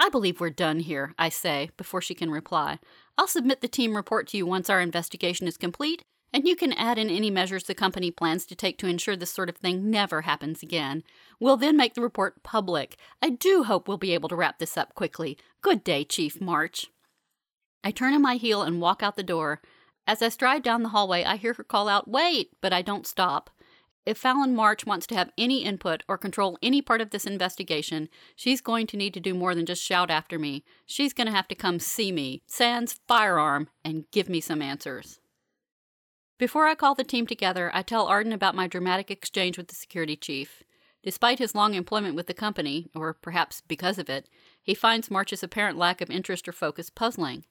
I 0.00 0.08
believe 0.08 0.40
we're 0.40 0.50
done 0.50 0.80
here, 0.80 1.14
I 1.16 1.28
say, 1.28 1.70
before 1.76 2.00
she 2.00 2.12
can 2.12 2.32
reply. 2.32 2.80
I'll 3.16 3.28
submit 3.28 3.60
the 3.60 3.68
team 3.68 3.94
report 3.94 4.26
to 4.28 4.36
you 4.36 4.46
once 4.46 4.68
our 4.68 4.80
investigation 4.80 5.46
is 5.46 5.56
complete, 5.56 6.02
and 6.32 6.48
you 6.48 6.56
can 6.56 6.72
add 6.72 6.98
in 6.98 7.08
any 7.08 7.30
measures 7.30 7.64
the 7.64 7.74
company 7.74 8.10
plans 8.10 8.44
to 8.46 8.56
take 8.56 8.76
to 8.78 8.88
ensure 8.88 9.14
this 9.14 9.30
sort 9.30 9.48
of 9.48 9.58
thing 9.58 9.92
never 9.92 10.22
happens 10.22 10.60
again. 10.60 11.04
We'll 11.38 11.56
then 11.56 11.76
make 11.76 11.94
the 11.94 12.02
report 12.02 12.42
public. 12.42 12.96
I 13.22 13.30
do 13.30 13.62
hope 13.62 13.86
we'll 13.86 13.96
be 13.96 14.14
able 14.14 14.28
to 14.30 14.36
wrap 14.36 14.58
this 14.58 14.76
up 14.76 14.96
quickly. 14.96 15.38
Good 15.62 15.84
day, 15.84 16.02
Chief 16.02 16.40
March. 16.40 16.88
I 17.84 17.92
turn 17.92 18.12
on 18.12 18.22
my 18.22 18.34
heel 18.34 18.62
and 18.62 18.80
walk 18.80 19.04
out 19.04 19.14
the 19.14 19.22
door. 19.22 19.60
As 20.06 20.22
I 20.22 20.28
stride 20.28 20.62
down 20.62 20.82
the 20.82 20.88
hallway, 20.90 21.24
I 21.24 21.36
hear 21.36 21.54
her 21.54 21.64
call 21.64 21.88
out, 21.88 22.08
Wait! 22.08 22.50
But 22.60 22.72
I 22.72 22.82
don't 22.82 23.06
stop. 23.06 23.50
If 24.06 24.18
Fallon 24.18 24.54
March 24.54 24.86
wants 24.86 25.06
to 25.08 25.14
have 25.14 25.30
any 25.36 25.62
input 25.62 26.02
or 26.08 26.16
control 26.16 26.58
any 26.62 26.80
part 26.80 27.00
of 27.00 27.10
this 27.10 27.26
investigation, 27.26 28.08
she's 28.34 28.60
going 28.60 28.86
to 28.88 28.96
need 28.96 29.14
to 29.14 29.20
do 29.20 29.34
more 29.34 29.54
than 29.54 29.66
just 29.66 29.82
shout 29.82 30.10
after 30.10 30.38
me. 30.38 30.64
She's 30.86 31.12
going 31.12 31.26
to 31.26 31.34
have 31.34 31.48
to 31.48 31.54
come 31.54 31.78
see 31.78 32.10
me, 32.10 32.42
sans 32.46 32.98
firearm, 33.06 33.68
and 33.84 34.10
give 34.10 34.28
me 34.28 34.40
some 34.40 34.62
answers. 34.62 35.20
Before 36.38 36.66
I 36.66 36.74
call 36.74 36.94
the 36.94 37.04
team 37.04 37.26
together, 37.26 37.70
I 37.74 37.82
tell 37.82 38.06
Arden 38.06 38.32
about 38.32 38.54
my 38.54 38.66
dramatic 38.66 39.10
exchange 39.10 39.58
with 39.58 39.68
the 39.68 39.74
security 39.74 40.16
chief. 40.16 40.62
Despite 41.02 41.38
his 41.38 41.54
long 41.54 41.74
employment 41.74 42.14
with 42.14 42.26
the 42.26 42.34
company, 42.34 42.88
or 42.94 43.12
perhaps 43.12 43.60
because 43.60 43.98
of 43.98 44.08
it, 44.08 44.28
he 44.62 44.74
finds 44.74 45.10
March's 45.10 45.42
apparent 45.42 45.76
lack 45.76 46.00
of 46.00 46.10
interest 46.10 46.48
or 46.48 46.52
focus 46.52 46.88
puzzling. 46.88 47.44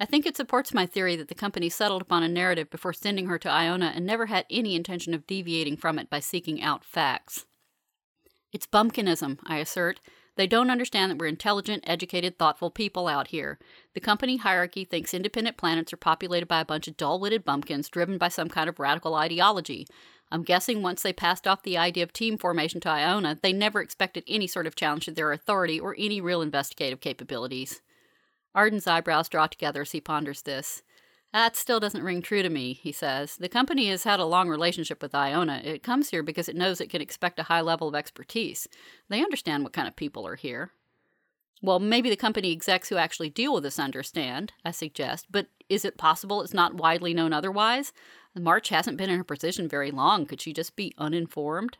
I 0.00 0.06
think 0.06 0.26
it 0.26 0.36
supports 0.36 0.74
my 0.74 0.86
theory 0.86 1.14
that 1.16 1.28
the 1.28 1.34
company 1.34 1.68
settled 1.68 2.02
upon 2.02 2.24
a 2.24 2.28
narrative 2.28 2.68
before 2.68 2.92
sending 2.92 3.26
her 3.26 3.38
to 3.38 3.48
Iona 3.48 3.92
and 3.94 4.04
never 4.04 4.26
had 4.26 4.44
any 4.50 4.74
intention 4.74 5.14
of 5.14 5.26
deviating 5.26 5.76
from 5.76 5.98
it 5.98 6.10
by 6.10 6.18
seeking 6.20 6.60
out 6.60 6.84
facts. 6.84 7.46
It's 8.52 8.66
bumpkinism, 8.66 9.38
I 9.44 9.58
assert. 9.58 10.00
They 10.36 10.48
don't 10.48 10.70
understand 10.70 11.10
that 11.10 11.18
we're 11.18 11.26
intelligent, 11.26 11.84
educated, 11.86 12.38
thoughtful 12.38 12.70
people 12.70 13.06
out 13.06 13.28
here. 13.28 13.58
The 13.94 14.00
company 14.00 14.36
hierarchy 14.36 14.84
thinks 14.84 15.14
independent 15.14 15.56
planets 15.56 15.92
are 15.92 15.96
populated 15.96 16.46
by 16.46 16.60
a 16.60 16.64
bunch 16.64 16.88
of 16.88 16.96
dull 16.96 17.20
witted 17.20 17.44
bumpkins 17.44 17.88
driven 17.88 18.18
by 18.18 18.28
some 18.28 18.48
kind 18.48 18.68
of 18.68 18.80
radical 18.80 19.14
ideology. 19.14 19.86
I'm 20.32 20.42
guessing 20.42 20.82
once 20.82 21.02
they 21.02 21.12
passed 21.12 21.46
off 21.46 21.62
the 21.62 21.78
idea 21.78 22.02
of 22.02 22.12
team 22.12 22.36
formation 22.36 22.80
to 22.80 22.88
Iona, 22.88 23.38
they 23.40 23.52
never 23.52 23.80
expected 23.80 24.24
any 24.26 24.48
sort 24.48 24.66
of 24.66 24.74
challenge 24.74 25.04
to 25.04 25.12
their 25.12 25.30
authority 25.30 25.78
or 25.78 25.94
any 25.96 26.20
real 26.20 26.42
investigative 26.42 27.00
capabilities. 27.00 27.80
Arden's 28.54 28.86
eyebrows 28.86 29.28
draw 29.28 29.46
together 29.46 29.82
as 29.82 29.92
he 29.92 30.00
ponders 30.00 30.42
this. 30.42 30.82
That 31.32 31.56
still 31.56 31.80
doesn't 31.80 32.04
ring 32.04 32.22
true 32.22 32.42
to 32.44 32.48
me, 32.48 32.74
he 32.74 32.92
says. 32.92 33.36
The 33.36 33.48
company 33.48 33.88
has 33.88 34.04
had 34.04 34.20
a 34.20 34.24
long 34.24 34.48
relationship 34.48 35.02
with 35.02 35.16
Iona. 35.16 35.60
It 35.64 35.82
comes 35.82 36.10
here 36.10 36.22
because 36.22 36.48
it 36.48 36.54
knows 36.54 36.80
it 36.80 36.90
can 36.90 37.02
expect 37.02 37.40
a 37.40 37.44
high 37.44 37.60
level 37.60 37.88
of 37.88 37.96
expertise. 37.96 38.68
They 39.08 39.18
understand 39.20 39.64
what 39.64 39.72
kind 39.72 39.88
of 39.88 39.96
people 39.96 40.26
are 40.28 40.36
here. 40.36 40.70
Well, 41.60 41.80
maybe 41.80 42.08
the 42.08 42.16
company 42.16 42.52
execs 42.52 42.88
who 42.88 42.96
actually 42.96 43.30
deal 43.30 43.54
with 43.54 43.64
this 43.64 43.80
understand, 43.80 44.52
I 44.64 44.70
suggest, 44.70 45.26
but 45.30 45.48
is 45.68 45.84
it 45.84 45.96
possible 45.96 46.42
it's 46.42 46.54
not 46.54 46.74
widely 46.74 47.14
known 47.14 47.32
otherwise? 47.32 47.92
March 48.36 48.68
hasn't 48.68 48.98
been 48.98 49.10
in 49.10 49.16
her 49.16 49.24
position 49.24 49.68
very 49.68 49.90
long. 49.90 50.26
Could 50.26 50.40
she 50.40 50.52
just 50.52 50.76
be 50.76 50.94
uninformed? 50.98 51.78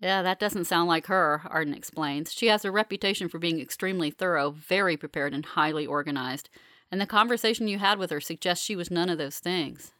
Yeah, 0.00 0.22
that 0.22 0.40
doesn't 0.40 0.64
sound 0.64 0.88
like 0.88 1.06
her, 1.06 1.42
Arden 1.44 1.74
explains. 1.74 2.32
She 2.32 2.46
has 2.46 2.64
a 2.64 2.72
reputation 2.72 3.28
for 3.28 3.38
being 3.38 3.60
extremely 3.60 4.10
thorough, 4.10 4.50
very 4.50 4.96
prepared, 4.96 5.34
and 5.34 5.44
highly 5.44 5.86
organized. 5.86 6.48
And 6.90 7.00
the 7.00 7.06
conversation 7.06 7.68
you 7.68 7.78
had 7.78 7.98
with 7.98 8.10
her 8.10 8.20
suggests 8.20 8.64
she 8.64 8.76
was 8.76 8.90
none 8.90 9.10
of 9.10 9.18
those 9.18 9.38
things. 9.38 9.92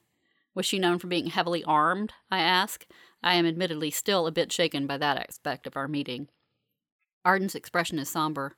Was 0.54 0.64
she 0.64 0.78
known 0.78 0.98
for 0.98 1.06
being 1.06 1.26
heavily 1.26 1.62
armed? 1.64 2.14
I 2.30 2.38
ask. 2.38 2.86
I 3.22 3.34
am 3.34 3.46
admittedly 3.46 3.90
still 3.90 4.26
a 4.26 4.32
bit 4.32 4.50
shaken 4.50 4.86
by 4.86 4.96
that 4.96 5.18
aspect 5.18 5.66
of 5.66 5.76
our 5.76 5.86
meeting. 5.86 6.28
Arden's 7.24 7.54
expression 7.54 7.98
is 7.98 8.08
somber. 8.08 8.56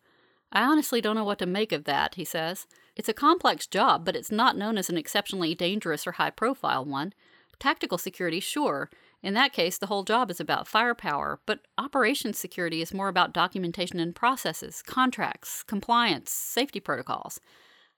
I 0.53 0.62
honestly 0.62 1.01
don't 1.01 1.16
know 1.16 1.24
what 1.24 1.40
to 1.40 1.47
make 1.47 1.72
of 1.72 1.84
that, 1.84 2.14
he 2.14 2.24
says. 2.24 2.66
It's 2.95 3.09
a 3.09 3.14
complex 3.14 3.66
job, 3.66 4.05
but 4.05 4.14
it's 4.14 4.30
not 4.30 4.57
known 4.57 4.78
as 4.78 4.88
an 4.88 4.97
exceptionally 4.97 5.55
dangerous 5.55 6.07
or 6.07 6.12
high 6.12 6.30
profile 6.30 6.84
one. 6.84 7.12
Tactical 7.59 7.99
security, 7.99 8.38
sure, 8.38 8.90
in 9.23 9.35
that 9.35 9.53
case, 9.53 9.79
the 9.79 9.87
whole 9.87 10.03
job 10.03 10.31
is 10.31 10.41
about 10.41 10.66
firepower, 10.66 11.41
but 11.47 11.61
operations 11.79 12.39
security 12.39 12.83
is 12.83 12.93
more 12.93 13.09
about 13.09 13.33
documentation 13.33 14.01
and 14.01 14.14
processes, 14.14 14.83
contracts, 14.83 15.62
compliance, 15.62 16.33
safety 16.33 16.81
protocols. 16.81 17.39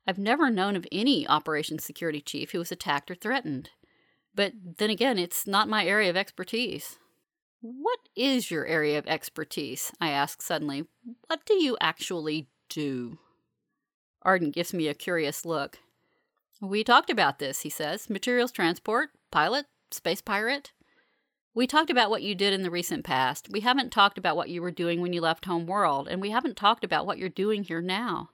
I've 0.07 0.18
never 0.18 0.51
known 0.51 0.77
of 0.77 0.87
any 0.93 1.27
operations 1.27 1.83
security 1.83 2.20
chief 2.20 2.53
who 2.53 2.59
was 2.59 2.70
attacked 2.70 3.11
or 3.11 3.14
threatened. 3.14 3.70
But 4.35 4.53
then 4.79 4.91
again, 4.91 5.18
it's 5.18 5.47
not 5.47 5.68
my 5.68 5.87
area 5.87 6.11
of 6.11 6.16
expertise. 6.16 6.99
What 7.62 8.01
is 8.14 8.51
your 8.51 8.66
area 8.66 8.99
of 8.99 9.07
expertise? 9.07 9.93
I 9.99 10.11
ask 10.11 10.43
suddenly. 10.43 10.85
What 11.29 11.47
do 11.47 11.55
you 11.55 11.79
actually 11.81 12.49
do? 12.68 13.18
Arden 14.20 14.51
gives 14.51 14.75
me 14.75 14.89
a 14.89 14.95
curious 14.95 15.47
look. 15.47 15.79
We 16.61 16.85
talked 16.85 17.09
about 17.09 17.39
this, 17.39 17.62
he 17.62 17.70
says. 17.70 18.11
Materials 18.11 18.53
transport, 18.53 19.11
pilot, 19.31 19.64
space 19.91 20.20
pirate. 20.20 20.72
We 21.57 21.68
talked 21.68 21.90
about 21.90 22.11
what 22.11 22.24
you 22.24 22.34
did 22.34 22.52
in 22.52 22.62
the 22.62 22.70
recent 22.70 23.05
past. 23.05 23.48
We 23.48 23.61
haven't 23.61 23.92
talked 23.92 24.18
about 24.18 24.36
what 24.36 24.48
you 24.48 24.61
were 24.61 24.72
doing 24.72 25.00
when 25.00 25.12
you 25.12 25.20
left 25.20 25.44
Home 25.44 25.66
World, 25.66 26.09
and 26.09 26.20
we 26.20 26.30
haven't 26.30 26.57
talked 26.57 26.82
about 26.82 27.07
what 27.07 27.16
you're 27.16 27.28
doing 27.28 27.62
here 27.62 27.80
now. 27.80 28.30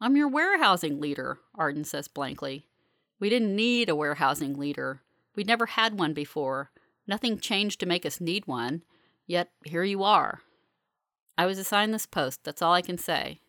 I'm 0.00 0.16
your 0.16 0.26
warehousing 0.26 1.00
leader, 1.00 1.38
Arden 1.54 1.84
says 1.84 2.08
blankly. 2.08 2.66
We 3.20 3.30
didn't 3.30 3.54
need 3.54 3.88
a 3.88 3.94
warehousing 3.94 4.58
leader. 4.58 5.02
We'd 5.36 5.46
never 5.46 5.66
had 5.66 5.96
one 5.96 6.14
before. 6.14 6.72
Nothing 7.06 7.38
changed 7.38 7.78
to 7.78 7.86
make 7.86 8.04
us 8.04 8.20
need 8.20 8.48
one. 8.48 8.82
Yet 9.28 9.50
here 9.64 9.84
you 9.84 10.02
are. 10.02 10.40
I 11.38 11.46
was 11.46 11.58
assigned 11.58 11.94
this 11.94 12.06
post, 12.06 12.42
that's 12.42 12.60
all 12.60 12.72
I 12.72 12.82
can 12.82 12.98
say. 12.98 13.40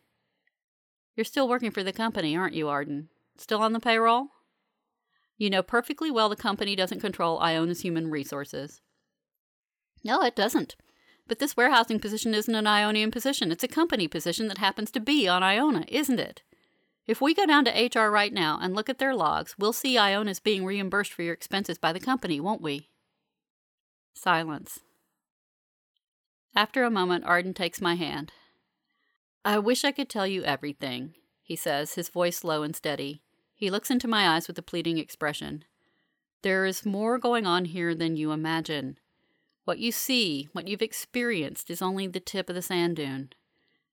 You're 1.15 1.25
still 1.25 1.47
working 1.47 1.71
for 1.71 1.83
the 1.83 1.91
company, 1.91 2.37
aren't 2.37 2.53
you, 2.53 2.69
Arden? 2.69 3.09
Still 3.37 3.61
on 3.61 3.73
the 3.73 3.79
payroll? 3.79 4.27
You 5.38 5.49
know 5.49 5.63
perfectly 5.63 6.11
well 6.11 6.29
the 6.29 6.36
company 6.36 6.75
doesn't 6.75 6.99
control 6.99 7.39
Iona's 7.39 7.81
human 7.81 8.09
resources. 8.09 8.81
No, 10.03 10.21
it 10.21 10.36
doesn't. 10.36 10.75
But 11.27 11.39
this 11.39 11.55
warehousing 11.55 11.99
position 11.99 12.34
isn't 12.34 12.53
an 12.53 12.67
Ionian 12.67 13.11
position. 13.11 13.51
It's 13.51 13.63
a 13.63 13.67
company 13.67 14.07
position 14.07 14.47
that 14.49 14.57
happens 14.57 14.91
to 14.91 14.99
be 14.99 15.27
on 15.27 15.41
Iona, 15.41 15.86
isn't 15.88 16.19
it? 16.19 16.43
If 17.05 17.21
we 17.21 17.34
go 17.34 17.45
down 17.45 17.65
to 17.65 17.71
HR 17.99 18.09
right 18.09 18.34
now 18.34 18.59
and 18.61 18.73
look 18.73 18.89
at 18.89 18.99
their 18.99 19.15
logs, 19.15 19.55
we'll 19.57 19.73
see 19.73 19.97
Iona's 19.97 20.39
being 20.39 20.65
reimbursed 20.65 21.11
for 21.11 21.21
your 21.21 21.34
expenses 21.34 21.77
by 21.77 21.91
the 21.91 21.99
company, 21.99 22.39
won't 22.39 22.61
we? 22.61 22.89
Silence. 24.13 24.79
After 26.55 26.84
a 26.84 26.91
moment, 26.91 27.25
Arden 27.25 27.53
takes 27.53 27.81
my 27.81 27.95
hand. 27.95 28.31
I 29.43 29.59
wish 29.59 29.84
I 29.84 29.91
could 29.91 30.07
tell 30.07 30.27
you 30.27 30.43
everything, 30.43 31.15
he 31.41 31.55
says, 31.55 31.95
his 31.95 32.09
voice 32.09 32.43
low 32.43 32.63
and 32.63 32.75
steady. 32.75 33.21
He 33.64 33.70
looks 33.70 33.89
into 33.89 34.09
my 34.09 34.28
eyes 34.28 34.49
with 34.49 34.59
a 34.59 34.61
pleading 34.61 34.97
expression. 34.97 35.64
There 36.41 36.66
is 36.66 36.86
more 36.86 37.18
going 37.18 37.47
on 37.47 37.64
here 37.64 37.95
than 37.95 38.18
you 38.18 38.34
imagine. 38.34 38.99
What 39.64 39.80
you 39.80 39.89
see, 39.93 40.49
what 40.51 40.68
you've 40.68 40.82
experienced, 40.82 41.72
is 41.72 41.82
only 41.82 42.05
the 42.07 42.20
tip 42.20 42.49
of 42.49 42.55
the 42.55 42.61
sand 42.61 42.97
dune. 42.97 43.32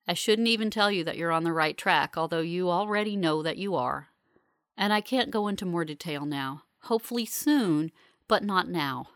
I 0.05 0.13
shouldn't 0.13 0.49
even 0.49 0.71
tell 0.71 0.91
you 0.91 1.05
that 1.05 1.15
you're 1.15 1.31
on 1.31 1.45
the 1.45 1.53
right 1.53 1.77
track, 1.77 2.17
although 2.17 2.41
you 2.41 2.69
already 2.69 3.15
know 3.15 3.41
that 3.43 3.55
you 3.55 3.73
are. 3.75 4.09
And 4.75 4.91
I 4.91 4.99
can't 4.99 5.31
go 5.31 5.47
into 5.47 5.65
more 5.65 5.85
detail 5.85 6.25
now. 6.25 6.63
Hopefully 6.81 7.25
soon, 7.25 7.93
but 8.27 8.43
not 8.43 8.67
now. 8.67 9.07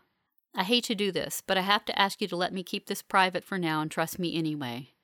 I 0.54 0.62
hate 0.62 0.84
to 0.84 0.94
do 0.94 1.12
this, 1.12 1.42
but 1.46 1.58
I 1.58 1.62
have 1.68 1.84
to 1.84 1.98
ask 2.00 2.22
you 2.22 2.28
to 2.28 2.36
let 2.36 2.54
me 2.54 2.62
keep 2.62 2.86
this 2.86 3.02
private 3.02 3.44
for 3.44 3.58
now 3.58 3.82
and 3.82 3.90
trust 3.90 4.18
me 4.18 4.34
anyway. 4.34 4.94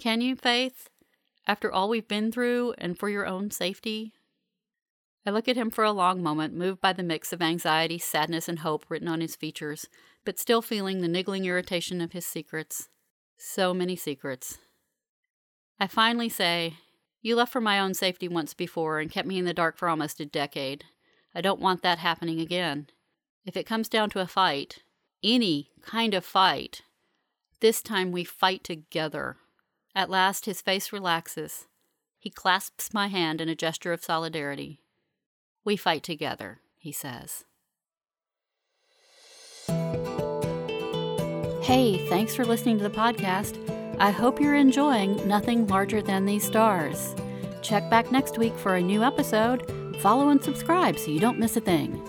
Can 0.00 0.22
you, 0.22 0.34
Faith? 0.34 0.88
After 1.46 1.70
all 1.70 1.90
we've 1.90 2.08
been 2.08 2.32
through, 2.32 2.72
and 2.78 2.98
for 2.98 3.10
your 3.10 3.26
own 3.26 3.50
safety? 3.50 4.14
I 5.28 5.30
look 5.30 5.46
at 5.46 5.56
him 5.56 5.70
for 5.70 5.84
a 5.84 5.92
long 5.92 6.22
moment, 6.22 6.54
moved 6.54 6.80
by 6.80 6.94
the 6.94 7.02
mix 7.02 7.34
of 7.34 7.42
anxiety, 7.42 7.98
sadness, 7.98 8.48
and 8.48 8.60
hope 8.60 8.86
written 8.88 9.08
on 9.08 9.20
his 9.20 9.36
features, 9.36 9.86
but 10.24 10.38
still 10.38 10.62
feeling 10.62 11.02
the 11.02 11.06
niggling 11.06 11.44
irritation 11.44 12.00
of 12.00 12.12
his 12.12 12.24
secrets. 12.24 12.88
So 13.36 13.74
many 13.74 13.94
secrets. 13.94 14.56
I 15.78 15.86
finally 15.86 16.30
say, 16.30 16.78
You 17.20 17.36
left 17.36 17.52
for 17.52 17.60
my 17.60 17.78
own 17.78 17.92
safety 17.92 18.26
once 18.26 18.54
before 18.54 19.00
and 19.00 19.10
kept 19.10 19.28
me 19.28 19.38
in 19.38 19.44
the 19.44 19.52
dark 19.52 19.76
for 19.76 19.90
almost 19.90 20.18
a 20.18 20.24
decade. 20.24 20.84
I 21.34 21.42
don't 21.42 21.60
want 21.60 21.82
that 21.82 21.98
happening 21.98 22.40
again. 22.40 22.86
If 23.44 23.54
it 23.54 23.66
comes 23.66 23.90
down 23.90 24.08
to 24.10 24.20
a 24.20 24.26
fight, 24.26 24.78
any 25.22 25.72
kind 25.82 26.14
of 26.14 26.24
fight, 26.24 26.80
this 27.60 27.82
time 27.82 28.12
we 28.12 28.24
fight 28.24 28.64
together. 28.64 29.36
At 29.94 30.08
last, 30.08 30.46
his 30.46 30.62
face 30.62 30.90
relaxes. 30.90 31.66
He 32.18 32.30
clasps 32.30 32.94
my 32.94 33.08
hand 33.08 33.42
in 33.42 33.50
a 33.50 33.54
gesture 33.54 33.92
of 33.92 34.02
solidarity. 34.02 34.80
We 35.68 35.76
fight 35.76 36.02
together, 36.02 36.62
he 36.78 36.92
says. 36.92 37.44
Hey, 41.60 42.08
thanks 42.08 42.34
for 42.34 42.46
listening 42.46 42.78
to 42.78 42.84
the 42.84 42.96
podcast. 42.96 43.58
I 43.98 44.10
hope 44.10 44.40
you're 44.40 44.54
enjoying 44.54 45.28
Nothing 45.28 45.66
Larger 45.66 46.00
Than 46.00 46.24
These 46.24 46.46
Stars. 46.46 47.14
Check 47.60 47.90
back 47.90 48.10
next 48.10 48.38
week 48.38 48.54
for 48.54 48.76
a 48.76 48.80
new 48.80 49.02
episode. 49.02 49.70
Follow 50.00 50.30
and 50.30 50.42
subscribe 50.42 50.98
so 50.98 51.10
you 51.10 51.20
don't 51.20 51.38
miss 51.38 51.58
a 51.58 51.60
thing. 51.60 52.02